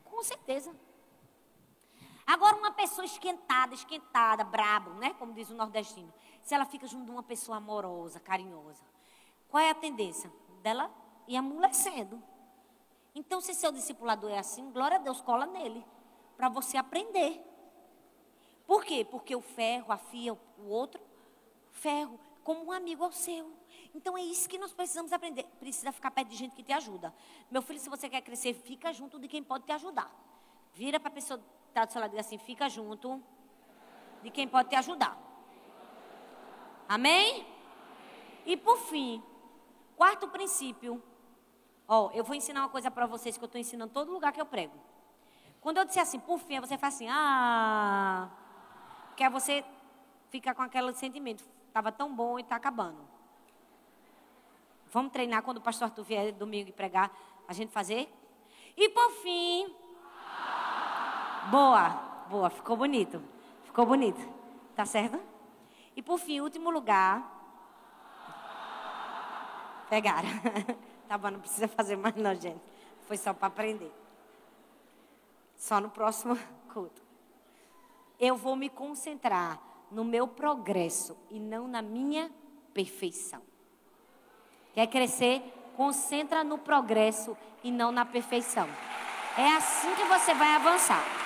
Com 0.04 0.22
certeza. 0.24 0.76
Agora, 2.32 2.56
uma 2.56 2.72
pessoa 2.72 3.04
esquentada, 3.04 3.74
esquentada, 3.74 4.46
brabo, 4.46 4.92
né? 4.92 5.14
Como 5.20 5.34
diz 5.34 5.50
o 5.50 5.54
nordestino. 5.54 6.14
Se 6.42 6.56
ela 6.56 6.64
fica 6.64 6.88
junto 6.88 7.04
de 7.04 7.12
uma 7.12 7.22
pessoa 7.22 7.58
amorosa, 7.58 8.22
carinhosa, 8.22 8.86
qual 9.50 9.62
é 9.62 9.70
a 9.70 9.76
tendência? 9.76 10.32
Dela 10.62 10.90
ir 11.28 11.36
amolecendo. 11.36 12.24
Então, 13.14 13.42
se 13.42 13.54
seu 13.54 13.70
discipulador 13.70 14.32
é 14.32 14.38
assim, 14.38 14.72
glória 14.72 14.96
a 14.96 15.02
Deus, 15.02 15.20
cola 15.20 15.46
nele 15.46 15.86
para 16.38 16.48
você 16.48 16.78
aprender. 16.78 17.46
Por 18.66 18.86
quê? 18.86 19.04
Porque 19.04 19.36
o 19.36 19.42
ferro 19.42 19.92
afia 19.92 20.34
o 20.34 20.70
outro 20.70 21.02
ferro, 21.70 22.18
como 22.46 22.64
um 22.64 22.72
amigo 22.72 23.04
ao 23.04 23.12
seu. 23.12 23.52
Então 23.94 24.18
é 24.18 24.22
isso 24.22 24.48
que 24.48 24.58
nós 24.58 24.72
precisamos 24.72 25.12
aprender. 25.12 25.44
Precisa 25.60 25.92
ficar 25.92 26.12
perto 26.12 26.30
de 26.30 26.38
gente 26.38 26.56
que 26.56 26.64
te 26.64 26.72
ajuda. 26.72 27.14
Meu 27.50 27.62
filho, 27.62 27.80
se 27.80 27.90
você 27.90 28.08
quer 28.08 28.22
crescer, 28.22 28.54
fica 28.54 28.94
junto 28.94 29.20
de 29.20 29.28
quem 29.28 29.44
pode 29.44 29.66
te 29.66 29.74
ajudar. 29.74 30.10
Vira 30.74 30.98
para 30.98 31.10
a 31.10 31.14
pessoa 31.14 31.44
está 31.72 31.86
do 31.86 31.92
seu 31.92 32.02
lado 32.02 32.18
assim: 32.20 32.38
fica 32.38 32.70
junto 32.70 33.22
de 34.22 34.30
quem 34.30 34.48
pode 34.48 34.70
te 34.70 34.76
ajudar. 34.76 35.18
Amém? 36.88 37.48
E 38.46 38.56
por 38.58 38.78
fim, 38.78 39.24
quarto 39.96 40.28
princípio. 40.28 41.02
Ó, 41.88 42.12
eu 42.14 42.24
vou 42.24 42.36
ensinar 42.36 42.62
uma 42.62 42.70
coisa 42.70 42.92
para 42.92 43.06
vocês 43.06 43.38
que 43.38 43.44
eu 43.44 43.48
estou 43.48 43.60
ensinando 43.60 43.92
todo 43.92 44.12
lugar 44.12 44.32
que 44.32 44.42
eu 44.42 44.46
prego. 44.46 44.78
Quando 45.60 45.78
eu 45.78 45.86
disser 45.86 46.04
assim, 46.04 46.20
por 46.20 46.40
fim, 46.40 46.60
você 46.60 46.78
faz 46.78 46.96
assim, 46.96 47.08
ah. 47.10 48.30
Que 49.16 49.30
você 49.30 49.64
fica 50.30 50.54
com 50.54 50.62
aquele 50.62 50.94
sentimento. 50.94 51.44
Estava 51.68 51.92
tão 51.92 52.14
bom 52.14 52.40
e 52.40 52.42
está 52.42 52.56
acabando. 52.56 52.98
Vamos 54.90 55.12
treinar 55.12 55.44
quando 55.44 55.58
o 55.58 55.62
pastor 55.62 55.86
Arthur 55.86 56.04
vier 56.04 56.32
domingo 56.34 56.70
e 56.70 56.74
pregar, 56.74 57.12
a 57.48 57.54
gente 57.54 57.72
fazer? 57.72 58.12
E 58.76 58.90
por 58.90 59.12
fim. 59.22 59.74
Boa, 61.50 61.90
boa, 62.30 62.50
ficou 62.50 62.78
bonito. 62.78 63.22
Ficou 63.64 63.86
bonito. 63.86 64.22
Tá 64.76 64.86
certo? 64.86 65.20
E 65.96 66.02
por 66.02 66.20
fim, 66.20 66.40
último 66.40 66.70
lugar. 66.70 67.40
Pegaram. 69.90 70.30
tá 71.08 71.18
bom, 71.18 71.32
não 71.32 71.40
precisa 71.40 71.68
fazer 71.68 71.96
mais 71.98 72.16
não, 72.16 72.34
gente. 72.36 72.62
Foi 73.08 73.18
só 73.18 73.34
para 73.34 73.48
aprender. 73.48 73.92
Só 75.56 75.80
no 75.82 75.90
próximo 75.90 76.38
culto. 76.74 77.02
Eu 78.20 78.36
vou 78.36 78.56
me 78.56 78.70
concentrar 78.70 79.60
no 79.90 80.06
meu 80.06 80.28
progresso 80.28 81.18
e 81.30 81.40
não 81.40 81.68
na 81.68 81.82
minha 81.82 82.32
perfeição. 82.74 83.42
Quer 84.74 84.88
crescer? 84.88 85.42
Concentra 85.76 86.44
no 86.44 86.58
progresso 86.58 87.36
e 87.64 87.72
não 87.72 87.92
na 87.92 88.06
perfeição. 88.06 88.68
É 89.38 89.56
assim 89.56 89.94
que 89.96 90.04
você 90.06 90.34
vai 90.34 90.56
avançar. 90.56 91.21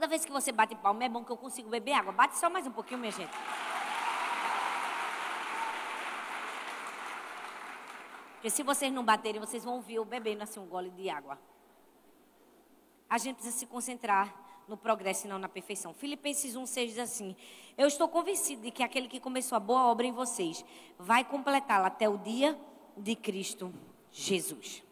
Toda 0.00 0.08
vez 0.08 0.24
que 0.24 0.32
você 0.32 0.50
bate 0.50 0.74
palma, 0.76 1.04
é 1.04 1.10
bom 1.10 1.22
que 1.22 1.30
eu 1.30 1.36
consigo 1.36 1.68
beber 1.68 1.92
água. 1.92 2.10
Bate 2.10 2.38
só 2.38 2.48
mais 2.48 2.66
um 2.66 2.70
pouquinho, 2.70 2.98
minha 2.98 3.12
gente. 3.12 3.30
Porque 8.32 8.48
se 8.48 8.62
vocês 8.62 8.90
não 8.90 9.04
baterem, 9.04 9.38
vocês 9.38 9.62
vão 9.62 9.74
ouvir 9.74 9.96
eu 9.96 10.04
bebendo 10.06 10.42
assim 10.42 10.58
um 10.58 10.64
gole 10.64 10.88
de 10.88 11.10
água. 11.10 11.38
A 13.10 13.18
gente 13.18 13.34
precisa 13.36 13.58
se 13.58 13.66
concentrar 13.66 14.34
no 14.66 14.74
progresso 14.74 15.26
e 15.26 15.28
não 15.28 15.38
na 15.38 15.50
perfeição. 15.50 15.92
Filipenses 15.92 16.54
1,6 16.54 16.86
diz 16.86 16.98
assim: 16.98 17.36
Eu 17.76 17.86
estou 17.86 18.08
convencido 18.08 18.62
de 18.62 18.70
que 18.70 18.82
aquele 18.82 19.06
que 19.06 19.20
começou 19.20 19.54
a 19.54 19.60
boa 19.60 19.84
obra 19.84 20.06
em 20.06 20.12
vocês 20.12 20.64
vai 20.98 21.26
completá-la 21.26 21.88
até 21.88 22.08
o 22.08 22.16
dia 22.16 22.58
de 22.96 23.14
Cristo 23.14 23.70
Jesus. 24.10 24.82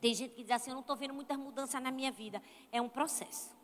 Tem 0.00 0.14
gente 0.14 0.34
que 0.34 0.42
diz 0.42 0.52
assim: 0.52 0.70
Eu 0.70 0.74
não 0.74 0.80
estou 0.80 0.96
vendo 0.96 1.14
muitas 1.14 1.36
mudanças 1.36 1.82
na 1.82 1.90
minha 1.90 2.12
vida. 2.12 2.42
É 2.70 2.80
um 2.80 2.88
processo. 2.88 3.54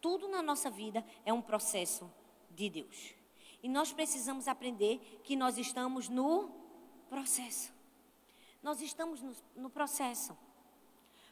Tudo 0.00 0.28
na 0.28 0.42
nossa 0.42 0.70
vida 0.70 1.04
é 1.24 1.32
um 1.32 1.42
processo 1.42 2.10
de 2.50 2.70
Deus. 2.70 3.14
E 3.62 3.68
nós 3.68 3.92
precisamos 3.92 4.46
aprender 4.46 5.20
que 5.24 5.34
nós 5.34 5.58
estamos 5.58 6.08
no 6.08 6.50
processo. 7.08 7.72
Nós 8.62 8.80
estamos 8.80 9.20
no, 9.20 9.32
no 9.56 9.70
processo. 9.70 10.36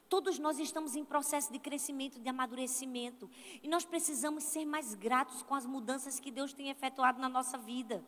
Todos 0.08 0.38
nós 0.38 0.58
estamos 0.60 0.94
em 0.94 1.04
processo 1.04 1.52
de 1.52 1.58
crescimento, 1.58 2.20
de 2.20 2.28
amadurecimento. 2.28 3.28
E 3.62 3.68
nós 3.68 3.84
precisamos 3.84 4.44
ser 4.44 4.64
mais 4.64 4.94
gratos 4.94 5.42
com 5.42 5.54
as 5.54 5.66
mudanças 5.66 6.20
que 6.20 6.30
Deus 6.30 6.52
tem 6.52 6.70
efetuado 6.70 7.20
na 7.20 7.28
nossa 7.28 7.58
vida. 7.58 8.04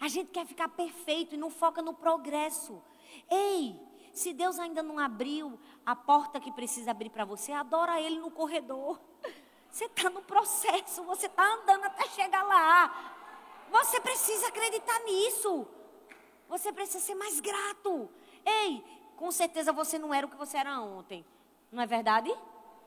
A 0.00 0.08
gente 0.08 0.30
quer 0.30 0.46
ficar 0.46 0.68
perfeito 0.68 1.34
e 1.34 1.38
não 1.38 1.50
foca 1.50 1.82
no 1.82 1.92
progresso. 1.92 2.82
Ei, 3.30 3.78
se 4.12 4.32
Deus 4.32 4.58
ainda 4.58 4.82
não 4.82 4.98
abriu 4.98 5.58
a 5.84 5.96
porta 5.96 6.38
que 6.38 6.52
precisa 6.52 6.90
abrir 6.90 7.10
para 7.10 7.24
você, 7.24 7.52
adora 7.52 8.00
Ele 8.00 8.18
no 8.18 8.30
corredor. 8.30 9.00
Você 9.70 9.86
está 9.86 10.10
no 10.10 10.20
processo, 10.20 11.02
você 11.04 11.24
está 11.24 11.42
andando 11.42 11.86
até 11.86 12.06
chegar 12.10 12.42
lá. 12.42 13.14
Você 13.70 13.98
precisa 14.02 14.48
acreditar 14.48 15.00
nisso. 15.00 15.66
Você 16.46 16.70
precisa 16.70 17.00
ser 17.00 17.14
mais 17.14 17.40
grato. 17.40 18.10
Ei, 18.44 18.84
com 19.16 19.32
certeza 19.32 19.72
você 19.72 19.98
não 19.98 20.12
era 20.12 20.26
o 20.26 20.28
que 20.28 20.36
você 20.36 20.58
era 20.58 20.78
ontem. 20.78 21.24
Não 21.70 21.82
é 21.82 21.86
verdade? 21.86 22.30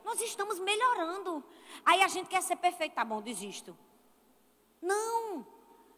Nós 0.04 0.20
estamos 0.20 0.60
melhorando. 0.60 1.42
Aí 1.84 2.02
a 2.02 2.06
gente 2.06 2.28
quer 2.28 2.40
ser 2.40 2.54
perfeito. 2.54 2.94
Tá 2.94 3.04
bom, 3.04 3.20
desisto. 3.20 3.76
Não, 4.80 5.44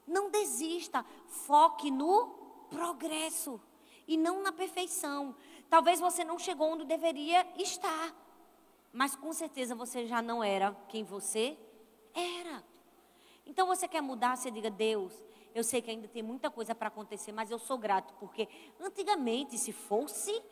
não 0.06 0.30
desista. 0.30 1.04
Foque 1.26 1.90
no 1.90 2.28
progresso 2.70 3.60
e 4.08 4.16
não 4.16 4.42
na 4.42 4.50
perfeição. 4.50 5.36
Talvez 5.68 6.00
você 6.00 6.24
não 6.24 6.38
chegou 6.38 6.72
onde 6.72 6.84
deveria 6.84 7.46
estar. 7.56 8.14
mas 8.90 9.14
com 9.14 9.32
certeza 9.34 9.74
você 9.74 10.06
já 10.06 10.22
não 10.22 10.42
era 10.42 10.74
quem 10.88 11.04
você 11.04 11.56
era. 12.14 12.64
Então 13.46 13.66
você 13.66 13.86
quer 13.86 14.00
mudar, 14.00 14.36
você 14.36 14.50
diga, 14.50 14.70
Deus, 14.70 15.12
eu 15.54 15.62
sei 15.62 15.82
que 15.82 15.90
ainda 15.90 16.08
tem 16.08 16.22
muita 16.22 16.50
coisa 16.50 16.74
para 16.74 16.88
acontecer, 16.88 17.30
mas 17.32 17.50
eu 17.50 17.58
sou 17.58 17.76
grato, 17.78 18.14
porque 18.14 18.48
antigamente, 18.80 19.58
se 19.58 19.72
fosse 19.72 20.42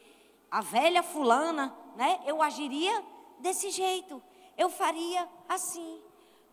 a 0.50 0.60
velha 0.60 1.02
fulana, 1.02 1.74
né, 1.96 2.20
eu 2.26 2.42
agiria 2.42 3.04
desse 3.40 3.70
jeito, 3.70 4.22
eu 4.56 4.68
faria 4.68 5.28
assim. 5.48 6.00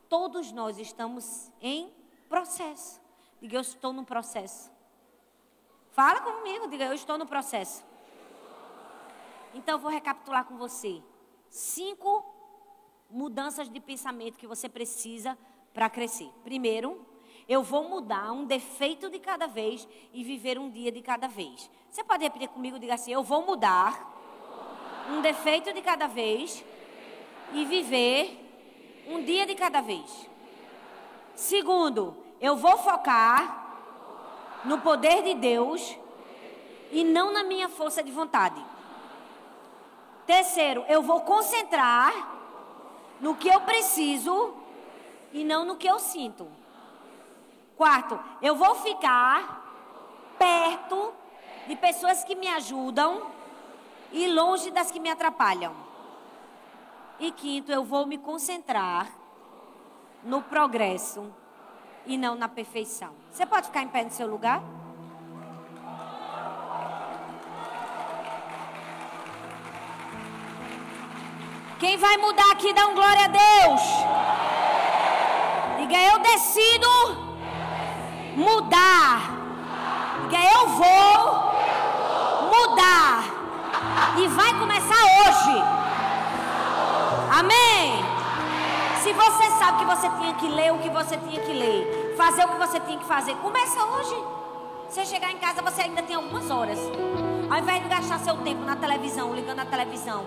Todos 0.09 0.51
nós 0.51 0.77
estamos 0.79 1.51
em 1.61 1.91
processo. 2.29 3.01
Diga, 3.41 3.57
eu 3.57 3.61
estou 3.61 3.91
no 3.91 4.05
processo. 4.05 4.71
Fala 5.93 6.21
comigo, 6.21 6.67
diga, 6.67 6.85
eu 6.85 6.93
estou 6.93 7.19
no 7.19 7.25
processo. 7.27 7.85
Então, 9.53 9.75
eu 9.75 9.79
vou 9.79 9.91
recapitular 9.91 10.43
com 10.43 10.57
você. 10.57 11.03
Cinco 11.49 12.25
mudanças 13.11 13.69
de 13.69 13.79
pensamento 13.79 14.39
que 14.39 14.47
você 14.47 14.67
precisa 14.67 15.37
para 15.71 15.87
crescer. 15.91 16.31
Primeiro, 16.43 17.05
eu 17.47 17.61
vou 17.61 17.87
mudar 17.87 18.31
um 18.31 18.43
defeito 18.43 19.07
de 19.07 19.19
cada 19.19 19.45
vez 19.45 19.87
e 20.11 20.23
viver 20.23 20.57
um 20.57 20.67
dia 20.71 20.91
de 20.91 20.99
cada 20.99 21.27
vez. 21.27 21.69
Você 21.91 22.03
pode 22.03 22.23
repetir 22.23 22.49
comigo? 22.49 22.79
Diga 22.79 22.95
assim: 22.95 23.11
eu 23.11 23.21
vou 23.21 23.45
mudar 23.45 24.11
um 25.11 25.21
defeito 25.21 25.71
de 25.71 25.81
cada 25.83 26.07
vez 26.07 26.65
e 27.53 27.65
viver 27.65 29.05
um 29.07 29.23
dia 29.23 29.45
de 29.45 29.53
cada 29.53 29.79
vez. 29.79 30.27
Segundo, 31.35 32.17
eu 32.41 32.55
vou 32.55 32.79
focar 32.79 33.62
no 34.65 34.79
poder 34.79 35.23
de 35.23 35.33
Deus 35.35 35.97
e 36.91 37.03
não 37.03 37.31
na 37.33 37.43
minha 37.43 37.69
força 37.69 38.03
de 38.03 38.11
vontade. 38.11 38.63
Terceiro, 40.25 40.85
eu 40.87 41.01
vou 41.01 41.21
concentrar 41.21 42.13
no 43.19 43.35
que 43.35 43.49
eu 43.49 43.61
preciso 43.61 44.53
e 45.33 45.43
não 45.43 45.65
no 45.65 45.75
que 45.75 45.87
eu 45.87 45.99
sinto. 45.99 46.47
Quarto, 47.75 48.19
eu 48.41 48.55
vou 48.55 48.75
ficar 48.75 49.61
perto 50.37 51.13
de 51.67 51.75
pessoas 51.75 52.23
que 52.23 52.35
me 52.35 52.47
ajudam 52.47 53.23
e 54.11 54.27
longe 54.27 54.69
das 54.71 54.91
que 54.91 54.99
me 54.99 55.09
atrapalham. 55.09 55.73
E 57.19 57.31
quinto, 57.31 57.71
eu 57.71 57.83
vou 57.83 58.05
me 58.05 58.17
concentrar 58.17 59.11
no 60.23 60.41
progresso 60.41 61.33
e 62.05 62.17
não 62.17 62.35
na 62.35 62.47
perfeição. 62.47 63.11
Você 63.31 63.45
pode 63.45 63.67
ficar 63.67 63.81
em 63.81 63.87
pé 63.87 64.03
no 64.03 64.11
seu 64.11 64.27
lugar? 64.27 64.61
Quem 71.79 71.97
vai 71.97 72.15
mudar 72.17 72.51
aqui, 72.51 72.73
dá 72.73 72.87
um 72.87 72.95
glória 72.95 73.25
a 73.25 73.27
Deus. 73.27 73.81
Diga, 75.79 75.97
eu 75.97 76.19
decido 76.19 76.87
mudar. 78.37 79.21
Diga, 80.21 80.43
eu 80.53 80.67
vou 80.69 81.53
mudar. 82.49 83.23
E 84.17 84.27
vai 84.27 84.57
começar 84.59 84.95
hoje. 84.95 85.61
Amém. 87.37 88.12
Você 89.15 89.49
sabe 89.59 89.79
que 89.79 89.85
você 89.85 90.09
tinha 90.09 90.33
que 90.35 90.47
ler 90.47 90.73
o 90.73 90.79
que 90.79 90.89
você 90.89 91.17
tinha 91.17 91.41
que 91.41 91.53
ler, 91.53 92.15
fazer 92.17 92.45
o 92.45 92.49
que 92.49 92.57
você 92.57 92.79
tinha 92.79 92.97
que 92.97 93.05
fazer, 93.05 93.35
começa 93.35 93.83
hoje. 93.83 94.15
Você 94.89 95.05
chegar 95.05 95.31
em 95.31 95.37
casa, 95.37 95.61
você 95.61 95.81
ainda 95.81 96.03
tem 96.03 96.15
algumas 96.15 96.49
horas. 96.51 96.79
Ao 97.49 97.59
invés 97.59 97.83
de 97.83 97.89
gastar 97.89 98.19
seu 98.19 98.37
tempo 98.37 98.63
na 98.63 98.75
televisão, 98.75 99.33
ligando 99.33 99.59
a 99.59 99.65
televisão, 99.65 100.25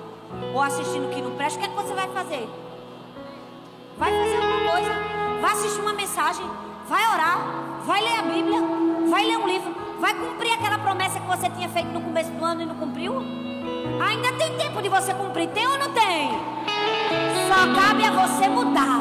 ou 0.54 0.62
assistindo 0.62 1.06
o 1.06 1.14
que 1.14 1.20
não 1.20 1.32
presta, 1.32 1.58
o 1.58 1.62
que, 1.62 1.68
é 1.68 1.70
que 1.70 1.76
você 1.76 1.94
vai 1.94 2.08
fazer? 2.08 2.48
Vai 3.98 4.10
fazer 4.10 4.36
alguma 4.36 4.72
coisa. 4.72 4.90
Vai 5.40 5.52
assistir 5.52 5.80
uma 5.80 5.92
mensagem. 5.92 6.50
Vai 6.88 7.08
orar. 7.08 7.38
Vai 7.84 8.00
ler 8.02 8.18
a 8.18 8.22
Bíblia. 8.22 8.60
Vai 9.08 9.24
ler 9.24 9.38
um 9.38 9.46
livro. 9.46 9.74
Vai 9.98 10.14
cumprir 10.14 10.52
aquela 10.52 10.78
promessa 10.78 11.18
que 11.18 11.26
você 11.26 11.48
tinha 11.50 11.68
feito 11.68 11.88
no 11.88 12.02
começo 12.02 12.30
do 12.30 12.44
ano 12.44 12.62
e 12.62 12.66
não 12.66 12.74
cumpriu? 12.74 13.14
Ainda 14.06 14.32
tem 14.32 14.56
tempo 14.56 14.82
de 14.82 14.88
você 14.88 15.14
cumprir, 15.14 15.48
tem 15.48 15.66
ou 15.66 15.78
não 15.78 15.92
tem? 15.92 16.30
Só 17.48 17.80
cabe 17.80 18.04
a 18.04 18.10
você 18.10 18.48
mudar. 18.48 19.00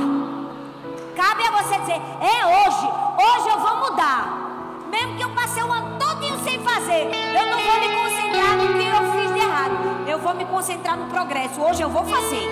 Cabe 1.15 1.43
a 1.47 1.51
você 1.51 1.77
dizer: 1.79 2.01
é 2.21 2.45
hoje, 2.45 2.87
hoje 3.17 3.49
eu 3.49 3.59
vou 3.59 3.77
mudar. 3.77 4.45
Mesmo 4.89 5.15
que 5.15 5.23
eu 5.23 5.29
passei 5.31 5.63
o 5.63 5.71
ano 5.71 5.97
todinho 5.97 6.37
sem 6.39 6.59
fazer, 6.59 7.09
eu 7.11 7.45
não 7.51 7.59
vou 7.59 7.79
me 7.79 7.95
concentrar 7.95 8.55
no 8.55 8.73
que 8.77 8.85
eu 8.85 9.11
fiz 9.13 9.33
de 9.33 9.39
errado. 9.39 10.07
Eu 10.07 10.19
vou 10.19 10.35
me 10.35 10.45
concentrar 10.45 10.95
no 10.95 11.07
progresso. 11.07 11.59
Hoje 11.59 11.81
eu 11.81 11.89
vou 11.89 12.05
fazer. 12.05 12.47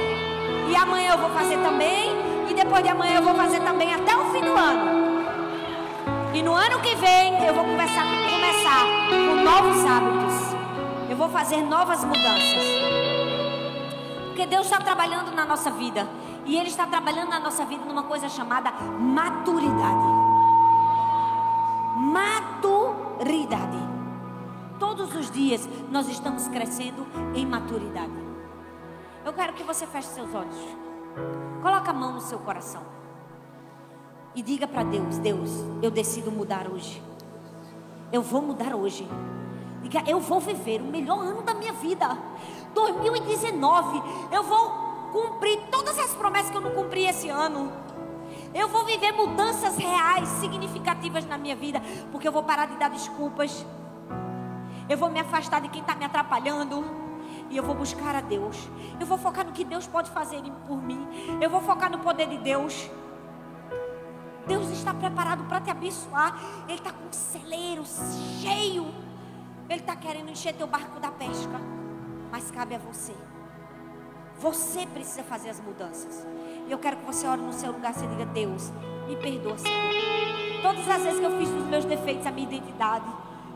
E 0.67 0.75
amanhã 0.75 1.11
eu 1.11 1.17
vou 1.19 1.29
fazer 1.29 1.57
também. 1.57 2.11
E 2.49 2.53
depois 2.53 2.83
de 2.83 2.89
amanhã 2.89 3.17
eu 3.17 3.23
vou 3.23 3.35
fazer 3.35 3.59
também 3.61 3.93
até 3.93 4.15
o 4.15 4.25
fim 4.31 4.41
do 4.41 4.53
ano. 4.57 5.03
E 6.33 6.41
no 6.41 6.53
ano 6.53 6.79
que 6.79 6.95
vem 6.95 7.45
eu 7.45 7.53
vou 7.53 7.63
começar, 7.63 8.03
começar 8.31 8.83
com 9.09 9.43
novos 9.43 9.85
hábitos. 9.85 10.55
Eu 11.09 11.15
vou 11.15 11.29
fazer 11.29 11.57
novas 11.57 12.03
mudanças. 12.03 13.12
Porque 14.33 14.47
Deus 14.47 14.65
está 14.65 14.79
trabalhando 14.79 15.31
na 15.31 15.45
nossa 15.45 15.69
vida. 15.69 16.07
E 16.45 16.57
Ele 16.57 16.67
está 16.67 16.87
trabalhando 16.87 17.29
na 17.29 17.39
nossa 17.39 17.63
vida 17.65 17.85
numa 17.85 18.03
coisa 18.03 18.27
chamada 18.27 18.71
maturidade 18.71 20.23
maturidade. 22.13 23.77
Todos 24.79 25.15
os 25.15 25.31
dias 25.31 25.67
nós 25.89 26.07
estamos 26.09 26.47
crescendo 26.47 27.05
em 27.33 27.45
maturidade. 27.45 28.11
Eu 29.25 29.31
quero 29.33 29.53
que 29.53 29.63
você 29.63 29.87
feche 29.87 30.09
seus 30.09 30.33
olhos. 30.33 30.57
Coloque 31.61 31.89
a 31.89 31.93
mão 31.93 32.13
no 32.13 32.21
seu 32.21 32.39
coração. 32.39 32.81
E 34.35 34.41
diga 34.41 34.67
para 34.67 34.83
Deus: 34.83 35.17
Deus, 35.19 35.49
eu 35.81 35.91
decido 35.91 36.31
mudar 36.31 36.67
hoje. 36.67 37.01
Eu 38.11 38.21
vou 38.21 38.41
mudar 38.41 38.75
hoje. 38.75 39.07
Diga, 39.81 40.03
eu 40.07 40.19
vou 40.19 40.39
viver 40.39 40.81
o 40.81 40.85
melhor 40.85 41.19
ano 41.19 41.41
da 41.41 41.53
minha 41.53 41.73
vida. 41.73 42.17
2019. 42.73 44.01
Eu 44.31 44.43
vou 44.43 44.69
cumprir 45.11 45.59
todas 45.71 45.97
as 45.99 46.13
promessas 46.13 46.49
que 46.49 46.57
eu 46.57 46.61
não 46.61 46.71
cumpri 46.71 47.05
esse 47.05 47.29
ano. 47.29 47.71
Eu 48.53 48.67
vou 48.67 48.85
viver 48.85 49.11
mudanças 49.11 49.77
reais, 49.77 50.27
significativas 50.39 51.25
na 51.25 51.37
minha 51.37 51.55
vida, 51.55 51.81
porque 52.11 52.27
eu 52.27 52.31
vou 52.31 52.43
parar 52.43 52.67
de 52.67 52.77
dar 52.77 52.89
desculpas. 52.89 53.65
Eu 54.87 54.97
vou 54.97 55.09
me 55.09 55.19
afastar 55.19 55.61
de 55.61 55.69
quem 55.69 55.81
está 55.81 55.95
me 55.95 56.05
atrapalhando. 56.05 56.83
E 57.49 57.57
eu 57.57 57.63
vou 57.63 57.75
buscar 57.75 58.15
a 58.15 58.21
Deus. 58.21 58.57
Eu 58.99 59.05
vou 59.05 59.17
focar 59.17 59.45
no 59.45 59.51
que 59.51 59.63
Deus 59.63 59.87
pode 59.87 60.09
fazer 60.11 60.41
por 60.67 60.81
mim. 60.81 61.07
Eu 61.39 61.49
vou 61.49 61.61
focar 61.61 61.89
no 61.91 61.99
poder 61.99 62.27
de 62.27 62.37
Deus. 62.37 62.89
Deus 64.45 64.69
está 64.69 64.93
preparado 64.93 65.43
para 65.45 65.61
te 65.61 65.69
abençoar. 65.69 66.35
Ele 66.67 66.77
está 66.77 66.91
com 66.91 67.07
um 67.07 67.13
celeiro 67.13 67.83
cheio. 68.41 68.85
Ele 69.69 69.79
está 69.79 69.95
querendo 69.95 70.29
encher 70.29 70.53
teu 70.53 70.67
barco 70.67 70.99
da 70.99 71.09
pesca. 71.09 71.59
Mas 72.33 72.49
cabe 72.49 72.73
a 72.73 72.79
você. 72.79 73.13
Você 74.39 74.87
precisa 74.87 75.21
fazer 75.21 75.51
as 75.51 75.59
mudanças. 75.59 76.25
E 76.67 76.71
eu 76.71 76.79
quero 76.79 76.97
que 76.97 77.05
você 77.05 77.27
ore 77.27 77.41
no 77.41 77.53
seu 77.53 77.71
lugar 77.71 77.93
e 77.95 78.07
diga: 78.07 78.25
Deus, 78.25 78.71
me 79.07 79.15
perdoa, 79.17 79.55
Senhor. 79.55 79.93
Todas 80.63 80.89
as 80.89 81.03
vezes 81.03 81.19
que 81.19 81.25
eu 81.27 81.37
fiz 81.37 81.49
dos 81.49 81.67
meus 81.67 81.85
defeitos 81.85 82.25
a 82.25 82.31
minha 82.31 82.47
identidade. 82.47 83.05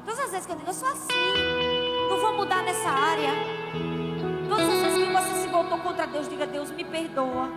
Todas 0.05 0.19
as 0.19 0.29
vezes 0.29 0.45
que 0.45 0.51
eu 0.51 0.57
digo, 0.57 0.69
eu 0.69 0.73
sou 0.75 0.87
assim. 0.89 1.07
Não 2.07 2.19
vou 2.19 2.37
mudar 2.37 2.61
nessa 2.61 2.87
área. 2.87 3.31
Todas 4.47 4.69
as 4.69 4.79
vezes 4.79 5.07
que 5.07 5.11
você 5.11 5.41
se 5.41 5.47
voltou 5.47 5.79
contra 5.79 6.05
Deus, 6.05 6.29
diga: 6.29 6.45
Deus, 6.45 6.69
me 6.69 6.83
perdoa. 6.83 7.49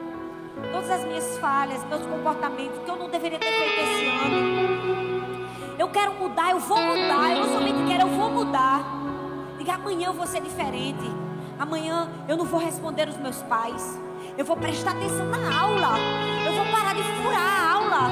Todas 0.72 0.90
as 0.90 1.04
minhas 1.04 1.36
falhas, 1.36 1.84
meus 1.84 2.06
comportamentos, 2.06 2.78
que 2.82 2.90
eu 2.90 2.96
não 2.96 3.10
deveria 3.10 3.38
ter 3.38 3.52
feito 3.52 3.78
esse 3.78 4.06
ano. 4.24 5.50
Eu 5.78 5.88
quero 5.90 6.14
mudar, 6.14 6.52
eu 6.52 6.58
vou 6.60 6.80
mudar. 6.80 7.30
Eu 7.30 7.44
não 7.44 7.52
somente 7.52 7.86
quero, 7.86 8.04
eu 8.04 8.08
vou 8.08 8.30
mudar. 8.30 8.99
Diga: 9.70 9.74
amanhã 9.74 10.08
eu 10.08 10.12
vou 10.12 10.26
ser 10.26 10.40
diferente. 10.40 11.10
Amanhã 11.58 12.10
eu 12.26 12.36
não 12.36 12.44
vou 12.44 12.58
responder 12.58 13.08
os 13.08 13.16
meus 13.16 13.36
pais. 13.42 14.00
Eu 14.36 14.44
vou 14.44 14.56
prestar 14.56 14.92
atenção 14.92 15.26
na 15.26 15.60
aula. 15.60 15.96
Eu 16.44 16.54
vou 16.54 16.66
parar 16.72 16.94
de 16.94 17.02
furar 17.02 17.38
a 17.38 17.72
aula. 17.74 18.10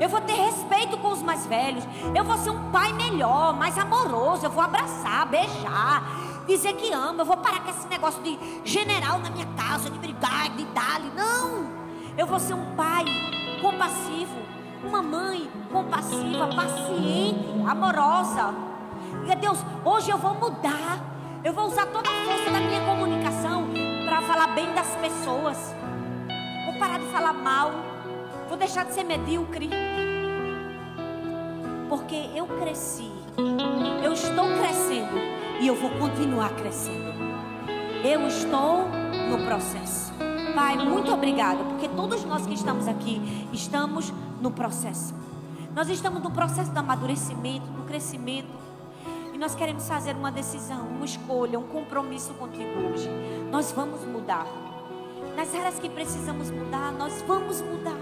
Eu 0.00 0.08
vou 0.08 0.20
ter 0.20 0.34
respeito 0.34 0.98
com 0.98 1.08
os 1.08 1.22
mais 1.22 1.46
velhos. 1.46 1.84
Eu 2.14 2.24
vou 2.24 2.36
ser 2.36 2.50
um 2.50 2.70
pai 2.70 2.92
melhor, 2.92 3.54
mais 3.54 3.78
amoroso. 3.78 4.44
Eu 4.44 4.50
vou 4.50 4.62
abraçar, 4.62 5.26
beijar, 5.26 6.02
dizer 6.46 6.74
que 6.74 6.92
amo. 6.92 7.22
Eu 7.22 7.24
vou 7.24 7.36
parar 7.38 7.60
com 7.60 7.70
esse 7.70 7.88
negócio 7.88 8.22
de 8.22 8.38
general 8.64 9.18
na 9.20 9.30
minha 9.30 9.46
casa, 9.56 9.88
de 9.88 9.98
brigar, 9.98 10.50
de 10.50 10.64
dar. 10.66 11.00
Não. 11.16 11.68
Eu 12.18 12.26
vou 12.26 12.38
ser 12.38 12.54
um 12.54 12.74
pai 12.74 13.04
compassivo, 13.62 14.36
uma 14.84 15.00
mãe 15.00 15.48
compassiva, 15.72 16.48
paciente, 16.48 17.64
amorosa. 17.66 18.67
E 19.30 19.36
Deus, 19.36 19.58
hoje 19.84 20.10
eu 20.10 20.16
vou 20.16 20.34
mudar. 20.34 20.98
Eu 21.44 21.52
vou 21.52 21.66
usar 21.66 21.84
toda 21.84 22.08
a 22.08 22.24
força 22.24 22.50
da 22.50 22.60
minha 22.60 22.80
comunicação 22.80 23.68
para 24.06 24.22
falar 24.22 24.54
bem 24.54 24.72
das 24.72 24.96
pessoas. 24.96 25.74
Vou 26.64 26.78
parar 26.78 26.98
de 26.98 27.04
falar 27.08 27.34
mal. 27.34 27.70
Vou 28.48 28.56
deixar 28.56 28.86
de 28.86 28.94
ser 28.94 29.04
medíocre. 29.04 29.68
Porque 31.90 32.30
eu 32.34 32.46
cresci. 32.46 33.12
Eu 34.02 34.14
estou 34.14 34.46
crescendo. 34.56 35.18
E 35.60 35.66
eu 35.66 35.74
vou 35.74 35.90
continuar 35.90 36.48
crescendo. 36.54 37.12
Eu 38.02 38.26
estou 38.26 38.88
no 39.28 39.44
processo. 39.44 40.10
Pai, 40.54 40.78
muito 40.78 41.12
obrigada, 41.12 41.62
porque 41.64 41.86
todos 41.88 42.24
nós 42.24 42.46
que 42.46 42.54
estamos 42.54 42.88
aqui 42.88 43.20
estamos 43.52 44.10
no 44.40 44.50
processo. 44.50 45.14
Nós 45.74 45.90
estamos 45.90 46.22
no 46.22 46.30
processo 46.30 46.72
do 46.72 46.78
amadurecimento, 46.78 47.66
do 47.66 47.82
crescimento. 47.82 48.67
Nós 49.38 49.54
queremos 49.54 49.86
fazer 49.86 50.16
uma 50.16 50.32
decisão, 50.32 50.88
uma 50.88 51.04
escolha, 51.04 51.60
um 51.60 51.68
compromisso 51.68 52.34
contigo 52.34 52.70
hoje. 52.80 53.08
Nós 53.52 53.70
vamos 53.70 54.04
mudar. 54.04 54.44
Nas 55.36 55.54
áreas 55.54 55.78
que 55.78 55.88
precisamos 55.88 56.50
mudar, 56.50 56.90
nós 56.90 57.22
vamos 57.22 57.62
mudar. 57.62 57.96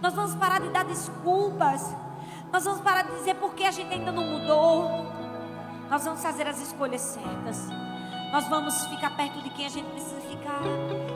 Nós 0.00 0.14
vamos 0.14 0.36
parar 0.36 0.60
de 0.60 0.68
dar 0.68 0.84
desculpas. 0.84 1.92
Nós 2.52 2.64
vamos 2.64 2.80
parar 2.80 3.02
de 3.02 3.12
dizer 3.16 3.34
porque 3.34 3.64
a 3.64 3.72
gente 3.72 3.92
ainda 3.92 4.12
não 4.12 4.22
mudou. 4.22 4.88
Nós 5.90 6.04
vamos 6.04 6.22
fazer 6.22 6.46
as 6.46 6.60
escolhas 6.60 7.00
certas. 7.00 7.68
Nós 8.30 8.46
vamos 8.46 8.86
ficar 8.86 9.16
perto 9.16 9.42
de 9.42 9.50
quem 9.50 9.66
a 9.66 9.68
gente 9.68 9.90
precisa 9.90 10.20
ficar. 10.20 10.62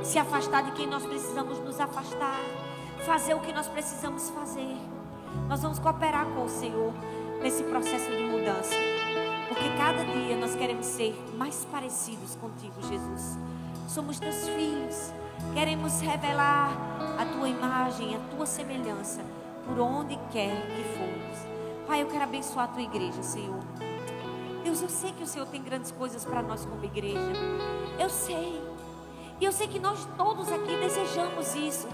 Se 0.02 0.18
afastar 0.18 0.64
de 0.64 0.72
quem 0.72 0.88
nós 0.88 1.06
precisamos 1.06 1.60
nos 1.60 1.78
afastar. 1.78 2.40
Fazer 3.06 3.34
o 3.34 3.38
que 3.38 3.52
nós 3.52 3.68
precisamos 3.68 4.28
fazer. 4.30 4.76
Nós 5.48 5.62
vamos 5.62 5.78
cooperar 5.78 6.26
com 6.34 6.44
o 6.44 6.48
Senhor 6.48 6.92
nesse 7.40 7.62
processo 7.62 8.10
de 8.10 8.24
mudança. 8.24 8.74
Porque 9.56 9.70
cada 9.78 10.04
dia 10.04 10.36
nós 10.36 10.54
queremos 10.54 10.84
ser 10.84 11.16
mais 11.34 11.64
parecidos 11.72 12.36
contigo, 12.36 12.74
Jesus. 12.82 13.38
Somos 13.88 14.20
teus 14.20 14.46
filhos. 14.50 15.14
Queremos 15.54 15.98
revelar 16.02 16.70
a 17.18 17.24
tua 17.24 17.48
imagem, 17.48 18.14
a 18.16 18.18
tua 18.36 18.44
semelhança 18.44 19.24
por 19.64 19.80
onde 19.80 20.18
quer 20.30 20.66
que 20.66 20.84
formos. 20.98 21.38
Pai, 21.86 22.02
eu 22.02 22.06
quero 22.06 22.24
abençoar 22.24 22.66
a 22.66 22.68
tua 22.68 22.82
igreja, 22.82 23.22
Senhor. 23.22 23.58
Deus, 24.62 24.82
eu 24.82 24.90
sei 24.90 25.12
que 25.12 25.22
o 25.22 25.26
Senhor 25.26 25.46
tem 25.46 25.62
grandes 25.62 25.90
coisas 25.90 26.22
para 26.22 26.42
nós 26.42 26.66
como 26.66 26.84
igreja. 26.84 27.32
Eu 27.98 28.10
sei. 28.10 28.62
E 29.40 29.44
eu 29.46 29.52
sei 29.52 29.68
que 29.68 29.78
nós 29.78 30.06
todos 30.18 30.52
aqui 30.52 30.76
desejamos 30.76 31.54
isso. 31.54 31.88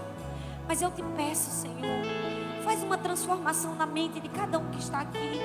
Mas 0.67 0.81
eu 0.81 0.91
te 0.91 1.01
peço, 1.15 1.49
Senhor, 1.49 1.79
faz 2.65 2.83
uma 2.83 2.97
transformação 2.97 3.73
na 3.75 3.85
mente 3.85 4.19
de 4.19 4.27
cada 4.27 4.59
um 4.59 4.69
que 4.69 4.79
está 4.79 4.99
aqui. 4.99 5.39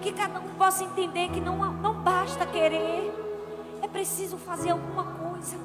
Que 0.00 0.12
cada 0.12 0.40
um 0.40 0.48
possa 0.54 0.84
entender 0.84 1.28
que 1.30 1.40
não, 1.40 1.56
não 1.74 1.94
basta 1.94 2.46
querer, 2.46 3.12
é 3.82 3.88
preciso 3.88 4.36
fazer 4.36 4.70
alguma 4.70 5.04
coisa. 5.04 5.56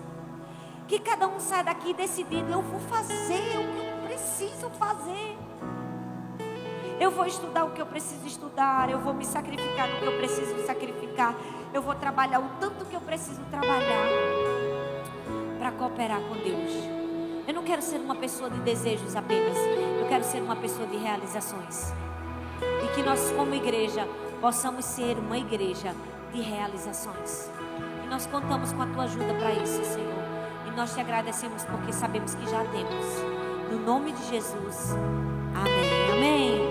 Que 0.88 1.00
cada 1.00 1.28
um 1.28 1.40
saia 1.40 1.64
daqui 1.64 1.94
decidido: 1.94 2.52
eu 2.52 2.62
vou 2.62 2.80
fazer 2.80 3.58
o 3.58 3.74
que 3.74 3.88
eu 3.88 4.08
preciso 4.08 4.70
fazer. 4.72 5.38
Eu 7.00 7.12
vou 7.12 7.26
estudar 7.26 7.66
o 7.66 7.72
que 7.72 7.82
eu 7.82 7.86
preciso 7.86 8.26
estudar. 8.26 8.90
Eu 8.90 9.00
vou 9.00 9.14
me 9.14 9.26
sacrificar 9.26 9.88
no 9.88 10.00
que 10.00 10.06
eu 10.06 10.18
preciso 10.18 10.66
sacrificar. 10.66 11.36
Eu 11.74 11.82
vou 11.82 11.96
trabalhar 11.96 12.40
o 12.40 12.50
tanto 12.60 12.86
que 12.86 12.96
eu 12.96 13.02
preciso 13.02 13.42
trabalhar 13.52 14.08
para 15.60 15.72
cooperar 15.72 16.22
com 16.22 16.36
Deus. 16.36 16.72
Eu 17.48 17.54
não 17.54 17.64
quero 17.64 17.82
ser 17.82 17.98
uma 17.98 18.16
pessoa 18.16 18.50
de 18.50 18.60
desejos 18.60 19.16
apenas. 19.16 19.58
Eu 20.00 20.08
quero 20.08 20.24
ser 20.24 20.42
uma 20.42 20.56
pessoa 20.56 20.88
de 20.88 20.98
realizações. 20.98 21.92
E 22.84 22.96
que 22.96 23.04
nós, 23.04 23.32
como 23.32 23.54
igreja, 23.54 24.08
possamos 24.46 24.86
ser 24.86 25.18
uma 25.18 25.40
igreja 25.40 25.92
de 26.32 26.40
realizações. 26.40 27.50
E 28.04 28.08
nós 28.08 28.28
contamos 28.28 28.72
com 28.74 28.84
a 28.84 28.86
tua 28.86 29.06
ajuda 29.06 29.34
para 29.34 29.52
isso, 29.54 29.84
Senhor. 29.84 30.24
E 30.68 30.72
nós 30.78 30.94
te 30.94 31.02
agradecemos 31.02 31.64
porque 31.64 31.92
sabemos 31.92 32.36
que 32.36 32.48
já 32.48 32.64
temos. 32.66 33.06
No 33.72 33.84
nome 33.84 34.12
de 34.12 34.24
Jesus. 34.30 34.92
Amém. 35.56 36.12
Amém. 36.14 36.65